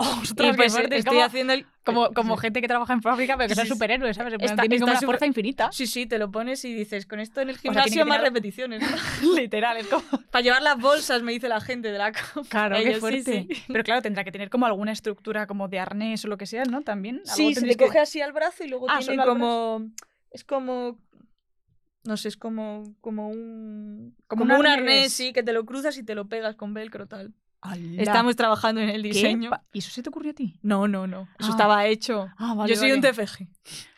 Ostras, 0.00 0.56
pues 0.56 0.72
fuerte, 0.72 0.94
es 0.94 1.00
estoy 1.00 1.16
como, 1.16 1.26
haciendo 1.26 1.52
el... 1.52 1.66
como, 1.84 2.10
como 2.14 2.36
Sí. 2.36 2.40
gente 2.40 2.62
que 2.62 2.68
trabaja 2.68 2.94
en 2.94 3.02
fábrica, 3.02 3.36
pero 3.36 3.48
que 3.50 3.54
son 3.54 3.64
Sí, 3.64 3.68
sí. 3.68 3.74
superhéroes, 3.74 4.16
¿sabes? 4.16 4.32
Está- 4.32 4.62
tienen 4.62 4.78
como 4.80 4.92
una 4.92 4.98
súper- 4.98 5.06
fuerza 5.06 5.26
infinita. 5.26 5.68
Sí, 5.72 5.86
sí, 5.86 6.06
te 6.06 6.18
lo 6.18 6.30
pones 6.30 6.64
y 6.64 6.72
dices, 6.72 7.04
con 7.04 7.20
esto 7.20 7.42
en 7.42 7.50
el 7.50 7.60
tiene 7.60 7.76
que 7.76 7.82
gimnasio 7.90 8.06
más 8.06 8.16
tener- 8.18 8.28
repeticiones. 8.32 8.80
¿no? 9.22 9.34
Literal, 9.36 9.76
es 9.76 9.86
como... 9.88 10.02
Para 10.30 10.42
llevar 10.42 10.62
las 10.62 10.78
bolsas, 10.80 11.22
me 11.22 11.32
dice 11.32 11.48
la 11.50 11.60
gente 11.60 11.92
de 11.92 11.98
la 11.98 12.12
compra. 12.12 12.48
Claro, 12.48 12.80
Y 12.80 12.84
qué 12.84 12.94
fuerte. 12.94 13.46
sí. 13.50 13.62
Pero 13.68 13.84
claro, 13.84 14.00
tendrá 14.00 14.24
que 14.24 14.32
tener 14.32 14.48
como 14.48 14.64
alguna 14.64 14.92
estructura 14.92 15.46
como 15.46 15.68
de 15.68 15.80
arnés 15.80 16.24
o 16.24 16.28
lo 16.28 16.38
que 16.38 16.46
sea, 16.46 16.64
¿no? 16.64 16.80
También. 16.80 17.20
Sí, 17.26 17.34
se 17.34 17.42
le 17.48 17.54
tendréis 17.56 17.76
que- 17.76 17.84
coge 17.84 17.98
así 17.98 18.22
al 18.22 18.32
brazo 18.32 18.64
y 18.64 18.68
luego 18.68 18.86
Ah, 18.88 19.00
tiene 19.00 19.22
como... 19.22 19.82
Es 20.30 20.44
como... 20.44 20.96
No 22.04 22.16
sé, 22.16 22.28
es 22.28 22.36
como, 22.36 22.94
como 23.00 23.28
un. 23.28 24.16
Como 24.26 24.42
Como, 24.44 24.58
un 24.58 24.66
arnés. 24.66 25.12
sí, 25.12 25.32
que 25.32 25.42
te 25.42 25.52
lo 25.52 25.66
cruzas 25.66 25.96
y 25.98 26.02
te 26.02 26.14
lo 26.14 26.28
pegas 26.28 26.56
con 26.56 26.72
velcro 26.74 27.06
tal. 27.06 27.34
¡Hala! 27.62 28.00
Estamos 28.00 28.36
trabajando 28.36 28.80
en 28.80 28.88
el 28.88 29.02
¿Qué 29.02 29.08
diseño. 29.08 29.50
¿Y 29.70 29.80
eso 29.80 29.90
se 29.90 30.02
te 30.02 30.08
ocurrió 30.08 30.30
a 30.30 30.34
ti? 30.34 30.58
No, 30.62 30.88
no, 30.88 31.06
no. 31.06 31.28
Eso 31.38 31.48
Ah. 31.48 31.50
estaba 31.50 31.86
hecho. 31.88 32.26
Ah, 32.38 32.54
vale, 32.54 32.72
Yo 32.72 32.80
soy 32.80 32.92
un. 32.92 33.02
TFG. 33.02 33.48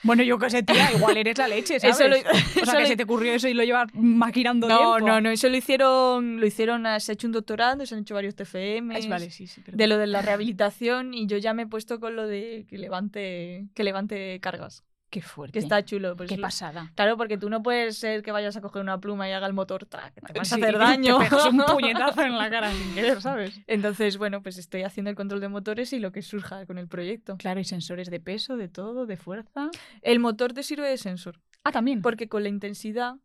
Bueno, 0.02 0.24
yo 0.24 0.36
qué 0.36 0.50
sé, 0.50 0.64
tía, 0.64 0.90
igual 0.96 1.16
eres 1.16 1.38
la 1.38 1.46
leche, 1.46 1.78
¿sabes? 1.80 2.00
Eso 2.00 2.08
lo- 2.08 2.16
o 2.16 2.20
sea, 2.22 2.32
eso 2.62 2.72
que 2.72 2.80
lo- 2.80 2.86
se 2.88 2.96
te 2.96 3.04
ocurrió 3.04 3.32
eso 3.34 3.46
y 3.46 3.54
lo 3.54 3.62
llevas 3.62 3.86
maquinando 3.94 4.66
No, 4.66 4.76
tiempo. 4.96 4.98
no, 5.06 5.20
no. 5.20 5.30
Eso 5.30 5.48
lo 5.48 5.56
hicieron. 5.56 6.40
Lo 6.40 6.46
hicieron. 6.46 6.86
ah, 6.86 6.98
Se 6.98 7.12
ha 7.12 7.14
hecho 7.14 7.28
un 7.28 7.32
doctorado, 7.34 7.86
se 7.86 7.94
han 7.94 8.00
hecho 8.00 8.14
varios 8.16 8.34
TFM. 8.34 8.98
Es, 8.98 9.08
vale, 9.08 9.30
sí, 9.30 9.46
sí. 9.46 9.62
de 9.64 9.86
lo 9.86 9.96
de 9.96 10.08
la 10.08 10.22
rehabilitación 10.22 11.14
y 11.14 11.28
yo 11.28 11.38
ya 11.38 11.54
me 11.54 11.62
he 11.62 11.66
puesto 11.68 12.00
con 12.00 12.16
lo 12.16 12.26
de 12.26 12.66
que 12.68 12.78
levante, 12.78 13.68
que 13.74 13.84
levante 13.84 14.40
cargas. 14.40 14.82
Qué 15.12 15.20
fuerte. 15.20 15.53
Que 15.53 15.59
está 15.59 15.85
chulo. 15.85 16.16
pues 16.16 16.29
Qué 16.31 16.37
lo- 16.38 16.42
pasada. 16.42 16.90
Claro, 16.96 17.18
porque 17.18 17.37
tú 17.37 17.51
no 17.51 17.62
puedes 17.62 17.98
ser 17.98 18.22
que 18.22 18.33
vayas 18.33 18.57
a 18.57 18.62
coger 18.62 18.81
una 18.81 18.98
pluma 18.98 19.29
y 19.29 19.33
haga 19.33 19.46
el 19.46 19.53
motor 19.53 19.85
track, 19.85 20.14
te 20.27 20.38
vas 20.38 20.48
Sí, 20.48 20.55
a 20.55 20.57
hacer 20.57 20.79
daño. 20.79 21.18
Te 21.18 21.29
pegas 21.29 21.46
un 21.46 21.59
puñetazo 21.66 22.22
en 22.22 22.38
la 22.38 22.48
cara 22.48 22.72
sin 22.72 22.94
querer, 22.94 23.20
¿sabes? 23.20 23.61
Entonces, 23.66 24.16
bueno, 24.16 24.42
pues 24.42 24.57
estoy 24.57 24.85
haciendo 24.85 25.11
el 25.11 25.16
control 25.16 25.40
de 25.42 25.48
motores 25.51 25.92
y 25.92 25.98
lo 25.98 26.12
que 26.12 26.22
surja 26.22 26.64
con 26.64 26.79
el 26.79 26.88
proyecto. 26.88 27.37
Claro, 27.37 27.61
y 27.61 27.64
sensores 27.64 28.11
de 28.11 28.20
peso, 28.20 28.57
de 28.57 28.68
todo, 28.68 29.05
de 29.05 29.18
fuerza. 29.18 29.68
El 30.01 30.18
motor 30.18 30.55
te 30.55 30.62
sirve 30.62 30.88
de 30.88 30.96
sensor, 30.96 31.38
Ah, 31.62 31.72
también. 31.72 32.01
porque 32.01 32.29
con 32.31 32.42
la 32.42 32.48
intensidad, 32.48 33.16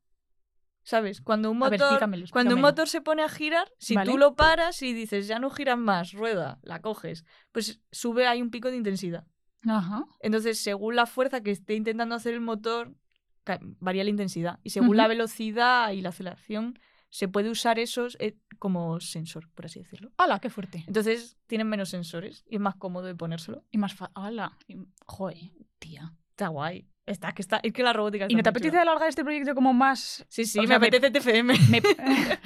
¿sabes? 0.84 1.22
Cuando 1.22 1.52
un 1.52 1.60
ver, 1.60 1.72
motor, 1.72 1.86
explícamelo, 1.86 2.26
cuando 2.32 2.56
un 2.56 2.62
motor 2.62 2.88
se 2.90 3.02
pone 3.02 3.24
a 3.24 3.30
girar, 3.30 3.68
si 3.78 3.96
Vale. 3.96 4.12
tú 4.12 4.18
lo 4.18 4.36
paras 4.36 4.82
y 4.82 4.94
dices 4.94 5.28
ya 5.28 5.40
no 5.40 5.50
giran 5.50 5.80
más, 5.82 6.12
rueda, 6.12 6.60
la 6.64 6.82
coges, 6.82 7.26
pues 7.54 7.80
sube 7.92 8.28
ahí 8.28 8.42
un 8.42 8.50
pico 8.52 8.70
de 8.72 8.78
intensidad. 8.78 9.26
Ajá. 9.68 10.06
Entonces, 10.22 10.60
según 10.60 10.96
la 10.96 11.06
fuerza 11.06 11.42
que 11.42 11.52
esté 11.52 11.76
intentando 11.76 12.16
hacer 12.16 12.34
el 12.34 12.42
motor, 12.42 12.94
varía 13.80 14.04
la 14.04 14.10
intensidad. 14.10 14.60
Y 14.64 14.72
según 14.72 14.98
la 14.98 15.08
velocidad 15.08 15.92
y 15.92 16.02
la 16.02 16.10
aceleración, 16.10 16.80
se 17.10 17.28
puede 17.28 17.50
usar 17.50 17.80
esos 17.80 18.18
eh, 18.20 18.36
como 18.60 19.00
sensor, 19.00 19.50
por 19.56 19.66
así 19.66 19.80
decirlo. 19.80 20.12
¡Hala, 20.18 20.40
qué 20.40 20.50
fuerte! 20.50 20.84
Entonces, 20.88 21.38
tienen 21.48 21.68
menos 21.70 21.90
sensores 21.90 22.44
y 22.50 22.56
es 22.56 22.62
más 22.62 22.76
cómodo 22.76 23.06
de 23.08 23.16
ponérselo. 23.16 23.64
Y 23.72 23.78
más 23.78 23.94
fa... 23.94 24.12
¡Hala! 24.16 24.58
Y- 24.68 24.76
Joder, 25.06 25.38
tía. 25.80 26.14
Está 26.32 26.50
guay. 26.50 26.86
Está, 27.06 27.32
que 27.32 27.42
está, 27.42 27.62
es 27.64 27.72
que 27.72 27.84
la 27.84 27.94
robótica 27.94 28.26
está 28.26 28.34
¿Y 28.34 28.36
no 28.36 28.44
te 28.44 28.50
apetece 28.50 28.72
chula. 28.72 28.82
alargar 28.82 29.08
este 29.08 29.24
proyecto 29.24 29.56
como 29.56 29.74
más...? 29.74 30.26
Sí, 30.28 30.44
sí, 30.46 30.60
o 30.60 30.64
me 30.64 30.68
sea, 30.68 30.78
me- 30.80 30.88
apetece 30.88 31.10
TFM. 31.12 31.54
me- 31.70 31.82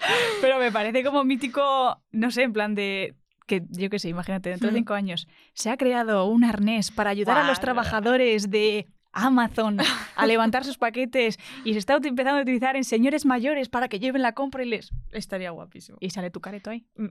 Pero 0.40 0.58
me 0.58 0.70
parece 0.72 1.04
como 1.04 1.24
mítico, 1.24 2.02
no 2.12 2.30
sé, 2.30 2.42
en 2.44 2.52
plan 2.52 2.74
de... 2.74 3.16
Que 3.50 3.64
yo 3.68 3.90
qué 3.90 3.98
sé, 3.98 4.08
imagínate, 4.08 4.48
dentro 4.48 4.68
de 4.68 4.76
cinco 4.76 4.94
años 4.94 5.26
se 5.54 5.70
ha 5.70 5.76
creado 5.76 6.24
un 6.26 6.44
arnés 6.44 6.92
para 6.92 7.10
ayudar 7.10 7.36
a 7.36 7.48
los 7.48 7.58
trabajadores 7.58 8.48
de 8.48 8.86
Amazon 9.10 9.78
a 10.14 10.26
levantar 10.26 10.64
sus 10.64 10.78
paquetes 10.78 11.36
y 11.64 11.72
se 11.72 11.80
está 11.80 11.96
empezando 11.96 12.38
a 12.38 12.42
utilizar 12.42 12.76
en 12.76 12.84
señores 12.84 13.26
mayores 13.26 13.68
para 13.68 13.88
que 13.88 13.98
lleven 13.98 14.22
la 14.22 14.34
compra 14.34 14.62
y 14.62 14.68
les... 14.68 14.92
Estaría 15.10 15.50
guapísimo. 15.50 15.98
Y 16.00 16.10
sale 16.10 16.30
tu 16.30 16.40
careto 16.40 16.70
ahí. 16.70 16.86
Mm. 16.94 17.08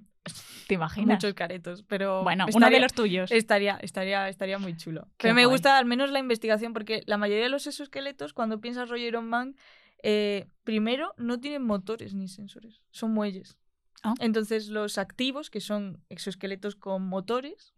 ¿Te 0.68 0.76
imaginas? 0.76 1.18
Muchos 1.18 1.34
caretos, 1.34 1.84
pero 1.84 2.24
Bueno, 2.24 2.46
uno 2.54 2.70
de 2.70 2.80
los 2.80 2.94
tuyos. 2.94 3.34
Estaría, 3.34 3.78
estaría, 3.82 4.30
estaría 4.30 4.60
muy 4.60 4.78
chulo. 4.78 5.10
Qué 5.18 5.24
Pero 5.24 5.36
me 5.36 5.46
guay. 5.46 5.56
gusta 5.56 5.78
al 5.78 5.88
menos 5.88 6.10
la 6.10 6.20
investigación, 6.20 6.72
porque 6.72 7.04
la 7.06 7.18
mayoría 7.18 7.44
de 7.44 7.50
los 7.50 7.68
exoesqueletos, 7.68 8.32
cuando 8.32 8.62
piensas 8.62 8.88
rollo 8.88 9.06
Iron 9.06 9.28
Man, 9.28 9.58
eh, 10.04 10.48
primero 10.64 11.14
no 11.18 11.42
tienen 11.42 11.66
motores 11.66 12.14
ni 12.14 12.30
sensores, 12.30 12.82
son 12.92 13.12
muelles. 13.12 13.58
Ah. 14.04 14.14
Entonces 14.20 14.70
los 14.70 14.98
activos, 14.98 15.50
que 15.50 15.62
son 15.62 16.04
exoesqueletos 16.10 16.76
con 16.76 17.08
motores, 17.08 17.74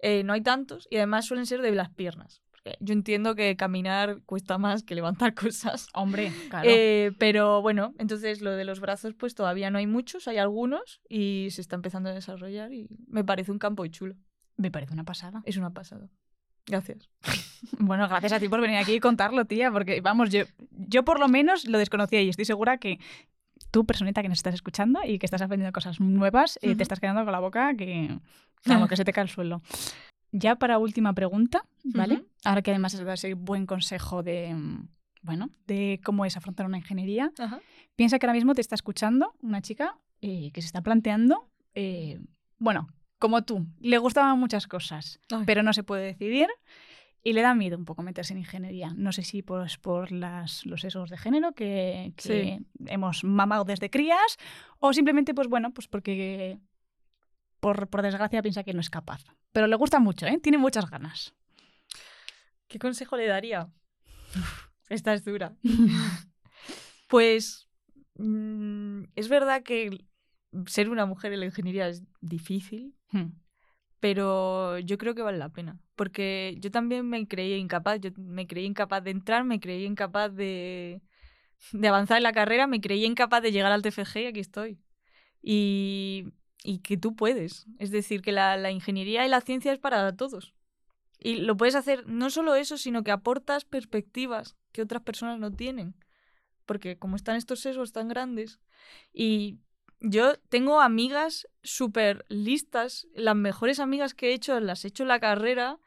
eh, 0.00 0.22
no 0.24 0.32
hay 0.32 0.40
tantos 0.42 0.86
y 0.90 0.96
además 0.96 1.26
suelen 1.26 1.46
ser 1.46 1.62
de 1.62 1.72
las 1.72 1.90
piernas. 1.90 2.42
Porque 2.50 2.76
yo 2.80 2.92
entiendo 2.92 3.34
que 3.34 3.56
caminar 3.56 4.22
cuesta 4.24 4.58
más 4.58 4.82
que 4.82 4.94
levantar 4.94 5.34
cosas. 5.34 5.88
Hombre, 5.94 6.32
claro. 6.48 6.68
Eh, 6.70 7.12
pero 7.18 7.62
bueno, 7.62 7.94
entonces 7.98 8.40
lo 8.40 8.52
de 8.52 8.64
los 8.64 8.80
brazos 8.80 9.14
pues 9.14 9.34
todavía 9.34 9.70
no 9.70 9.78
hay 9.78 9.86
muchos, 9.86 10.28
hay 10.28 10.38
algunos 10.38 11.00
y 11.08 11.48
se 11.50 11.60
está 11.60 11.76
empezando 11.76 12.10
a 12.10 12.14
desarrollar 12.14 12.72
y 12.72 12.88
me 13.06 13.24
parece 13.24 13.52
un 13.52 13.58
campo 13.58 13.86
chulo. 13.86 14.14
Me 14.56 14.70
parece 14.70 14.92
una 14.92 15.04
pasada. 15.04 15.42
Es 15.44 15.56
una 15.56 15.70
pasada. 15.70 16.08
Gracias. 16.66 17.08
Bueno, 17.80 18.08
gracias 18.08 18.32
a 18.32 18.38
ti 18.38 18.48
por 18.48 18.60
venir 18.60 18.76
aquí 18.76 18.92
y 18.92 19.00
contarlo, 19.00 19.44
tía, 19.44 19.72
porque 19.72 20.00
vamos, 20.00 20.30
yo, 20.30 20.44
yo 20.70 21.04
por 21.04 21.18
lo 21.18 21.26
menos 21.26 21.66
lo 21.66 21.78
desconocía 21.78 22.22
y 22.22 22.28
estoy 22.28 22.44
segura 22.44 22.78
que 22.78 23.00
tú, 23.70 23.84
personita 23.84 24.22
que 24.22 24.28
nos 24.28 24.38
estás 24.38 24.54
escuchando 24.54 25.00
y 25.04 25.18
que 25.18 25.26
estás 25.26 25.42
aprendiendo 25.42 25.72
cosas 25.72 26.00
nuevas, 26.00 26.58
Ujú. 26.62 26.76
te 26.76 26.82
estás 26.82 27.00
quedando 27.00 27.24
con 27.24 27.32
la 27.32 27.40
boca 27.40 27.74
que, 27.74 28.18
vamos, 28.66 28.88
que 28.88 28.96
se 28.96 29.04
te 29.04 29.12
cae 29.12 29.24
el 29.24 29.30
suelo. 29.30 29.60
Ya 30.30 30.56
para 30.56 30.78
última 30.78 31.14
pregunta, 31.14 31.64
¿vale? 31.84 32.24
Ahora 32.44 32.62
que 32.62 32.70
además 32.70 32.94
es 32.94 33.00
ese 33.00 33.34
buen 33.34 33.64
consejo 33.64 34.22
de, 34.22 34.54
bueno, 35.22 35.50
de 35.66 36.00
cómo 36.04 36.24
es 36.26 36.36
afrontar 36.36 36.66
una 36.66 36.76
ingeniería, 36.76 37.32
piensa 37.96 38.18
que 38.18 38.26
ahora 38.26 38.34
mismo 38.34 38.54
te 38.54 38.60
está 38.60 38.74
escuchando 38.74 39.34
una 39.40 39.62
chica 39.62 39.96
eh, 40.20 40.50
que 40.52 40.60
se 40.60 40.66
está 40.66 40.82
planteando, 40.82 41.48
eh, 41.74 42.20
bueno, 42.58 42.88
como 43.18 43.42
tú, 43.42 43.66
le 43.80 43.98
gustaban 43.98 44.38
muchas 44.38 44.66
cosas, 44.66 45.18
Ay. 45.30 45.44
pero 45.46 45.62
no 45.62 45.72
se 45.72 45.82
puede 45.82 46.04
decidir 46.04 46.48
y 47.22 47.32
le 47.32 47.42
da 47.42 47.54
miedo 47.54 47.76
un 47.76 47.84
poco 47.84 48.02
meterse 48.02 48.32
en 48.32 48.38
ingeniería. 48.38 48.92
No 48.96 49.12
sé 49.12 49.22
si 49.22 49.42
pues, 49.42 49.76
por 49.78 50.12
las, 50.12 50.64
los 50.66 50.80
sesgos 50.80 51.10
de 51.10 51.18
género 51.18 51.52
que, 51.52 52.12
que 52.16 52.60
hemos 52.86 53.24
mamado 53.24 53.64
desde 53.64 53.90
crías 53.90 54.36
o 54.78 54.92
simplemente, 54.92 55.34
pues 55.34 55.48
bueno, 55.48 55.72
pues 55.72 55.88
porque 55.88 56.58
por, 57.60 57.88
por 57.88 58.02
desgracia 58.02 58.42
piensa 58.42 58.64
que 58.64 58.74
no 58.74 58.80
es 58.80 58.90
capaz. 58.90 59.24
Pero 59.52 59.66
le 59.66 59.76
gusta 59.76 59.98
mucho, 59.98 60.26
¿eh? 60.26 60.38
Tiene 60.42 60.58
muchas 60.58 60.88
ganas. 60.90 61.34
¿Qué 62.68 62.78
consejo 62.78 63.16
le 63.16 63.26
daría? 63.26 63.68
Esta 64.88 65.14
es 65.14 65.24
dura. 65.24 65.54
Pues 67.08 67.66
mm, 68.18 69.04
es 69.16 69.30
verdad 69.30 69.62
que 69.62 70.04
ser 70.66 70.90
una 70.90 71.06
mujer 71.06 71.32
en 71.32 71.40
la 71.40 71.46
ingeniería 71.46 71.88
es 71.88 72.02
difícil, 72.20 72.94
Hmm. 73.10 73.32
Pero 74.00 74.78
yo 74.78 74.98
creo 74.98 75.14
que 75.14 75.22
vale 75.22 75.38
la 75.38 75.48
pena. 75.50 75.78
Porque 75.96 76.56
yo 76.60 76.70
también 76.70 77.08
me 77.08 77.26
creía 77.26 77.56
incapaz, 77.56 78.00
yo 78.00 78.10
me 78.16 78.46
creía 78.46 78.66
incapaz 78.66 79.02
de 79.04 79.10
entrar, 79.10 79.44
me 79.44 79.60
creía 79.60 79.86
incapaz 79.86 80.34
de, 80.34 81.02
de 81.72 81.88
avanzar 81.88 82.18
en 82.18 82.22
la 82.22 82.32
carrera, 82.32 82.66
me 82.66 82.80
creía 82.80 83.06
incapaz 83.06 83.42
de 83.42 83.52
llegar 83.52 83.72
al 83.72 83.82
TFG 83.82 84.18
y 84.18 84.26
aquí 84.26 84.40
estoy. 84.40 84.78
Y, 85.42 86.32
y 86.62 86.78
que 86.80 86.96
tú 86.96 87.16
puedes. 87.16 87.66
Es 87.78 87.90
decir, 87.90 88.22
que 88.22 88.32
la, 88.32 88.56
la 88.56 88.70
ingeniería 88.70 89.26
y 89.26 89.28
la 89.28 89.40
ciencia 89.40 89.72
es 89.72 89.78
para 89.78 90.14
todos. 90.16 90.54
Y 91.18 91.36
lo 91.36 91.56
puedes 91.56 91.74
hacer 91.74 92.06
no 92.06 92.30
solo 92.30 92.54
eso, 92.54 92.78
sino 92.78 93.02
que 93.02 93.10
aportas 93.10 93.64
perspectivas 93.64 94.56
que 94.72 94.82
otras 94.82 95.02
personas 95.02 95.40
no 95.40 95.50
tienen. 95.50 95.96
Porque 96.64 96.98
como 96.98 97.16
están 97.16 97.36
estos 97.36 97.60
sesgos 97.60 97.92
tan 97.92 98.08
grandes. 98.08 98.60
Y 99.12 99.58
yo 100.00 100.36
tengo 100.48 100.80
amigas 100.80 101.48
súper 101.62 102.24
listas. 102.28 103.06
Las 103.14 103.36
mejores 103.36 103.80
amigas 103.80 104.14
que 104.14 104.30
he 104.30 104.34
hecho 104.34 104.58
las 104.60 104.84
he 104.84 104.88
hecho 104.88 105.02
en 105.04 105.08
la 105.08 105.20
carrera. 105.20 105.78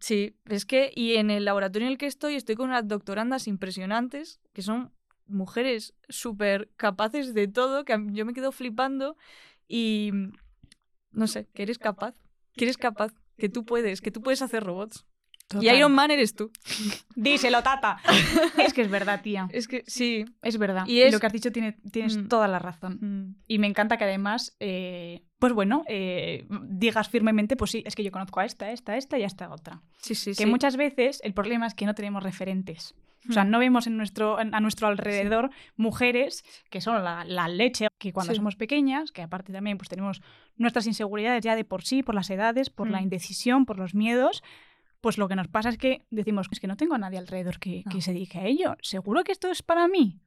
Sí, 0.00 0.36
es 0.46 0.66
que. 0.66 0.92
Y 0.94 1.16
en 1.16 1.30
el 1.30 1.44
laboratorio 1.44 1.86
en 1.86 1.92
el 1.92 1.98
que 1.98 2.06
estoy, 2.06 2.34
estoy 2.34 2.56
con 2.56 2.68
unas 2.68 2.86
doctorandas 2.86 3.48
impresionantes, 3.48 4.40
que 4.52 4.62
son 4.62 4.92
mujeres 5.26 5.94
súper 6.08 6.70
capaces 6.76 7.32
de 7.32 7.48
todo, 7.48 7.84
que 7.84 7.96
yo 8.10 8.26
me 8.26 8.34
quedo 8.34 8.52
flipando. 8.52 9.16
Y. 9.68 10.12
No 11.10 11.26
sé, 11.26 11.48
que 11.54 11.62
eres 11.62 11.78
capaz. 11.78 12.14
Que 12.54 12.64
eres 12.64 12.76
capaz. 12.76 13.12
Que 13.38 13.48
tú 13.48 13.64
puedes, 13.64 14.00
que 14.00 14.10
tú 14.10 14.20
puedes 14.20 14.42
hacer 14.42 14.62
robots. 14.62 15.06
Y 15.50 15.56
Total. 15.56 15.76
Iron 15.76 15.92
Man 15.92 16.10
eres 16.10 16.34
tú. 16.34 16.50
Díselo, 17.14 17.62
tata. 17.62 17.98
es 18.58 18.72
que 18.72 18.80
es 18.82 18.90
verdad, 18.90 19.20
tía. 19.22 19.46
Es 19.52 19.68
que 19.68 19.84
sí. 19.86 20.24
Es 20.42 20.58
verdad. 20.58 20.84
Y 20.86 20.94
Y 20.98 21.02
es- 21.02 21.12
lo 21.12 21.20
que 21.20 21.26
has 21.26 21.32
dicho 21.32 21.52
tiene, 21.52 21.72
tienes 21.92 22.16
Mm. 22.16 22.28
toda 22.28 22.48
la 22.48 22.58
razón. 22.58 22.98
Mm, 23.00 23.36
Y 23.46 23.58
me 23.58 23.66
encanta 23.66 23.96
que 23.98 24.04
además, 24.04 24.56
eh, 24.58 25.22
pues 25.38 25.52
bueno, 25.52 25.84
eh, 25.86 26.46
digas 26.62 27.08
firmemente, 27.10 27.56
pues 27.56 27.70
sí, 27.72 27.82
es 27.86 27.94
que 27.94 28.02
yo 28.02 28.10
conozco 28.10 28.40
a 28.40 28.46
esta, 28.46 28.66
a 28.66 28.72
esta, 28.72 28.92
a 28.92 28.96
esta 28.96 29.18
y 29.18 29.22
a 29.22 29.26
esta 29.26 29.50
otra. 29.52 29.82
Sí, 29.98 30.14
sí, 30.14 30.30
Que 30.30 30.44
sí. 30.44 30.46
muchas 30.46 30.76
veces 30.76 31.20
el 31.24 31.34
problema 31.34 31.66
es 31.66 31.74
que 31.74 31.84
no 31.86 31.94
tenemos 31.94 32.22
referentes. 32.22 32.94
O 33.28 33.32
sea, 33.32 33.44
Mm. 33.44 33.50
no 33.50 33.58
vemos 33.58 33.86
en 33.86 33.96
nuestro, 33.96 34.40
en- 34.40 34.54
a 34.54 34.60
nuestro 34.60 34.86
alrededor 34.88 35.50
mujeres 35.76 36.42
que 36.70 36.80
son 36.80 37.02
la, 37.04 37.24
la 37.24 37.48
leche, 37.48 37.88
que 37.98 38.12
cuando 38.12 38.32
Sí. 38.32 38.36
somos 38.36 38.56
pequeñas, 38.56 39.12
que 39.12 39.22
aparte 39.22 39.52
también 39.52 39.76
pues 39.78 39.88
tenemos 39.88 40.20
nuestras 40.56 40.86
inseguridades 40.86 41.42
ya 41.44 41.54
de 41.56 41.64
por 41.64 41.84
sí, 41.84 42.02
por 42.02 42.14
las 42.14 42.28
edades, 42.30 42.70
por 42.70 42.90
la 42.90 43.00
Mm. 43.00 43.04
indecisión, 43.04 43.66
por 43.66 43.78
los 43.78 43.94
miedos, 43.94 44.42
pues 45.04 45.18
lo 45.18 45.28
que 45.28 45.36
nos 45.36 45.48
pasa 45.48 45.68
es 45.68 45.76
que 45.76 46.02
decimos, 46.10 46.46
es 46.50 46.60
que 46.60 46.66
no 46.66 46.78
tengo 46.78 46.94
a 46.94 46.98
nadie 46.98 47.18
alrededor 47.18 47.58
que, 47.58 47.84
que 47.90 47.96
No. 47.96 48.00
se 48.00 48.14
dedique 48.14 48.38
a 48.38 48.46
ello. 48.46 48.76
¿Seguro 48.80 49.22
que 49.22 49.32
esto 49.32 49.50
es 49.50 49.60
para 49.62 49.86
mí? 49.86 50.18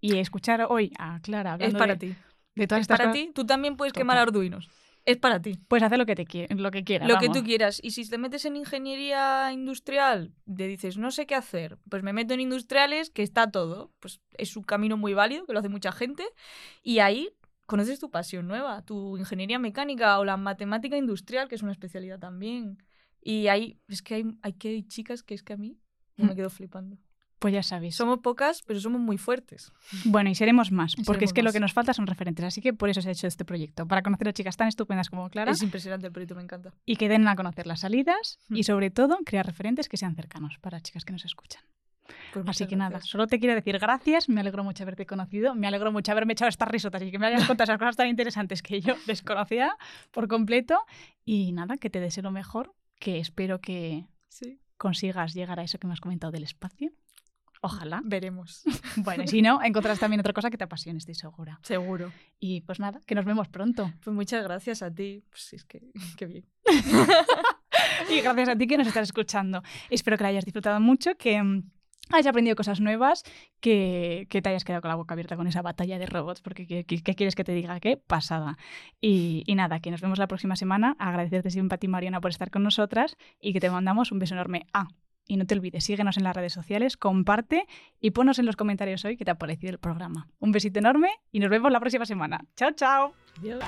Y 0.00 0.16
escuchar 0.18 0.64
hoy 0.68 0.92
a 0.96 1.18
Clara 1.20 1.50
Es 1.50 1.54
hablando 1.54 1.78
para 1.78 1.94
de, 1.96 1.98
ti. 1.98 2.14
de 2.54 2.66
todas 2.68 2.80
Es 2.82 2.84
estas 2.84 2.98
para 2.98 3.10
cosas, 3.10 3.26
ti. 3.26 3.32
Tú 3.34 3.44
también 3.44 3.76
puedes 3.76 3.92
Total. 3.92 4.02
quemar 4.02 4.18
arduinos. 4.18 4.68
Es 5.04 5.16
para 5.16 5.42
ti. 5.42 5.58
puedes 5.66 5.82
hacer 5.82 5.98
lo 5.98 6.06
que 6.06 6.14
te 6.14 6.24
lo 6.54 6.70
que 6.70 6.84
quieras. 6.84 7.08
Lo 7.08 7.18
que 7.18 7.26
vamos. 7.26 7.40
tú 7.40 7.44
quieras. 7.44 7.80
Y 7.82 7.90
si 7.90 8.08
te 8.08 8.16
metes 8.16 8.44
en 8.44 8.54
ingeniería 8.54 9.50
industrial, 9.52 10.30
te 10.46 10.68
dices, 10.68 10.96
no 10.96 11.10
sé 11.10 11.26
qué 11.26 11.34
hacer, 11.34 11.76
pues 11.88 12.04
me 12.04 12.12
meto 12.12 12.34
en 12.34 12.40
industriales, 12.40 13.10
que 13.10 13.24
está 13.24 13.50
todo. 13.50 13.90
Pues 13.98 14.20
es 14.38 14.56
un 14.56 14.62
camino 14.62 14.96
muy 14.96 15.14
válido, 15.14 15.46
que 15.46 15.52
lo 15.52 15.58
hace 15.58 15.68
mucha 15.68 15.90
gente. 15.90 16.22
Y 16.84 17.00
ahí 17.00 17.30
conoces 17.66 17.98
tu 17.98 18.10
pasión 18.10 18.46
nueva, 18.46 18.84
tu 18.84 19.16
ingeniería 19.16 19.58
mecánica 19.58 20.18
o 20.20 20.24
la 20.24 20.36
matemática 20.36 20.96
industrial, 20.96 21.48
que 21.48 21.56
es 21.56 21.62
una 21.62 21.72
especialidad 21.72 22.18
también. 22.20 22.78
Y 23.22 23.48
ahí, 23.48 23.78
es 23.88 24.02
que 24.02 24.14
hay, 24.16 24.24
hay 24.42 24.52
que 24.54 24.68
hay 24.68 24.82
chicas 24.84 25.22
que 25.22 25.34
es 25.34 25.42
que 25.42 25.52
a 25.52 25.56
mí 25.56 25.78
yo 26.16 26.24
me 26.26 26.32
Mm. 26.32 26.36
quedo 26.36 26.50
flipando. 26.50 26.96
Pues 27.38 27.54
ya 27.54 27.62
sabéis. 27.62 27.96
Somos 27.96 28.18
pocas, 28.18 28.62
pero 28.66 28.80
somos 28.80 29.00
muy 29.00 29.16
fuertes. 29.16 29.72
Bueno, 30.04 30.28
y 30.28 30.34
seremos 30.34 30.70
más, 30.72 30.92
Y 30.98 31.02
porque 31.04 31.24
es 31.24 31.30
seremos 31.30 31.34
que 31.34 31.40
lo 31.42 31.46
más. 31.48 31.52
que 31.54 31.60
nos 31.60 31.72
falta 31.72 31.94
son 31.94 32.06
referentes. 32.06 32.44
Así 32.44 32.60
que 32.60 32.74
por 32.74 32.90
eso 32.90 33.00
se 33.00 33.08
ha 33.08 33.12
hecho 33.12 33.26
este 33.26 33.46
proyecto, 33.46 33.86
para 33.88 34.02
conocer 34.02 34.28
a 34.28 34.32
chicas 34.34 34.58
tan 34.58 34.68
estupendas 34.68 35.08
como 35.08 35.28
Clara 35.30 35.52
Es 35.52 35.62
impresionante 35.62 36.06
el 36.06 36.12
proyecto, 36.12 36.34
me 36.34 36.42
encanta. 36.42 36.74
y 36.84 36.96
que 36.96 37.08
den 37.08 37.26
a 37.28 37.36
conocer 37.36 37.66
las 37.66 37.80
salidas 37.80 38.38
y 38.50 38.60
Mm. 38.60 38.64
sobre 38.64 38.90
todo 38.90 39.18
crear 39.24 39.46
referentes 39.46 39.88
que 39.88 39.96
sean 39.96 40.14
cercanos 40.16 40.58
para 40.60 40.80
chicas 40.80 41.04
que 41.06 41.12
nos 41.12 41.24
escuchan. 41.24 41.62
Pues 42.34 42.44
Así 42.48 42.66
que 42.66 42.76
nada, 42.76 42.90
gracias. 42.90 43.10
solo 43.10 43.26
te 43.26 43.38
quiero 43.38 43.54
decir 43.54 43.78
gracias, 43.78 44.28
me 44.28 44.40
alegro 44.40 44.62
mucho 44.64 44.82
haberte 44.82 45.06
conocido, 45.06 45.54
me 45.54 45.66
alegro 45.68 45.92
mucho 45.92 46.10
haberme 46.12 46.32
echado 46.34 46.48
estas 46.48 46.68
risotas 46.68 47.00
y 47.02 47.10
que 47.10 47.18
me 47.18 47.26
hayas 47.28 47.46
contado 47.46 47.64
esas 47.64 47.78
cosas 47.78 47.96
tan 47.96 48.08
interesantes 48.08 48.62
que 48.62 48.80
yo 48.80 48.94
desconocía 49.06 49.76
por 50.10 50.26
completo 50.28 50.78
y 51.24 51.52
nada, 51.52 51.76
que 51.76 51.88
te 51.88 52.00
deseo 52.00 52.24
lo 52.24 52.32
mejor, 52.32 52.74
que 53.00 53.18
espero 53.18 53.60
que 53.60 54.06
Sí. 54.28 54.60
consigas 54.76 55.34
llegar 55.34 55.58
a 55.58 55.64
eso 55.64 55.78
que 55.80 55.88
me 55.88 55.92
has 55.94 56.00
comentado 56.00 56.30
del 56.30 56.44
espacio. 56.44 56.92
Ojalá. 57.62 58.00
Veremos. 58.04 58.62
Bueno, 58.96 59.24
y 59.24 59.28
si 59.28 59.42
no, 59.42 59.62
encontrarás 59.62 59.98
también 59.98 60.20
otra 60.20 60.32
cosa 60.32 60.50
que 60.50 60.56
te 60.58 60.64
apasione, 60.64 60.98
estoy 60.98 61.14
segura. 61.14 61.58
Seguro. 61.62 62.12
Y 62.38 62.60
pues 62.62 62.78
nada, 62.80 63.00
que 63.06 63.14
nos 63.14 63.24
vemos 63.24 63.48
pronto. 63.48 63.92
Pues 64.04 64.14
muchas 64.14 64.42
gracias 64.44 64.82
a 64.82 64.92
ti. 64.94 65.24
Pues 65.30 65.52
es 65.54 65.64
que, 65.64 65.80
qué 66.16 66.26
bien. 66.26 66.44
Y 68.10 68.20
gracias 68.20 68.48
a 68.48 68.56
ti 68.56 68.66
que 68.66 68.78
nos 68.78 68.86
estás 68.86 69.04
escuchando. 69.08 69.62
Espero 69.90 70.16
que 70.16 70.22
la 70.24 70.28
hayas 70.30 70.44
disfrutado 70.44 70.80
mucho, 70.80 71.16
que 71.16 71.42
mm, 71.42 71.70
hayas 72.10 72.26
aprendido 72.26 72.56
cosas 72.56 72.80
nuevas, 72.80 73.24
que, 73.60 74.26
que 74.30 74.42
te 74.42 74.48
hayas 74.48 74.64
quedado 74.64 74.82
con 74.82 74.88
la 74.88 74.94
boca 74.94 75.14
abierta 75.14 75.36
con 75.36 75.46
esa 75.46 75.62
batalla 75.62 75.98
de 75.98 76.06
robots, 76.06 76.40
porque 76.40 76.66
¿qué, 76.66 76.84
quieres 76.84 77.34
que 77.34 77.44
te 77.44 77.52
diga? 77.52 77.80
¿Qué 77.80 77.96
pasada? 77.96 78.58
Y, 79.00 79.44
y 79.46 79.54
nada, 79.54 79.80
que 79.80 79.90
nos 79.90 80.00
vemos 80.00 80.18
la 80.18 80.26
próxima 80.26 80.56
semana. 80.56 80.96
Agradecerte 80.98 81.50
siempre 81.50 81.76
a 81.76 81.78
ti, 81.78 81.88
Mariana, 81.88 82.20
por 82.20 82.30
estar 82.30 82.50
con 82.50 82.62
nosotras 82.62 83.16
y 83.40 83.52
que 83.52 83.60
te 83.60 83.70
mandamos 83.70 84.12
un 84.12 84.18
beso 84.18 84.34
enorme. 84.34 84.66
Ah, 84.72 84.88
y 85.30 85.36
no 85.36 85.46
te 85.46 85.54
olvides, 85.54 85.84
síguenos 85.84 86.16
en 86.16 86.24
las 86.24 86.34
redes 86.34 86.52
sociales, 86.52 86.96
comparte 86.96 87.66
y 88.00 88.10
ponos 88.10 88.40
en 88.40 88.46
los 88.46 88.56
comentarios 88.56 89.04
hoy 89.04 89.16
qué 89.16 89.24
te 89.24 89.30
ha 89.30 89.38
parecido 89.38 89.70
el 89.70 89.78
programa. 89.78 90.28
Un 90.40 90.50
besito 90.50 90.80
enorme 90.80 91.08
y 91.30 91.38
nos 91.38 91.50
vemos 91.50 91.70
la 91.70 91.78
próxima 91.78 92.04
semana. 92.04 92.44
Chao, 92.56 92.72
chao. 92.72 93.12
Adiós. 93.38 93.62